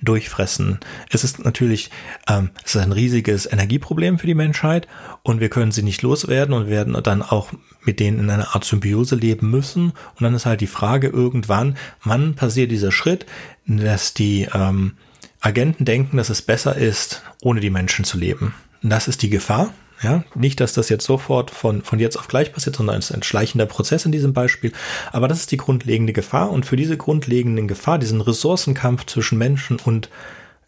[0.01, 0.79] durchfressen.
[1.09, 1.91] Es ist natürlich
[2.27, 4.87] ähm, es ist ein riesiges Energieproblem für die Menschheit
[5.23, 7.51] und wir können sie nicht loswerden und werden dann auch
[7.83, 9.91] mit denen in einer Art Symbiose leben müssen.
[9.91, 13.25] Und dann ist halt die Frage irgendwann, wann passiert dieser Schritt,
[13.65, 14.93] dass die ähm,
[15.39, 18.53] Agenten denken, dass es besser ist, ohne die Menschen zu leben.
[18.83, 19.73] Und das ist die Gefahr.
[20.03, 23.15] Ja, nicht, dass das jetzt sofort von, von jetzt auf gleich passiert, sondern es ist
[23.15, 24.71] ein schleichender Prozess in diesem Beispiel.
[25.11, 26.49] Aber das ist die grundlegende Gefahr.
[26.49, 30.09] Und für diese grundlegenden Gefahr, diesen Ressourcenkampf zwischen Menschen und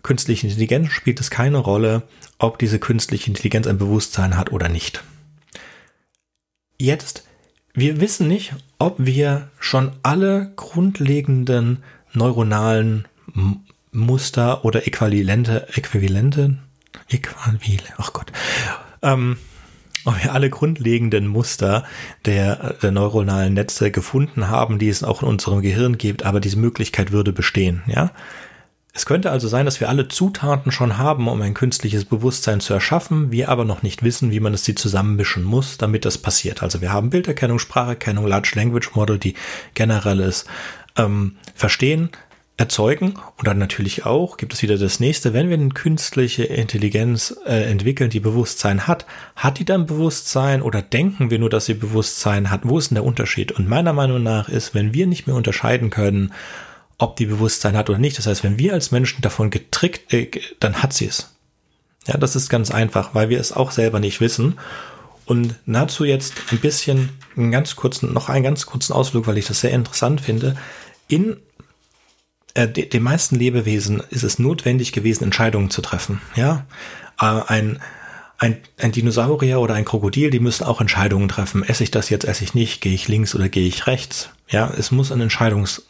[0.03, 2.03] künstlichen Intelligenz, spielt es keine Rolle,
[2.37, 5.03] ob diese künstliche Intelligenz ein Bewusstsein hat oder nicht.
[6.77, 7.23] Jetzt,
[7.73, 11.81] wir wissen nicht, ob wir schon alle grundlegenden
[12.11, 13.07] neuronalen
[13.91, 16.57] Muster oder Äquivalente, Äquivalente,
[17.09, 18.31] Äquivalente, ach Gott,
[19.03, 19.37] ähm,
[20.05, 21.85] ob wir alle grundlegenden Muster
[22.25, 26.57] der, der neuronalen Netze gefunden haben, die es auch in unserem Gehirn gibt, aber diese
[26.59, 28.11] Möglichkeit würde bestehen, ja.
[28.95, 32.75] Es könnte also sein, dass wir alle Zutaten schon haben, um ein künstliches Bewusstsein zu
[32.75, 36.61] erschaffen, wir aber noch nicht wissen, wie man es sie zusammenmischen muss, damit das passiert.
[36.61, 39.33] Also wir haben Bilderkennung, Spracherkennung, Large Language Model, die
[39.73, 40.45] generelles
[40.95, 42.11] ähm, Verstehen,
[42.55, 47.35] erzeugen und dann natürlich auch gibt es wieder das nächste, wenn wir eine künstliche Intelligenz
[47.45, 51.73] äh, entwickeln, die Bewusstsein hat, hat die dann Bewusstsein oder denken wir nur, dass sie
[51.73, 52.61] Bewusstsein hat?
[52.63, 53.51] Wo ist denn der Unterschied?
[53.53, 56.31] Und meiner Meinung nach ist, wenn wir nicht mehr unterscheiden können,
[56.99, 60.29] ob die Bewusstsein hat oder nicht, das heißt, wenn wir als Menschen davon getrickt, äh,
[60.59, 61.35] dann hat sie es.
[62.05, 64.59] Ja, das ist ganz einfach, weil wir es auch selber nicht wissen.
[65.25, 69.47] Und nahezu jetzt ein bisschen, einen ganz kurzen, noch einen ganz kurzen Ausflug, weil ich
[69.47, 70.55] das sehr interessant finde.
[71.07, 71.37] In
[72.53, 76.21] äh, de, den meisten Lebewesen ist es notwendig gewesen, Entscheidungen zu treffen.
[76.35, 76.65] Ja,
[77.19, 77.79] äh, ein,
[78.37, 81.63] ein, ein Dinosaurier oder ein Krokodil, die müssen auch Entscheidungen treffen.
[81.63, 84.29] Esse ich das jetzt, esse ich nicht, gehe ich links oder gehe ich rechts?
[84.49, 85.87] Ja, es muss eine Entscheidungs,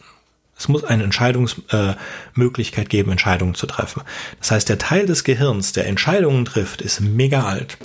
[0.56, 4.04] es muss eine Entscheidungsmöglichkeit äh, geben, Entscheidungen zu treffen.
[4.40, 7.78] Das heißt, der Teil des Gehirns, der Entscheidungen trifft, ist mega alt.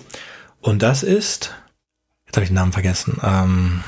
[0.61, 1.55] Und das ist,
[2.27, 3.83] jetzt habe ich den Namen vergessen, ähm,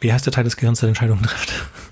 [0.00, 1.52] wie heißt der Teil des Gehirns, der Entscheidungen trifft?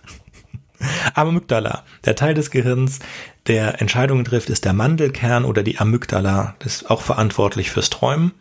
[1.14, 1.84] Amygdala.
[2.04, 3.00] Der Teil des Gehirns,
[3.46, 6.54] der Entscheidungen trifft, ist der Mandelkern oder die Amygdala.
[6.58, 8.32] Das ist auch verantwortlich fürs Träumen.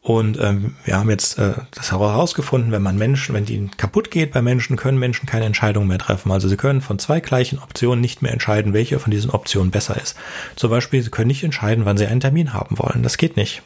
[0.00, 4.32] Und ähm, wir haben jetzt äh, das herausgefunden, wenn man Menschen, wenn die kaputt geht
[4.32, 6.32] bei Menschen, können Menschen keine Entscheidungen mehr treffen.
[6.32, 10.00] Also sie können von zwei gleichen Optionen nicht mehr entscheiden, welche von diesen Optionen besser
[10.00, 10.16] ist.
[10.56, 13.02] Zum Beispiel, sie können nicht entscheiden, wann sie einen Termin haben wollen.
[13.02, 13.62] Das geht nicht.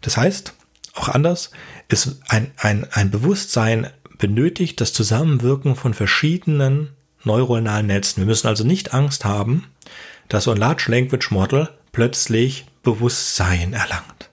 [0.00, 0.54] Das heißt,
[0.94, 1.50] auch anders,
[1.88, 3.88] ist ein, ein, ein Bewusstsein
[4.18, 8.20] benötigt das Zusammenwirken von verschiedenen neuronalen Netzen.
[8.20, 9.66] Wir müssen also nicht Angst haben,
[10.28, 14.30] dass so ein Large Language Model plötzlich Bewusstsein erlangt.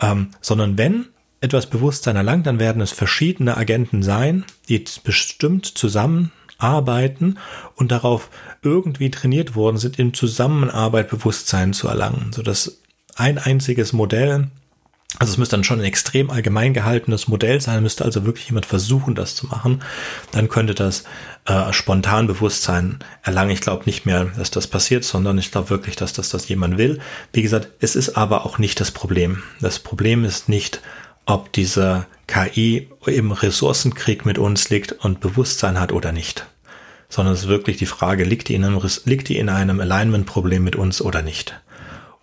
[0.00, 1.06] Ähm, sondern wenn
[1.40, 7.38] etwas Bewusstsein erlangt, dann werden es verschiedene Agenten sein, die bestimmt zusammenarbeiten
[7.74, 8.30] und darauf
[8.62, 12.80] irgendwie trainiert worden sind, in Zusammenarbeit Bewusstsein zu erlangen, sodass
[13.16, 14.48] ein einziges Modell
[15.18, 18.66] also es müsste dann schon ein extrem allgemein gehaltenes Modell sein, müsste also wirklich jemand
[18.66, 19.82] versuchen, das zu machen.
[20.32, 21.04] Dann könnte das
[21.44, 23.50] äh, spontan Bewusstsein erlangen.
[23.50, 26.78] Ich glaube nicht mehr, dass das passiert, sondern ich glaube wirklich, dass das, das jemand
[26.78, 26.98] will.
[27.32, 29.42] Wie gesagt, es ist aber auch nicht das Problem.
[29.60, 30.80] Das Problem ist nicht,
[31.26, 36.46] ob diese KI im Ressourcenkrieg mit uns liegt und Bewusstsein hat oder nicht.
[37.08, 40.64] Sondern es ist wirklich die Frage, liegt die in einem, liegt die in einem Alignment-Problem
[40.64, 41.54] mit uns oder nicht?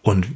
[0.01, 0.27] Und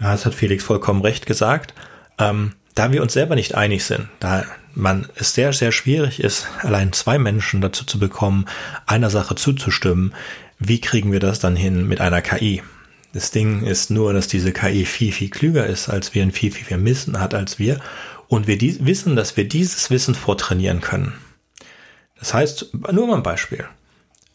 [0.00, 1.74] das hat Felix vollkommen recht gesagt.
[2.18, 6.46] Ähm, da wir uns selber nicht einig sind, da man es sehr, sehr schwierig ist,
[6.62, 8.46] allein zwei Menschen dazu zu bekommen,
[8.86, 10.14] einer Sache zuzustimmen,
[10.58, 12.62] wie kriegen wir das dann hin mit einer KI?
[13.12, 16.52] Das Ding ist nur, dass diese KI viel, viel klüger ist als wir und viel,
[16.52, 17.80] viel mehr Wissen hat als wir.
[18.28, 21.14] Und wir die, wissen, dass wir dieses Wissen vortrainieren können.
[22.18, 23.64] Das heißt, nur mal ein Beispiel.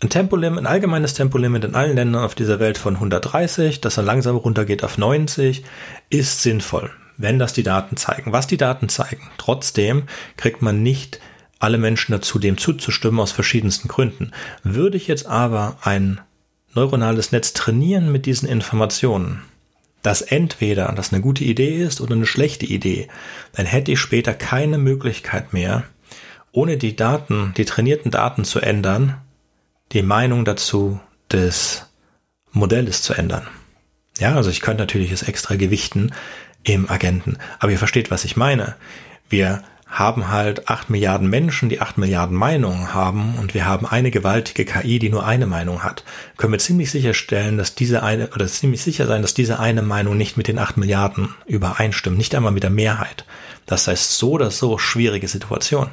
[0.01, 4.05] Ein Tempolimit, ein allgemeines Tempolimit in allen Ländern auf dieser Welt von 130, das dann
[4.05, 5.63] langsam runtergeht auf 90,
[6.09, 8.31] ist sinnvoll, wenn das die Daten zeigen.
[8.31, 9.29] Was die Daten zeigen.
[9.37, 10.03] Trotzdem
[10.37, 11.19] kriegt man nicht
[11.59, 14.31] alle Menschen dazu, dem zuzustimmen aus verschiedensten Gründen.
[14.63, 16.19] Würde ich jetzt aber ein
[16.73, 19.41] neuronales Netz trainieren mit diesen Informationen,
[20.01, 23.07] das entweder das eine gute Idee ist oder eine schlechte Idee,
[23.53, 25.83] dann hätte ich später keine Möglichkeit mehr,
[26.51, 29.17] ohne die Daten, die trainierten Daten zu ändern,
[29.93, 30.99] die Meinung dazu
[31.31, 31.85] des
[32.51, 33.47] Modells zu ändern.
[34.19, 36.11] Ja, also ich könnte natürlich es extra gewichten
[36.63, 38.75] im Agenten, aber ihr versteht, was ich meine.
[39.29, 39.63] Wir
[39.93, 44.65] haben halt acht Milliarden Menschen, die acht Milliarden Meinungen haben und wir haben eine gewaltige
[44.65, 46.03] KI, die nur eine Meinung hat.
[46.35, 50.17] Können wir ziemlich sicherstellen, dass diese eine oder ziemlich sicher sein, dass diese eine Meinung
[50.17, 53.25] nicht mit den acht Milliarden übereinstimmt, nicht einmal mit der Mehrheit.
[53.67, 55.89] Das heißt so oder so schwierige Situation.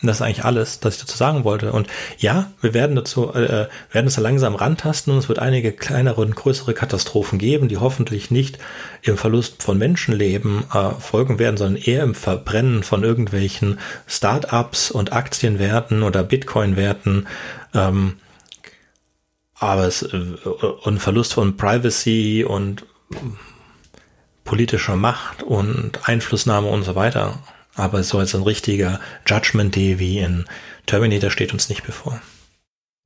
[0.00, 1.72] Das ist eigentlich alles, was ich dazu sagen wollte.
[1.72, 1.88] Und
[2.18, 6.36] ja, wir werden dazu, äh, werden es langsam rantasten und es wird einige kleinere und
[6.36, 8.58] größere Katastrophen geben, die hoffentlich nicht
[9.02, 15.12] im Verlust von Menschenleben äh, folgen werden, sondern eher im Verbrennen von irgendwelchen Start-ups und
[15.12, 17.26] Aktienwerten oder Bitcoin-Werten.
[17.74, 18.14] Ähm,
[19.58, 22.86] aber es äh, und Verlust von Privacy und
[24.44, 27.40] politischer Macht und Einflussnahme und so weiter.
[27.78, 30.44] Aber so als ein richtiger Judgment Day wie in
[30.86, 32.20] Terminator steht uns nicht bevor.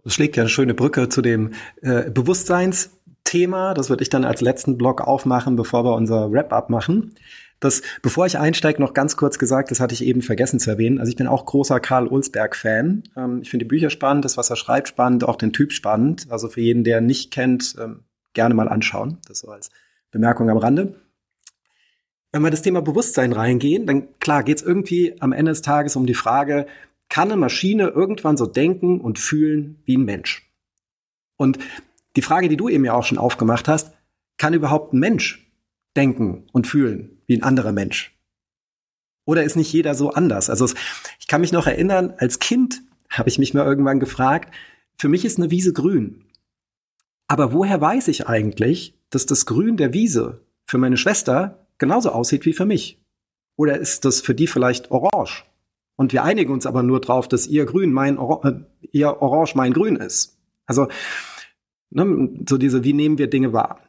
[0.02, 3.74] Das schlägt ja eine schöne Brücke zu dem äh, Bewusstseinsthema.
[3.74, 7.14] Das würde ich dann als letzten Block aufmachen, bevor wir unser Wrap-up machen.
[7.60, 10.98] Das, bevor ich einsteige, noch ganz kurz gesagt, das hatte ich eben vergessen zu erwähnen.
[10.98, 13.04] Also ich bin auch großer Karl Ulsberg-Fan.
[13.16, 16.26] Ähm, ich finde die Bücher spannend, das, was er schreibt, spannend, auch den Typ spannend.
[16.30, 19.18] Also für jeden, der nicht kennt, ähm, gerne mal anschauen.
[19.28, 19.70] Das so als
[20.10, 20.94] Bemerkung am Rande
[22.32, 25.96] wenn wir das Thema Bewusstsein reingehen, dann klar geht es irgendwie am Ende des Tages
[25.96, 26.66] um die Frage,
[27.08, 30.50] kann eine Maschine irgendwann so denken und fühlen wie ein Mensch?
[31.36, 31.58] Und
[32.16, 33.92] die Frage, die du eben ja auch schon aufgemacht hast,
[34.38, 35.46] kann überhaupt ein Mensch
[35.94, 38.16] denken und fühlen wie ein anderer Mensch?
[39.26, 40.48] Oder ist nicht jeder so anders?
[40.50, 40.66] Also
[41.20, 44.52] ich kann mich noch erinnern, als Kind habe ich mich mal irgendwann gefragt,
[44.98, 46.24] für mich ist eine Wiese grün.
[47.28, 52.46] Aber woher weiß ich eigentlich, dass das Grün der Wiese für meine Schwester genauso aussieht
[52.46, 53.02] wie für mich?
[53.56, 55.42] Oder ist das für die vielleicht orange?
[55.96, 58.52] Und wir einigen uns aber nur drauf, dass ihr grün mein Or äh,
[58.92, 60.38] ihr orange mein grün ist.
[60.64, 60.86] Also
[61.90, 63.80] ne, so diese, wie nehmen wir Dinge wahr?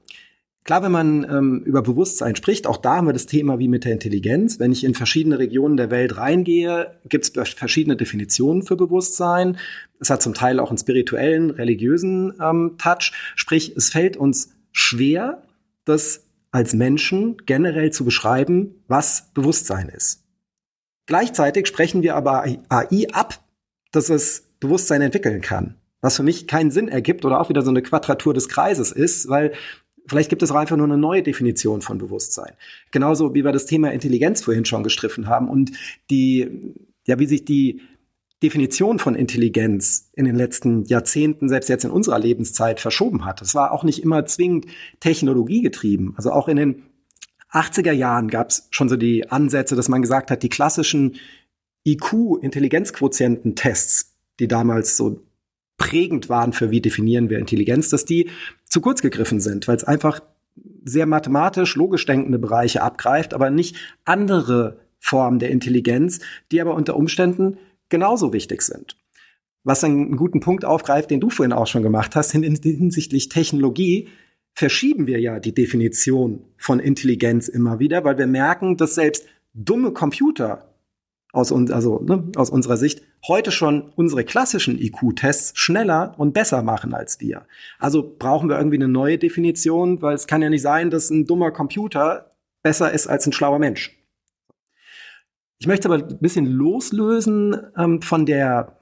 [0.64, 3.86] Klar, wenn man ähm, über Bewusstsein spricht, auch da haben wir das Thema wie mit
[3.86, 4.60] der Intelligenz.
[4.60, 9.58] Wenn ich in verschiedene Regionen der Welt reingehe, gibt es verschiedene Definitionen für Bewusstsein.
[10.00, 13.12] Es hat zum Teil auch einen spirituellen, religiösen ähm, Touch.
[13.36, 15.44] Sprich, es fällt uns schwer,
[15.86, 20.24] das als Menschen generell zu beschreiben, was Bewusstsein ist.
[21.08, 23.44] Gleichzeitig sprechen wir aber AI ab,
[23.92, 25.76] dass es Bewusstsein entwickeln kann.
[26.00, 29.30] Was für mich keinen Sinn ergibt oder auch wieder so eine Quadratur des Kreises ist,
[29.30, 29.54] weil
[30.06, 32.54] vielleicht gibt es auch einfach nur eine neue Definition von Bewusstsein.
[32.92, 35.72] Genauso wie wir das Thema Intelligenz vorhin schon gestriffen haben und
[36.12, 36.76] die,
[37.06, 37.82] ja, wie sich die
[38.44, 43.42] Definition von Intelligenz in den letzten Jahrzehnten, selbst jetzt in unserer Lebenszeit, verschoben hat.
[43.42, 44.66] Es war auch nicht immer zwingend
[45.00, 46.14] technologiegetrieben.
[46.18, 46.84] Also auch in den
[47.52, 51.16] 80er Jahren gab es schon so die Ansätze, dass man gesagt hat, die klassischen
[51.86, 55.22] IQ-Intelligenzquotienten-Tests, die damals so
[55.78, 58.30] prägend waren für wie definieren wir Intelligenz, dass die
[58.66, 60.20] zu kurz gegriffen sind, weil es einfach
[60.84, 66.20] sehr mathematisch, logisch denkende Bereiche abgreift, aber nicht andere Formen der Intelligenz,
[66.52, 67.58] die aber unter Umständen
[67.94, 68.98] genauso wichtig sind.
[69.64, 74.10] Was einen guten Punkt aufgreift, den du vorhin auch schon gemacht hast, hinsichtlich Technologie,
[74.56, 79.92] verschieben wir ja die Definition von Intelligenz immer wieder, weil wir merken, dass selbst dumme
[79.92, 80.74] Computer
[81.34, 86.64] aus, uns, also, ne, aus unserer Sicht heute schon unsere klassischen IQ-Tests schneller und besser
[86.64, 87.46] machen als wir.
[87.78, 91.28] Also brauchen wir irgendwie eine neue Definition, weil es kann ja nicht sein, dass ein
[91.28, 92.32] dummer Computer
[92.64, 94.03] besser ist als ein schlauer Mensch.
[95.64, 98.80] Ich möchte aber ein bisschen loslösen ähm, von der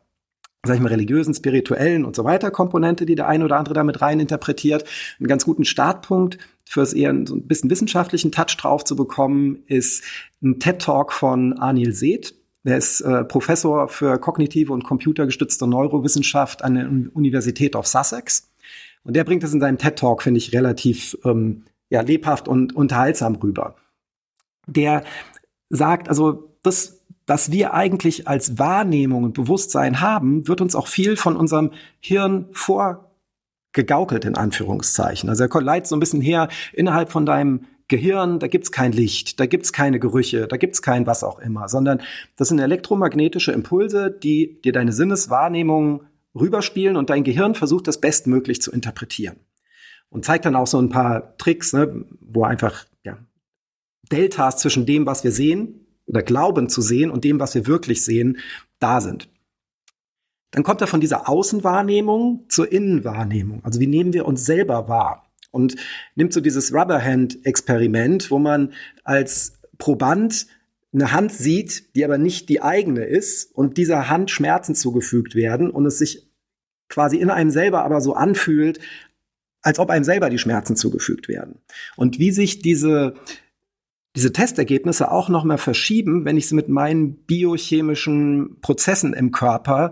[0.65, 4.01] sag ich mal, religiösen, spirituellen und so weiter Komponente, die der eine oder andere damit
[4.01, 4.83] rein interpretiert.
[5.19, 10.03] Einen ganz guten Startpunkt fürs eher so ein bisschen wissenschaftlichen Touch drauf zu bekommen, ist
[10.41, 12.33] ein TED-Talk von Anil Seth.
[12.63, 18.49] Der ist äh, Professor für kognitive und computergestützte Neurowissenschaft an der Universität of Sussex.
[19.03, 23.35] Und der bringt das in seinem TED-Talk, finde ich, relativ ähm, ja, lebhaft und unterhaltsam
[23.35, 23.75] rüber.
[24.65, 25.03] Der
[25.69, 31.15] sagt, also das, was wir eigentlich als Wahrnehmung und Bewusstsein haben, wird uns auch viel
[31.15, 35.29] von unserem Hirn vorgegaukelt, in Anführungszeichen.
[35.29, 39.39] Also er leitet so ein bisschen her, innerhalb von deinem Gehirn, da gibt's kein Licht,
[39.39, 42.01] da gibt's keine Gerüche, da gibt's kein was auch immer, sondern
[42.37, 48.61] das sind elektromagnetische Impulse, die dir deine Sinneswahrnehmung rüberspielen und dein Gehirn versucht, das bestmöglich
[48.61, 49.41] zu interpretieren.
[50.09, 53.17] Und zeigt dann auch so ein paar Tricks, ne, wo einfach ja,
[54.09, 55.81] Deltas zwischen dem, was wir sehen
[56.11, 58.37] oder glauben zu sehen und dem, was wir wirklich sehen,
[58.79, 59.29] da sind.
[60.51, 63.63] Dann kommt er von dieser Außenwahrnehmung zur Innenwahrnehmung.
[63.63, 65.31] Also wie nehmen wir uns selber wahr?
[65.51, 65.77] Und
[66.15, 68.73] nimmt so dieses Rubberhand-Experiment, wo man
[69.03, 70.47] als Proband
[70.93, 75.69] eine Hand sieht, die aber nicht die eigene ist und dieser Hand Schmerzen zugefügt werden
[75.69, 76.27] und es sich
[76.89, 78.79] quasi in einem selber aber so anfühlt,
[79.61, 81.59] als ob einem selber die Schmerzen zugefügt werden.
[81.95, 83.13] Und wie sich diese
[84.15, 89.91] diese Testergebnisse auch noch mal verschieben, wenn ich sie mit meinen biochemischen Prozessen im Körper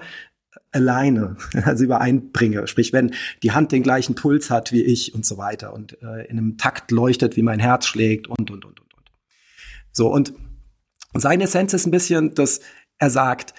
[0.72, 2.68] alleine, also übereinbringe.
[2.68, 3.14] Sprich, wenn
[3.44, 6.58] die Hand den gleichen Puls hat wie ich und so weiter und äh, in einem
[6.58, 9.12] Takt leuchtet, wie mein Herz schlägt und, und, und, und, und.
[9.92, 10.34] So, und
[11.14, 12.60] seine Essenz ist ein bisschen, dass
[12.98, 13.54] er sagt,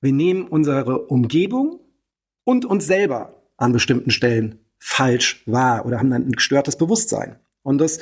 [0.00, 1.80] wir nehmen unsere Umgebung
[2.44, 7.36] und uns selber an bestimmten Stellen falsch wahr oder haben dann ein gestörtes Bewusstsein.
[7.62, 8.00] Und das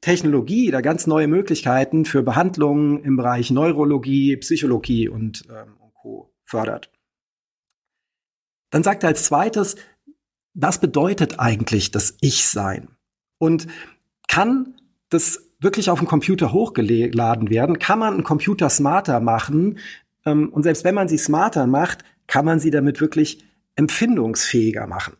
[0.00, 6.32] Technologie da ganz neue Möglichkeiten für Behandlungen im Bereich Neurologie, Psychologie und, ähm, und Co.
[6.44, 6.90] fördert.
[8.70, 9.76] Dann sagt er als zweites,
[10.54, 12.88] was bedeutet eigentlich das Ich-Sein?
[13.38, 13.66] Und
[14.28, 14.74] kann
[15.08, 17.78] das wirklich auf dem Computer hochgeladen werden?
[17.78, 19.78] Kann man einen Computer smarter machen?
[20.24, 23.44] Ähm, und selbst wenn man sie smarter macht, kann man sie damit wirklich
[23.76, 25.16] empfindungsfähiger machen?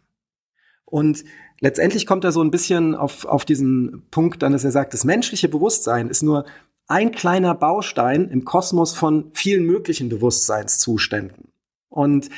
[0.84, 1.24] Und
[1.60, 5.04] letztendlich kommt er so ein bisschen auf, auf diesen Punkt dann, dass er sagt, das
[5.04, 6.44] menschliche Bewusstsein ist nur
[6.86, 11.52] ein kleiner Baustein im Kosmos von vielen möglichen Bewusstseinszuständen.
[11.90, 12.30] Und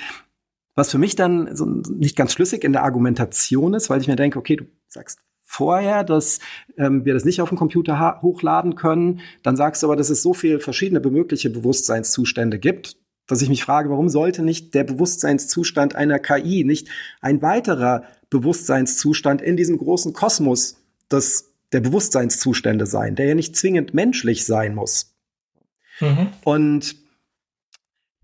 [0.74, 4.16] was für mich dann so nicht ganz schlüssig in der Argumentation ist, weil ich mir
[4.16, 5.20] denke, okay, du sagst
[5.50, 6.38] vorher, dass
[6.76, 9.20] ähm, wir das nicht auf dem Computer hochladen können.
[9.42, 12.96] Dann sagst du aber, dass es so viele verschiedene mögliche Bewusstseinszustände gibt,
[13.30, 16.88] dass ich mich frage, warum sollte nicht der Bewusstseinszustand einer KI nicht
[17.20, 20.76] ein weiterer Bewusstseinszustand in diesem großen Kosmos
[21.10, 25.14] des, der Bewusstseinszustände sein, der ja nicht zwingend menschlich sein muss.
[26.00, 26.28] Mhm.
[26.44, 26.96] Und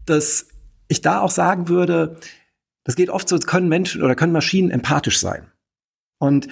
[0.06, 0.48] dass
[0.88, 2.18] ich da auch sagen würde,
[2.84, 5.50] das geht oft so, können Menschen oder können Maschinen empathisch sein.
[6.18, 6.48] Und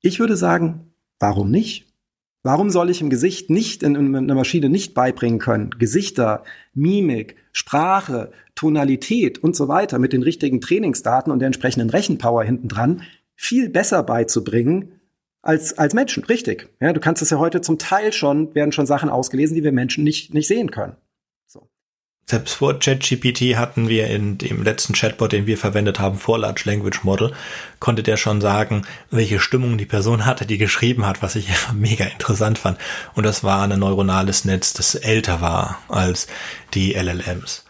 [0.00, 1.93] ich würde sagen, warum nicht?
[2.46, 6.44] Warum soll ich im Gesicht nicht, in, in einer Maschine nicht beibringen können, Gesichter,
[6.74, 12.68] Mimik, Sprache, Tonalität und so weiter mit den richtigen Trainingsdaten und der entsprechenden Rechenpower hinten
[12.68, 13.02] dran
[13.34, 15.00] viel besser beizubringen
[15.40, 16.22] als, als Menschen.
[16.24, 16.68] Richtig.
[16.80, 19.72] Ja, du kannst es ja heute zum Teil schon, werden schon Sachen ausgelesen, die wir
[19.72, 20.96] Menschen nicht, nicht sehen können.
[22.26, 26.62] Selbst vor ChatGPT hatten wir in dem letzten Chatbot, den wir verwendet haben, vor Large
[26.64, 27.32] Language Model,
[27.80, 32.06] konnte der schon sagen, welche Stimmung die Person hatte, die geschrieben hat, was ich mega
[32.06, 32.78] interessant fand.
[33.14, 36.26] Und das war ein neuronales Netz, das älter war als
[36.72, 37.66] die LLMs.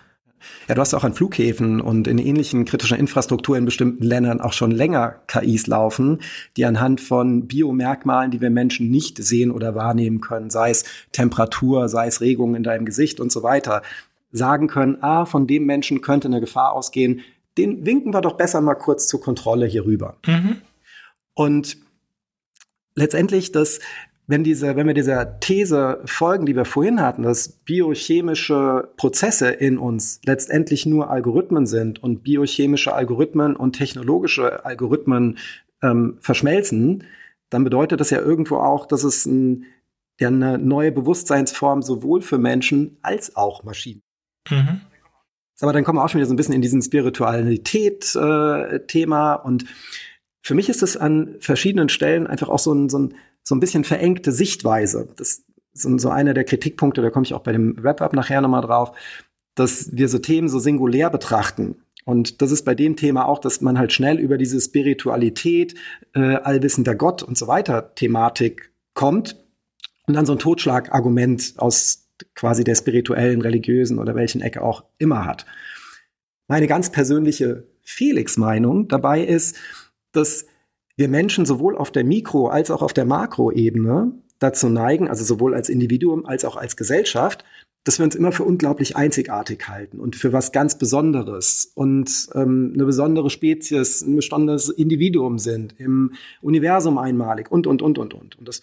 [0.68, 4.54] Ja, du hast auch an Flughäfen und in ähnlichen kritischen Infrastrukturen in bestimmten Ländern auch
[4.54, 6.20] schon länger KIs laufen,
[6.56, 11.88] die anhand von Biomerkmalen, die wir Menschen nicht sehen oder wahrnehmen können, sei es Temperatur,
[11.88, 13.82] sei es Regungen in deinem Gesicht und so weiter,
[14.34, 17.22] sagen können, ah, von dem Menschen könnte eine Gefahr ausgehen,
[17.56, 20.16] den winken wir doch besser mal kurz zur Kontrolle hier rüber.
[20.26, 20.60] Mhm.
[21.34, 21.76] Und
[22.96, 23.78] letztendlich, dass
[24.26, 29.78] wenn diese, wenn wir dieser These folgen, die wir vorhin hatten, dass biochemische Prozesse in
[29.78, 35.38] uns letztendlich nur Algorithmen sind und biochemische Algorithmen und technologische Algorithmen
[35.82, 37.04] ähm, verschmelzen,
[37.50, 39.66] dann bedeutet das ja irgendwo auch, dass es ein,
[40.18, 44.03] ja, eine neue Bewusstseinsform sowohl für Menschen als auch Maschinen
[44.50, 44.80] Mhm.
[45.60, 49.34] Aber dann kommen wir auch schon wieder so ein bisschen in diesen Spiritualität-Thema.
[49.34, 49.66] Äh, und
[50.42, 53.60] für mich ist es an verschiedenen Stellen einfach auch so ein, so ein, so ein
[53.60, 55.08] bisschen verengte Sichtweise.
[55.16, 58.62] Das ist so einer der Kritikpunkte, da komme ich auch bei dem Wrap-up nachher nochmal
[58.62, 58.92] drauf,
[59.54, 61.76] dass wir so Themen so singulär betrachten.
[62.04, 65.74] Und das ist bei dem Thema auch, dass man halt schnell über diese Spiritualität,
[66.14, 69.42] äh, allwissender Gott und so weiter Thematik kommt
[70.06, 72.03] und dann so ein Totschlagargument aus
[72.34, 75.46] quasi der spirituellen, religiösen oder welchen Ecke auch immer hat.
[76.48, 79.56] Meine ganz persönliche Felix-Meinung dabei ist,
[80.12, 80.46] dass
[80.96, 85.54] wir Menschen sowohl auf der Mikro- als auch auf der Makroebene dazu neigen, also sowohl
[85.54, 87.44] als Individuum als auch als Gesellschaft,
[87.84, 92.72] dass wir uns immer für unglaublich einzigartig halten und für was ganz Besonderes und ähm,
[92.74, 98.38] eine besondere Spezies, ein besonderes Individuum sind, im Universum einmalig und, und, und, und, und.
[98.38, 98.62] Und dass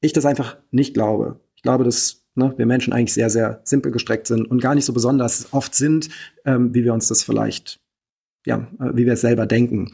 [0.00, 1.40] ich das einfach nicht glaube.
[1.56, 4.84] Ich glaube, dass ne, wir Menschen eigentlich sehr, sehr simpel gestreckt sind und gar nicht
[4.84, 6.08] so besonders oft sind,
[6.44, 7.80] ähm, wie wir uns das vielleicht,
[8.46, 9.92] ja, äh, wie wir es selber denken.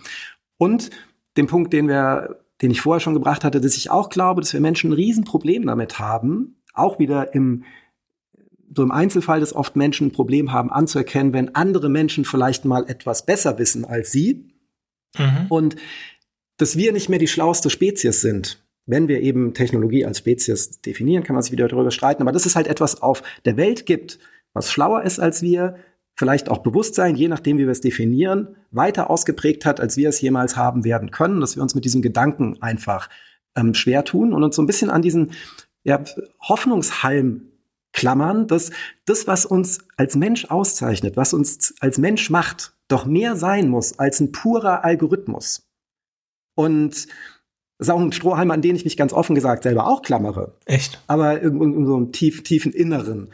[0.59, 0.91] Und
[1.37, 4.53] den Punkt, den wir, den ich vorher schon gebracht hatte, dass ich auch glaube, dass
[4.53, 7.65] wir Menschen ein Riesenproblem damit haben, auch wieder im
[8.77, 12.89] so im Einzelfall, dass oft Menschen ein Problem haben anzuerkennen, wenn andere Menschen vielleicht mal
[12.89, 14.53] etwas besser wissen als sie.
[15.17, 15.47] Mhm.
[15.49, 15.77] Und
[16.57, 18.64] dass wir nicht mehr die schlauste Spezies sind.
[18.87, 22.23] Wenn wir eben Technologie als Spezies definieren, kann man sich wieder darüber streiten.
[22.23, 24.19] Aber dass es halt etwas auf der Welt gibt,
[24.53, 25.77] was schlauer ist als wir,
[26.17, 30.21] vielleicht auch Bewusstsein, je nachdem, wie wir es definieren, weiter ausgeprägt hat, als wir es
[30.21, 33.09] jemals haben werden können, dass wir uns mit diesem Gedanken einfach
[33.57, 35.33] ähm, schwer tun und uns so ein bisschen an diesen
[35.83, 36.03] ja,
[36.41, 37.49] Hoffnungshalm
[37.93, 38.71] klammern, dass
[39.07, 43.99] das, was uns als Mensch auszeichnet, was uns als Mensch macht, doch mehr sein muss
[43.99, 45.69] als ein purer Algorithmus.
[46.57, 47.07] Und
[47.79, 50.55] das ist auch ein Strohhalm, an den ich mich ganz offen gesagt selber auch klammere.
[50.65, 51.03] Echt?
[51.07, 53.29] Aber irgendwo in so einem tief, tiefen Inneren.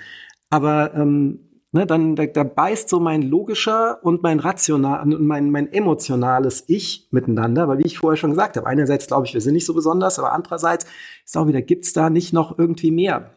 [0.49, 1.41] Aber ähm,
[1.73, 6.65] ne, dann da, da beißt so mein logischer und mein rational und mein, mein emotionales
[6.69, 9.67] Ich miteinander, weil wie ich vorher schon gesagt habe, einerseits glaube ich, wir sind nicht
[9.67, 10.87] so besonders, aber andererseits
[11.25, 13.35] ist auch wieder, gibt's da nicht noch irgendwie mehr?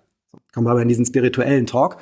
[0.53, 1.97] Kommen wir aber in diesen spirituellen Talk.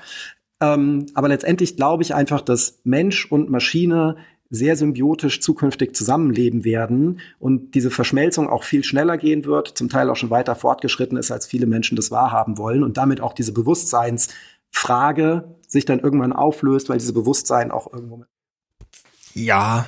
[0.61, 4.17] Ähm, aber letztendlich glaube ich einfach, dass Mensch und Maschine
[4.51, 10.09] sehr symbiotisch zukünftig zusammenleben werden und diese Verschmelzung auch viel schneller gehen wird, zum Teil
[10.09, 13.53] auch schon weiter fortgeschritten ist, als viele Menschen das wahrhaben wollen und damit auch diese
[13.53, 18.25] Bewusstseinsfrage sich dann irgendwann auflöst, weil diese Bewusstsein auch irgendwo
[19.33, 19.85] ja,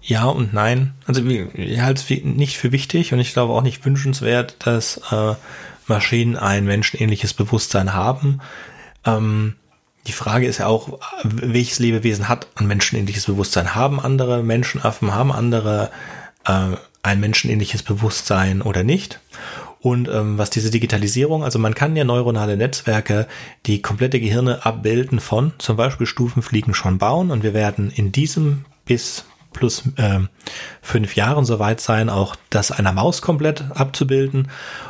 [0.00, 0.94] ja und nein.
[1.06, 5.34] Also ich halte es nicht für wichtig und ich glaube auch nicht wünschenswert, dass äh,
[5.86, 8.40] Maschinen ein menschenähnliches Bewusstsein haben.
[9.04, 9.56] Ähm,
[10.06, 13.74] die Frage ist ja auch, welches Lebewesen hat ein menschenähnliches Bewusstsein?
[13.74, 15.90] Haben andere Menschenaffen, haben andere
[16.44, 19.20] äh, ein menschenähnliches Bewusstsein oder nicht?
[19.80, 23.26] Und ähm, was diese Digitalisierung, also man kann ja neuronale Netzwerke,
[23.66, 28.64] die komplette Gehirne abbilden von zum Beispiel Stufenfliegen schon bauen und wir werden in diesem
[28.84, 30.20] bis plus äh,
[30.82, 34.48] fünf Jahren soweit sein, auch das einer Maus komplett abzubilden.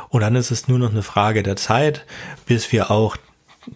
[0.09, 2.05] Und dann ist es nur noch eine Frage der Zeit,
[2.45, 3.17] bis wir auch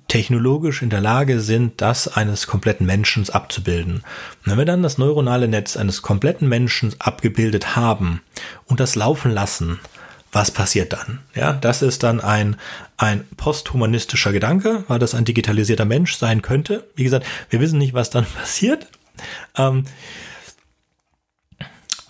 [0.07, 3.95] technologisch in der Lage sind, das eines kompletten Menschen abzubilden.
[3.95, 8.21] Und wenn wir dann das neuronale Netz eines kompletten Menschen abgebildet haben
[8.65, 9.79] und das laufen lassen,
[10.31, 11.19] was passiert dann?
[11.35, 12.55] Ja, das ist dann ein,
[12.97, 16.87] ein posthumanistischer Gedanke, weil das ein digitalisierter Mensch sein könnte.
[16.95, 18.87] Wie gesagt, wir wissen nicht, was dann passiert.
[19.57, 19.85] Ähm,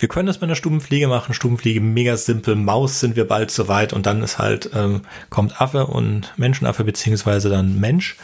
[0.01, 1.35] wir können das mit einer Stubenfliege machen.
[1.35, 2.55] Stubenfliege mega simpel.
[2.55, 7.49] Maus sind wir bald soweit und dann ist halt, ähm, kommt Affe und Menschenaffe beziehungsweise
[7.49, 8.17] dann Mensch.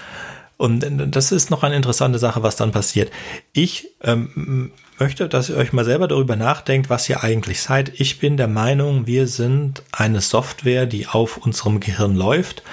[0.57, 0.83] Und
[1.15, 3.11] das ist noch eine interessante Sache, was dann passiert.
[3.53, 7.91] Ich ähm, möchte, dass ihr euch mal selber darüber nachdenkt, was ihr eigentlich seid.
[7.99, 12.63] Ich bin der Meinung, wir sind eine Software, die auf unserem Gehirn läuft.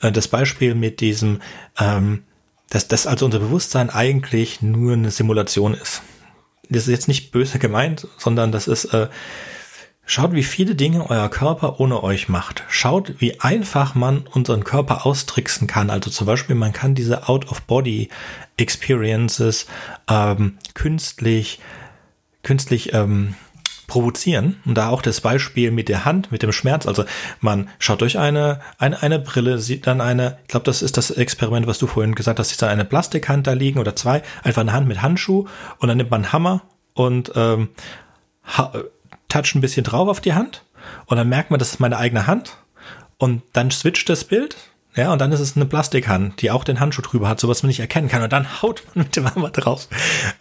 [0.00, 1.42] Äh, das Beispiel mit diesem,
[1.80, 2.22] ähm,
[2.70, 6.02] dass das also unser Bewusstsein eigentlich nur eine Simulation ist
[6.72, 9.08] das ist jetzt nicht böse gemeint, sondern das ist, äh,
[10.04, 12.64] schaut, wie viele Dinge euer Körper ohne euch macht.
[12.68, 15.88] Schaut, wie einfach man unseren Körper austricksen kann.
[15.90, 19.66] Also zum Beispiel, man kann diese Out-of-Body-Experiences
[20.08, 21.60] ähm, künstlich,
[22.42, 23.34] künstlich ähm,
[23.92, 24.56] provozieren.
[24.64, 26.86] Und da auch das Beispiel mit der Hand, mit dem Schmerz.
[26.86, 27.04] Also
[27.40, 31.10] man schaut durch eine, eine, eine Brille, sieht dann eine, ich glaube, das ist das
[31.10, 34.62] Experiment, was du vorhin gesagt hast, ist da eine Plastikhand da liegen oder zwei, einfach
[34.62, 35.46] eine Hand mit Handschuh
[35.78, 36.62] und dann nimmt man einen Hammer
[36.94, 37.68] und ähm,
[38.44, 38.72] ha
[39.28, 40.64] toucht ein bisschen drauf auf die Hand
[41.04, 42.56] und dann merkt man, das ist meine eigene Hand
[43.18, 44.56] und dann switcht das Bild
[44.94, 47.62] ja, und dann ist es eine Plastikhand, die auch den Handschuh drüber hat, so was
[47.62, 48.22] man nicht erkennen kann.
[48.22, 49.88] Und dann haut man mit dem Hammer drauf.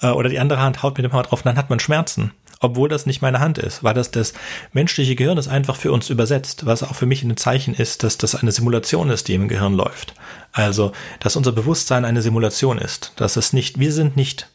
[0.01, 2.33] Äh, oder die andere Hand haut mit dem Hammer drauf und dann hat man Schmerzen
[2.61, 4.33] obwohl das nicht meine Hand ist, weil das das
[4.71, 8.17] menschliche Gehirn ist einfach für uns übersetzt, was auch für mich ein Zeichen ist, dass
[8.17, 10.13] das eine Simulation ist, die im Gehirn läuft.
[10.53, 14.47] Also, dass unser Bewusstsein eine Simulation ist, dass es nicht, wir sind nicht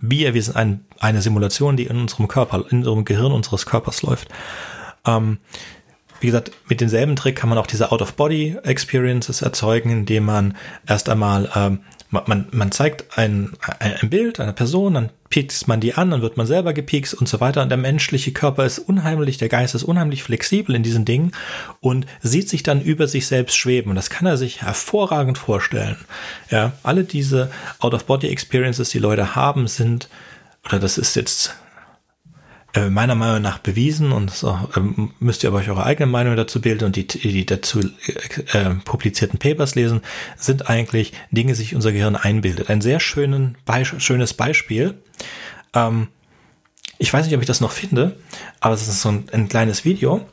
[0.00, 4.02] wir, wir sind ein, eine Simulation, die in unserem Körper, in unserem Gehirn unseres Körpers
[4.02, 4.28] läuft.
[5.04, 5.38] Ähm,
[6.20, 11.50] wie gesagt, mit demselben Trick kann man auch diese Out-of-Body-Experiences erzeugen, indem man erst einmal
[11.54, 11.80] ähm,
[12.10, 16.38] man, man zeigt ein, ein Bild einer Person, dann piekst man die an, dann wird
[16.38, 17.62] man selber gepiekst und so weiter.
[17.62, 21.32] Und der menschliche Körper ist unheimlich, der Geist ist unheimlich flexibel in diesen Dingen
[21.80, 23.90] und sieht sich dann über sich selbst schweben.
[23.90, 25.96] Und das kann er sich hervorragend vorstellen.
[26.50, 30.08] Ja, alle diese Out-of-Body-Experiences, die Leute haben, sind,
[30.64, 31.56] oder das ist jetzt
[32.74, 36.36] äh, meiner Meinung nach bewiesen und so, ähm, müsst ihr aber euch eure eigene Meinung
[36.36, 40.02] dazu bilden und die, die dazu äh, äh, publizierten Papers lesen,
[40.36, 42.68] sind eigentlich Dinge, die sich unser Gehirn einbildet.
[42.68, 45.00] Ein sehr schönen, Be schönes Beispiel.
[45.74, 46.08] Ähm,
[46.98, 48.18] ich weiß nicht, ob ich das noch finde,
[48.60, 50.26] aber es ist so ein, ein kleines Video,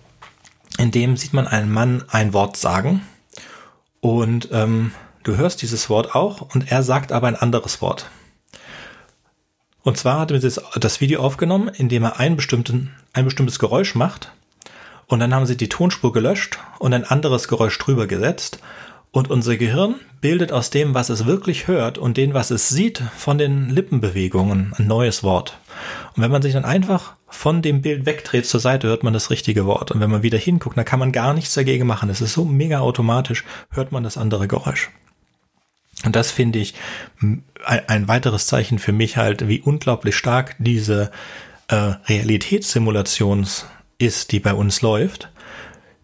[0.77, 3.01] in dem sieht man einen Mann ein Wort sagen
[4.01, 4.91] und ähm,
[5.23, 8.09] du hörst dieses Wort auch und er sagt aber ein anderes Wort.
[9.85, 14.31] Und zwar hat er das Video aufgenommen, indem er einen bestimmten, ein bestimmtes Geräusch macht.
[15.05, 18.57] Und dann haben sie die Tonspur gelöscht und ein anderes Geräusch drüber gesetzt.
[19.11, 23.03] Und unser Gehirn bildet aus dem, was es wirklich hört und dem, was es sieht,
[23.15, 25.59] von den Lippenbewegungen ein neues Wort.
[26.15, 29.29] Und wenn man sich dann einfach von dem Bild wegdreht zur Seite, hört man das
[29.29, 29.91] richtige Wort.
[29.91, 32.09] Und wenn man wieder hinguckt, dann kann man gar nichts dagegen machen.
[32.09, 34.89] Es ist so mega automatisch, hört man das andere Geräusch.
[36.03, 36.73] Und das finde ich
[37.63, 41.11] ein weiteres Zeichen für mich halt, wie unglaublich stark diese
[41.67, 43.47] äh, Realitätssimulation
[43.97, 45.31] ist, die bei uns läuft,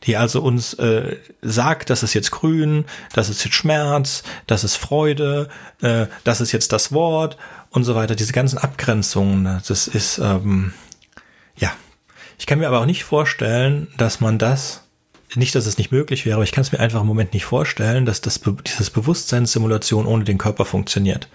[0.03, 4.75] die also uns äh, sagt, das ist jetzt grün, das ist jetzt Schmerz, das ist
[4.75, 5.49] Freude,
[5.81, 7.37] äh, das ist jetzt das Wort
[7.69, 8.15] und so weiter.
[8.15, 10.73] Diese ganzen Abgrenzungen, das ist ähm,
[11.55, 11.71] ja.
[12.39, 14.80] Ich kann mir aber auch nicht vorstellen, dass man das
[15.35, 17.45] nicht, dass es nicht möglich wäre, aber ich kann es mir einfach im Moment nicht
[17.45, 21.29] vorstellen, dass das, dieses Bewusstseinssimulation ohne den Körper funktioniert.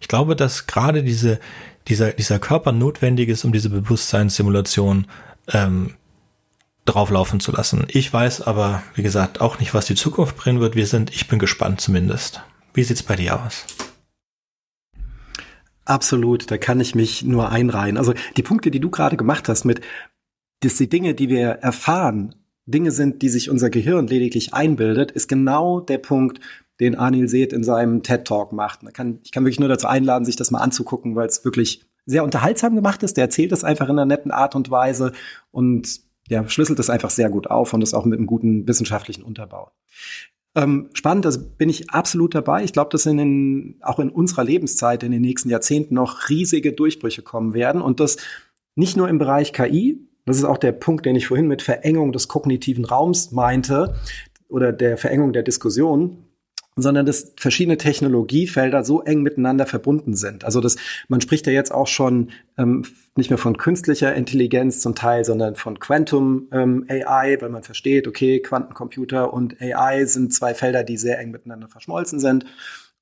[0.00, 1.40] Ich glaube, dass gerade diese,
[1.88, 5.06] dieser, dieser Körper notwendig ist, um diese Bewusstseinssimulation
[5.52, 5.94] ähm,
[6.84, 7.86] drauflaufen zu lassen.
[7.88, 10.76] Ich weiß aber, wie gesagt, auch nicht, was die Zukunft bringen wird.
[10.76, 12.42] Wir sind, ich bin gespannt zumindest.
[12.74, 13.64] Wie sieht's bei dir aus?
[15.84, 17.96] Absolut, da kann ich mich nur einreihen.
[17.96, 19.80] Also die Punkte, die du gerade gemacht hast mit,
[20.60, 22.34] dass die Dinge, die wir erfahren,
[22.66, 26.40] Dinge sind, die sich unser Gehirn lediglich einbildet, ist genau der Punkt,
[26.80, 28.80] den Anil Seth in seinem TED-Talk macht.
[28.92, 32.24] Kann, ich kann wirklich nur dazu einladen, sich das mal anzugucken, weil es wirklich sehr
[32.24, 33.16] unterhaltsam gemacht ist.
[33.16, 35.12] Der erzählt es einfach in einer netten Art und Weise
[35.50, 39.22] und ja, schlüsselt es einfach sehr gut auf und ist auch mit einem guten wissenschaftlichen
[39.22, 39.70] Unterbau.
[40.56, 42.64] Ähm, spannend, da bin ich absolut dabei.
[42.64, 46.72] Ich glaube, dass in den, auch in unserer Lebenszeit in den nächsten Jahrzehnten noch riesige
[46.72, 48.16] Durchbrüche kommen werden und das
[48.74, 52.12] nicht nur im Bereich KI, das ist auch der Punkt, den ich vorhin mit Verengung
[52.12, 53.94] des kognitiven Raums meinte
[54.48, 56.26] oder der Verengung der Diskussion,
[56.78, 60.44] sondern dass verschiedene Technologiefelder so eng miteinander verbunden sind.
[60.44, 60.76] Also das,
[61.08, 62.84] man spricht ja jetzt auch schon ähm,
[63.16, 68.06] nicht mehr von künstlicher Intelligenz zum Teil, sondern von Quantum ähm, AI, weil man versteht,
[68.06, 72.44] okay, Quantencomputer und AI sind zwei Felder, die sehr eng miteinander verschmolzen sind.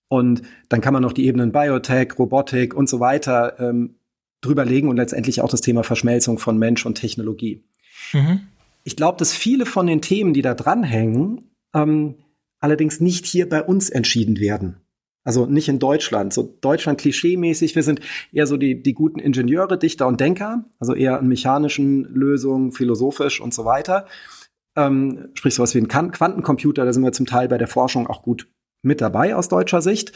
[0.07, 3.97] Und dann kann man noch die Ebenen Biotech, Robotik und so weiter ähm,
[4.45, 7.65] drüber legen und letztendlich auch das Thema Verschmelzung von Mensch und Technologie.
[8.13, 8.41] Mhm.
[8.85, 12.17] Ich glaube, dass viele von den Themen, die da dranhängen, ähm,
[12.61, 14.77] allerdings nicht hier bei uns entschieden werden.
[15.25, 16.35] Also nicht in Deutschland.
[16.35, 18.01] So Deutschland klischeemäßig, wir sind
[18.31, 23.41] eher so die, die guten Ingenieure, Dichter und Denker, also eher an mechanischen Lösungen, philosophisch
[23.41, 24.07] und so weiter.
[24.77, 28.23] Ähm, sprich sowas wie ein Quantencomputer, da sind wir zum Teil bei der Forschung auch
[28.23, 28.49] gut
[28.83, 30.13] mit dabei aus deutscher Sicht.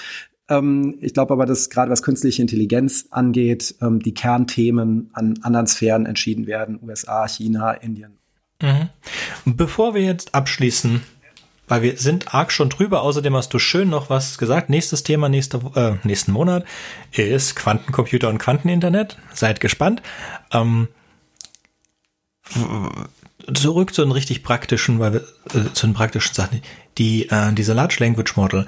[0.49, 5.67] Ähm, ich glaube aber, dass gerade was künstliche Intelligenz angeht, ähm, die Kernthemen an anderen
[5.67, 6.79] Sphären entschieden werden.
[6.83, 8.19] USA, China, Indien.
[8.63, 8.89] Mhm.
[9.45, 11.03] Bevor wir jetzt abschließen,
[11.69, 13.03] weil wir sind arg schon drüber.
[13.03, 14.71] Außerdem hast du schön noch was gesagt.
[14.71, 16.65] Nächstes Thema nächste, äh, nächsten Monat
[17.13, 19.19] ist Quantencomputer und Quanteninternet.
[19.35, 20.03] Seid gespannt.
[20.51, 20.89] Ähm,
[23.53, 25.21] zurück zu den richtig praktischen, weil wir,
[25.55, 26.63] äh, zu den praktischen Sachen.
[26.97, 28.67] Die äh, diese Large Language Model,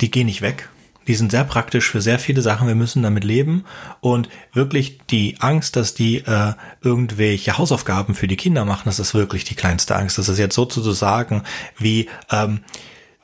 [0.00, 0.68] die gehen nicht weg.
[1.06, 2.68] Die sind sehr praktisch für sehr viele Sachen.
[2.68, 3.64] Wir müssen damit leben
[4.00, 9.14] und wirklich die Angst, dass die äh, irgendwelche Hausaufgaben für die Kinder machen, das ist
[9.14, 10.18] wirklich die kleinste Angst.
[10.18, 11.42] Das ist jetzt sozusagen
[11.78, 12.60] wie ähm,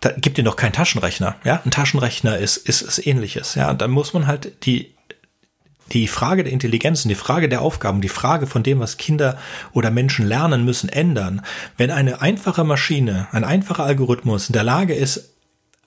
[0.01, 1.37] da gibt ihr doch keinen Taschenrechner.
[1.45, 3.55] Ja, ein Taschenrechner ist ist, ist ähnliches.
[3.55, 4.95] Ja, da muss man halt die
[5.93, 9.37] die Frage der Intelligenz und die Frage der Aufgaben, die Frage von dem, was Kinder
[9.73, 11.43] oder Menschen lernen müssen, ändern.
[11.77, 15.32] Wenn eine einfache Maschine, ein einfacher Algorithmus in der Lage ist,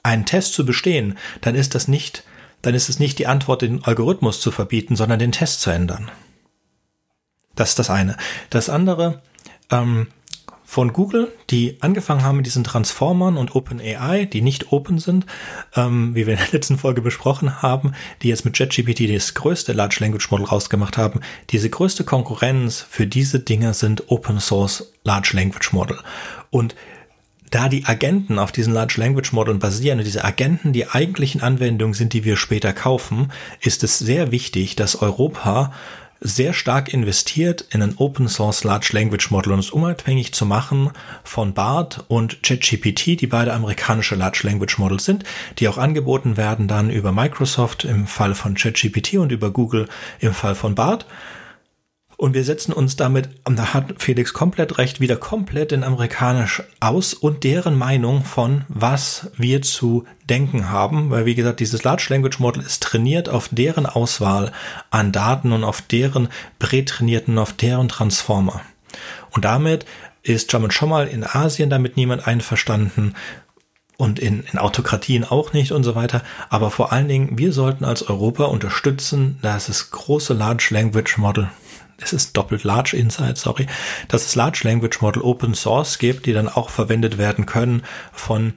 [0.06, 2.24] einen Test zu bestehen, dann ist das nicht,
[2.62, 6.12] dann ist es nicht die Antwort, den Algorithmus zu verbieten, sondern den Test zu ändern.
[7.56, 8.18] Das ist das eine.
[8.50, 9.22] Das andere,
[9.72, 10.08] ähm,
[10.68, 15.26] von Google, die angefangen haben mit diesen Transformern und OpenAI, die nicht open sind,
[15.76, 19.74] ähm, wie wir in der letzten Folge besprochen haben, die jetzt mit JetGPT das größte
[19.74, 21.22] Large Language Model rausgemacht haben.
[21.52, 26.00] Diese größte Konkurrenz für diese Dinge sind Open Source Large Language Model.
[26.50, 26.76] Und
[27.56, 31.94] da die Agenten auf diesen Large Language Modellen basieren und diese Agenten die eigentlichen Anwendungen
[31.94, 35.72] sind, die wir später kaufen, ist es sehr wichtig, dass Europa
[36.20, 39.54] sehr stark investiert in ein Open Source Large Language Model.
[39.54, 40.92] Und es unabhängig zu machen
[41.24, 45.24] von BART und ChatGPT, die beide amerikanische Large Language Models sind,
[45.60, 49.88] die auch angeboten werden dann über Microsoft im Fall von ChatGPT und über Google
[50.20, 51.06] im Fall von BART
[52.18, 57.14] Und wir setzen uns damit, da hat Felix komplett recht, wieder komplett in amerikanisch aus
[57.14, 61.10] und deren Meinung von, was wir zu denken haben.
[61.10, 64.52] Weil, wie gesagt, dieses Large Language Model ist trainiert auf deren Auswahl
[64.92, 66.30] an Daten und auf deren
[66.60, 68.62] prätrainierten, auf deren Transformer.
[69.32, 69.86] Und damit
[70.24, 73.14] ist damit schon mal in Asien damit niemand einverstanden
[73.98, 76.22] und in, in Autokratien auch nicht und so weiter.
[76.50, 81.50] Aber vor allen Dingen, wir sollten als Europa unterstützen, dass es große Large Language Model
[82.02, 83.68] es ist doppelt Large Inside, sorry,
[84.08, 88.54] dass es Large Language Model Open Source gibt, die dann auch verwendet werden können von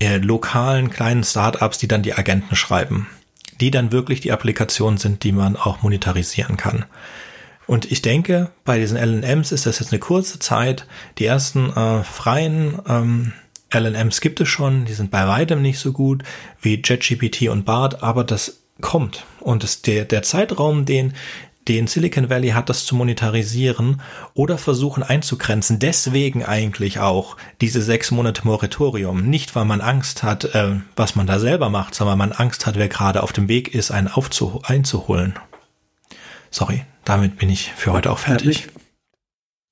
[0.00, 3.06] äh, lokalen kleinen Startups, die dann die Agenten schreiben,
[3.60, 6.84] die dann wirklich die Applikationen sind, die man auch monetarisieren kann.
[7.66, 10.86] Und ich denke, bei diesen LNMs ist das jetzt eine kurze Zeit.
[11.18, 13.32] Die ersten äh, freien ähm,
[13.72, 16.24] LNMs gibt es schon, die sind bei weitem nicht so gut
[16.60, 19.24] wie JetGPT und BART, aber das kommt.
[19.38, 21.14] Und das, der, der Zeitraum, den
[21.68, 24.00] den Silicon Valley hat, das zu monetarisieren
[24.34, 25.78] oder versuchen einzugrenzen.
[25.78, 29.28] Deswegen eigentlich auch diese sechs Monate Moratorium.
[29.28, 32.66] Nicht, weil man Angst hat, äh, was man da selber macht, sondern weil man Angst
[32.66, 35.34] hat, wer gerade auf dem Weg ist, einen aufzu einzuholen.
[36.50, 38.68] Sorry, damit bin ich für heute auch fertig.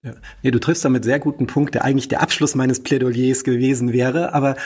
[0.02, 0.12] Ja.
[0.42, 4.32] Nee, du triffst damit sehr guten Punkt, der eigentlich der Abschluss meines Plädoyers gewesen wäre.
[4.32, 4.56] Aber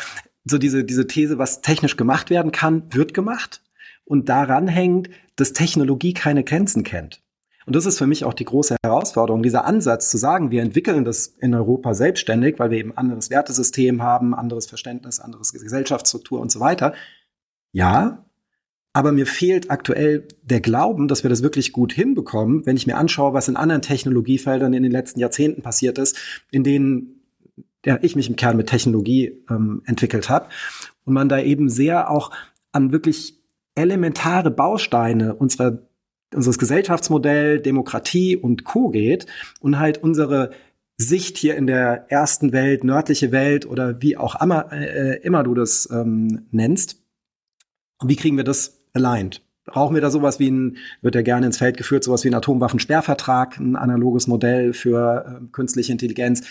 [0.44, 3.62] so diese, diese These, was technisch gemacht werden kann, wird gemacht.
[4.12, 7.22] Und daran hängt, dass Technologie keine Grenzen kennt.
[7.64, 11.06] Und das ist für mich auch die große Herausforderung, dieser Ansatz zu sagen, wir entwickeln
[11.06, 16.52] das in Europa selbstständig, weil wir eben anderes Wertesystem haben, anderes Verständnis, anderes Gesellschaftsstruktur und
[16.52, 16.92] so weiter.
[17.72, 18.26] Ja,
[18.92, 22.98] aber mir fehlt aktuell der Glauben, dass wir das wirklich gut hinbekommen, wenn ich mir
[22.98, 26.18] anschaue, was in anderen Technologiefeldern in den letzten Jahrzehnten passiert ist,
[26.50, 27.22] in denen
[27.86, 30.50] ja, ich mich im Kern mit Technologie ähm, entwickelt habe.
[31.06, 32.30] Und man da eben sehr auch
[32.72, 33.41] an wirklich
[33.74, 35.78] elementare Bausteine unserer
[36.34, 38.88] unseres Gesellschaftsmodell, Demokratie und Co.
[38.88, 39.26] geht
[39.60, 40.50] und halt unsere
[40.96, 45.54] Sicht hier in der ersten Welt, nördliche Welt oder wie auch immer, äh, immer du
[45.54, 47.02] das ähm, nennst.
[48.04, 49.42] Wie kriegen wir das aligned?
[49.64, 52.34] Brauchen wir da sowas wie ein, wird ja gerne ins Feld geführt, sowas wie ein
[52.34, 56.42] Atomwaffensperrvertrag, ein analoges Modell für äh, künstliche Intelligenz?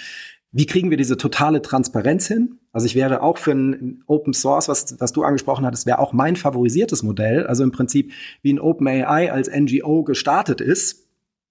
[0.53, 2.59] Wie kriegen wir diese totale Transparenz hin?
[2.73, 6.11] Also ich wäre auch für ein Open Source, was, was du angesprochen hattest, wäre auch
[6.11, 7.47] mein favorisiertes Modell.
[7.47, 8.11] Also im Prinzip
[8.41, 11.07] wie ein OpenAI als NGO gestartet ist.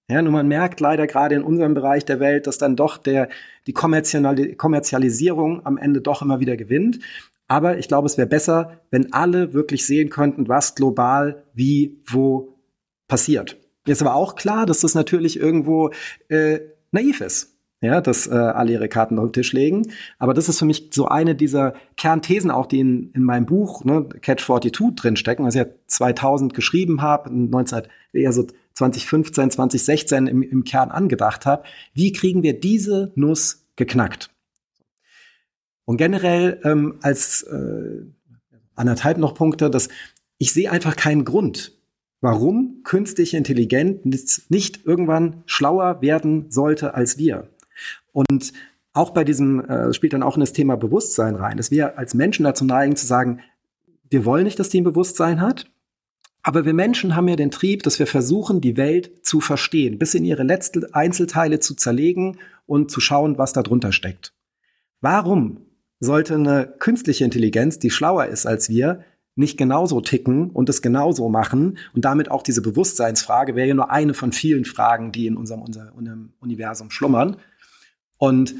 [0.07, 3.29] Ja, nur man merkt leider gerade in unserem Bereich der Welt, dass dann doch der,
[3.65, 6.99] die Kommerzialisierung am Ende doch immer wieder gewinnt.
[7.47, 12.59] Aber ich glaube, es wäre besser, wenn alle wirklich sehen könnten, was global wie wo
[13.07, 13.57] passiert.
[13.87, 15.91] Jetzt aber auch klar, dass das natürlich irgendwo
[16.29, 16.59] äh,
[16.91, 19.91] naiv ist ja, dass äh, alle ihre Karten auf den Tisch legen.
[20.19, 23.83] Aber das ist für mich so eine dieser Kernthesen auch, die in, in meinem Buch
[23.83, 27.83] ne, Catch 42 drinstecken, was ich ja 2000 geschrieben habe, 19,
[28.13, 28.45] eher so
[28.75, 31.63] 2015, 2016 im, im Kern angedacht habe.
[31.93, 34.29] Wie kriegen wir diese Nuss geknackt?
[35.85, 38.05] Und generell ähm, als äh,
[38.75, 39.89] anderthalb noch Punkte, dass
[40.37, 41.77] ich sehe einfach keinen Grund,
[42.21, 47.49] warum künstliche Intelligenz nicht irgendwann schlauer werden sollte als wir.
[48.11, 48.53] Und
[48.93, 52.13] auch bei diesem äh, spielt dann auch in das Thema Bewusstsein rein, dass wir als
[52.13, 53.39] Menschen dazu neigen zu sagen,
[54.09, 55.71] wir wollen nicht, dass die ein Bewusstsein hat,
[56.43, 60.15] aber wir Menschen haben ja den Trieb, dass wir versuchen, die Welt zu verstehen, bis
[60.15, 64.33] in ihre letzten Einzelteile zu zerlegen und zu schauen, was da drunter steckt.
[65.01, 65.65] Warum
[65.99, 69.03] sollte eine künstliche Intelligenz, die schlauer ist als wir,
[69.35, 73.89] nicht genauso ticken und es genauso machen und damit auch diese Bewusstseinsfrage wäre ja nur
[73.89, 77.37] eine von vielen Fragen, die in unserem, unserem Universum schlummern.
[78.21, 78.53] Und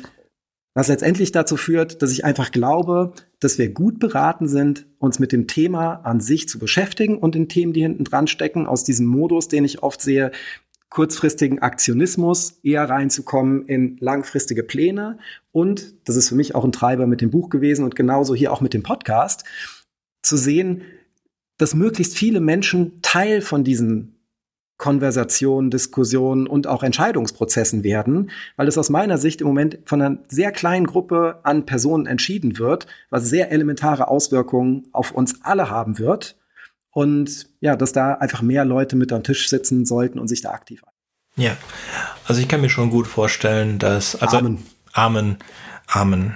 [0.73, 5.31] was letztendlich dazu führt, dass ich einfach glaube, dass wir gut beraten sind, uns mit
[5.31, 9.05] dem Thema an sich zu beschäftigen und den Themen, die hinten dran stecken, aus diesem
[9.05, 10.31] Modus, den ich oft sehe,
[10.89, 15.19] kurzfristigen Aktionismus eher reinzukommen in langfristige Pläne.
[15.51, 18.51] Und das ist für mich auch ein Treiber mit dem Buch gewesen und genauso hier
[18.51, 19.43] auch mit dem Podcast,
[20.23, 20.81] zu sehen,
[21.57, 24.20] dass möglichst viele Menschen Teil von diesen
[24.81, 30.17] Konversationen, Diskussionen und auch Entscheidungsprozessen werden, weil es aus meiner Sicht im Moment von einer
[30.27, 35.99] sehr kleinen Gruppe an Personen entschieden wird, was sehr elementare Auswirkungen auf uns alle haben
[35.99, 36.35] wird.
[36.89, 40.49] Und ja, dass da einfach mehr Leute mit am Tisch sitzen sollten und sich da
[40.49, 41.43] aktiv ein.
[41.43, 41.55] Ja,
[42.25, 45.37] also ich kann mir schon gut vorstellen, dass also Amen, Amen,
[45.85, 46.35] Amen.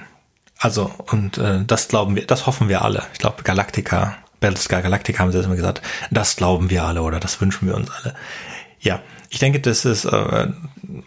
[0.60, 3.02] Also und äh, das glauben wir, das hoffen wir alle.
[3.12, 5.82] Ich glaube Galactica Battlestar Galactica haben sie das immer gesagt,
[6.12, 8.14] das glauben wir alle oder das wünschen wir uns alle.
[8.80, 9.02] Ja,
[9.32, 10.48] ich denke, das ist äh,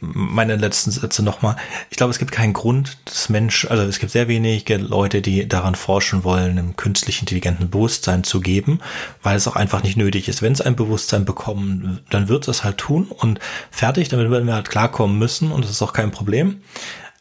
[0.00, 1.54] meine letzten Sätze nochmal.
[1.90, 5.46] Ich glaube, es gibt keinen Grund, dass Mensch, also es gibt sehr wenige Leute, die
[5.46, 8.80] daran forschen wollen, einem künstlich intelligenten Bewusstsein zu geben,
[9.22, 10.42] weil es auch einfach nicht nötig ist.
[10.42, 13.38] Wenn es ein Bewusstsein bekommen, dann wird es halt tun und
[13.70, 16.62] fertig, damit werden wir halt klarkommen müssen und das ist auch kein Problem.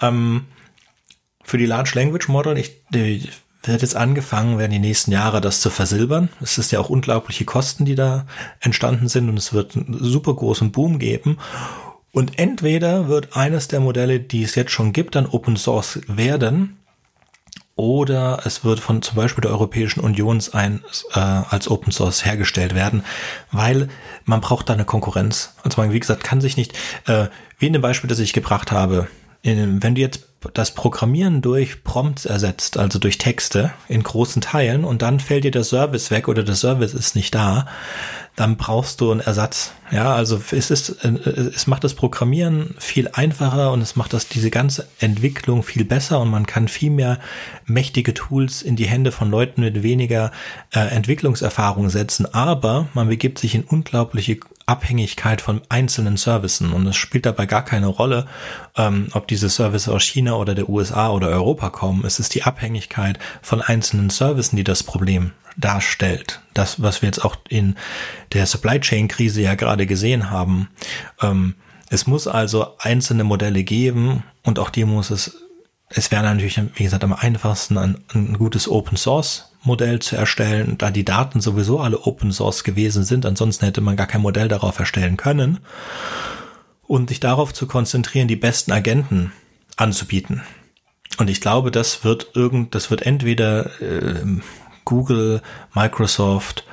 [0.02, 0.46] Ähm,
[1.44, 3.30] für die Large Language Model, ich, die,
[3.68, 6.30] wird jetzt angefangen werden, die nächsten Jahre das zu versilbern.
[6.42, 8.26] Es ist ja auch unglaubliche Kosten, die da
[8.60, 11.38] entstanden sind und es wird einen super großen Boom geben.
[12.12, 16.78] Und entweder wird eines der Modelle, die es jetzt schon gibt, dann Open Source werden,
[17.78, 20.84] oder es wird von zum Beispiel der Europäischen Union ein,
[21.14, 23.04] äh, als Open Source hergestellt werden,
[23.52, 23.88] weil
[24.26, 25.54] man braucht da eine Konkurrenz.
[25.62, 26.74] Also man, wie gesagt, kann sich nicht,
[27.06, 27.28] äh,
[27.60, 29.08] wie in dem Beispiel, das ich gebracht habe,
[29.44, 34.84] in, wenn du jetzt das Programmieren durch Prompts ersetzt, also durch Texte in großen Teilen
[34.84, 37.68] und dann fällt dir der Service weg oder der Service ist nicht da,
[38.36, 39.72] dann brauchst du einen Ersatz.
[39.92, 44.28] Ja, also es ist, äh, es macht das Programmieren viel einfacher und es macht das,
[44.28, 47.20] diese ganze Entwicklung viel besser und man kann viel mehr
[47.66, 50.32] mächtige Tools in die Hände von Leuten mit weniger
[50.72, 52.32] äh, Entwicklungserfahrung setzen.
[52.32, 54.38] Aber man begibt sich in unglaubliche
[54.68, 58.28] Abhängigkeit von einzelnen Services und es spielt dabei gar keine Rolle,
[58.76, 62.06] ähm, ob diese Services aus China oder der USA oder Europa kommen.
[62.06, 66.42] Es ist die Abhängigkeit von einzelnen Services, die das Problem darstellt.
[66.54, 67.76] Das, was wir jetzt auch in
[68.34, 70.70] der Supply Chain Krise ja gerade gesehen haben.
[71.22, 71.56] Ähm,
[71.90, 75.44] es muss also einzelne Modelle geben und auch die muss es
[75.90, 80.78] es wäre natürlich, wie gesagt, am einfachsten ein, ein gutes Open Source Modell zu erstellen,
[80.78, 83.26] da die Daten sowieso alle Open Source gewesen sind.
[83.26, 85.60] Ansonsten hätte man gar kein Modell darauf erstellen können.
[86.88, 89.34] Und sich darauf zu konzentrieren, die besten Agenten
[89.76, 90.42] anzubieten.
[91.18, 94.24] Und ich glaube, das wird irgend, das wird entweder äh,
[94.86, 95.42] Google,
[95.74, 96.64] Microsoft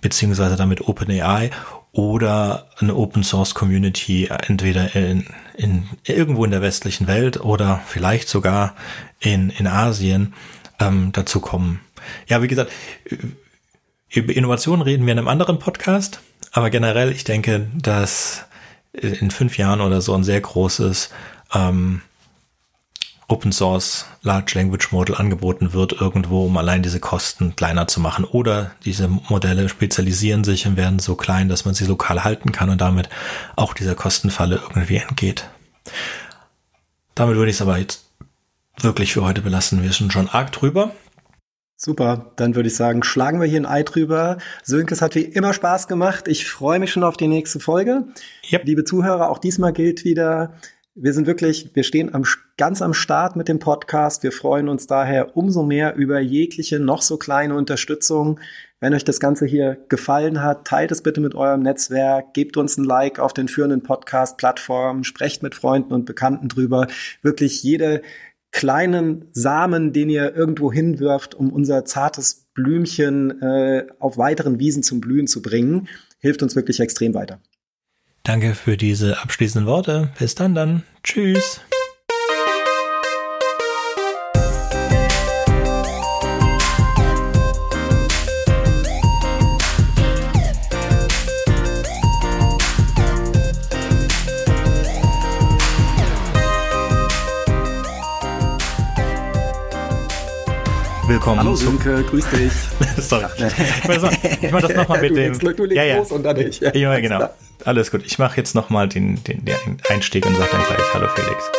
[0.00, 1.50] beziehungsweise damit OpenAI
[1.92, 5.26] oder eine Open Source Community entweder in,
[5.56, 8.74] in irgendwo in der westlichen Welt oder vielleicht sogar
[9.20, 10.34] in, in Asien
[10.80, 11.80] ähm, dazu kommen.
[12.26, 12.70] Ja, wie gesagt,
[14.10, 16.20] über Innovation reden wir in einem anderen Podcast,
[16.52, 18.44] aber generell, ich denke, dass
[18.92, 21.10] in fünf Jahren oder so ein sehr großes
[21.52, 22.02] ähm,
[23.26, 28.24] Open Source Large Language Model angeboten wird irgendwo, um allein diese Kosten kleiner zu machen.
[28.24, 32.70] Oder diese Modelle spezialisieren sich und werden so klein, dass man sie lokal halten kann
[32.70, 33.08] und damit
[33.56, 35.48] auch dieser Kostenfalle irgendwie entgeht.
[37.14, 38.04] Damit würde ich es aber jetzt
[38.80, 39.82] wirklich für heute belassen.
[39.82, 40.92] Wir sind schon arg drüber.
[41.76, 44.38] Super, dann würde ich sagen, schlagen wir hier ein Ei drüber.
[44.62, 46.28] Sönke, es hat wie immer Spaß gemacht.
[46.28, 48.04] Ich freue mich schon auf die nächste Folge.
[48.50, 48.64] Yep.
[48.64, 50.54] Liebe Zuhörer, auch diesmal gilt wieder,
[50.94, 52.22] wir sind wirklich, wir stehen am,
[52.56, 54.22] ganz am Start mit dem Podcast.
[54.22, 58.38] Wir freuen uns daher umso mehr über jegliche noch so kleine Unterstützung.
[58.78, 62.76] Wenn euch das Ganze hier gefallen hat, teilt es bitte mit eurem Netzwerk, gebt uns
[62.76, 66.86] ein Like auf den führenden Podcast-Plattformen, sprecht mit Freunden und Bekannten drüber.
[67.22, 68.02] Wirklich jede
[68.54, 75.00] kleinen Samen, den ihr irgendwo hinwirft, um unser zartes Blümchen äh, auf weiteren Wiesen zum
[75.00, 75.88] Blühen zu bringen,
[76.20, 77.40] hilft uns wirklich extrem weiter.
[78.22, 80.10] Danke für diese abschließenden Worte.
[80.18, 80.84] Bis dann dann.
[81.02, 81.60] Tschüss.
[101.14, 101.38] Willkommen.
[101.38, 102.52] Hallo Sönke, grüß dich.
[102.98, 103.26] Sorry.
[104.42, 105.38] Ich mache das nochmal mit dem.
[105.38, 105.96] Du legst ja, ja.
[105.98, 106.58] los und dann ich.
[106.58, 107.30] Ja, ja genau.
[107.64, 108.02] Alles gut.
[108.04, 111.50] Ich mache jetzt nochmal den, den, den Einstieg und sage dann gleich Hallo Felix.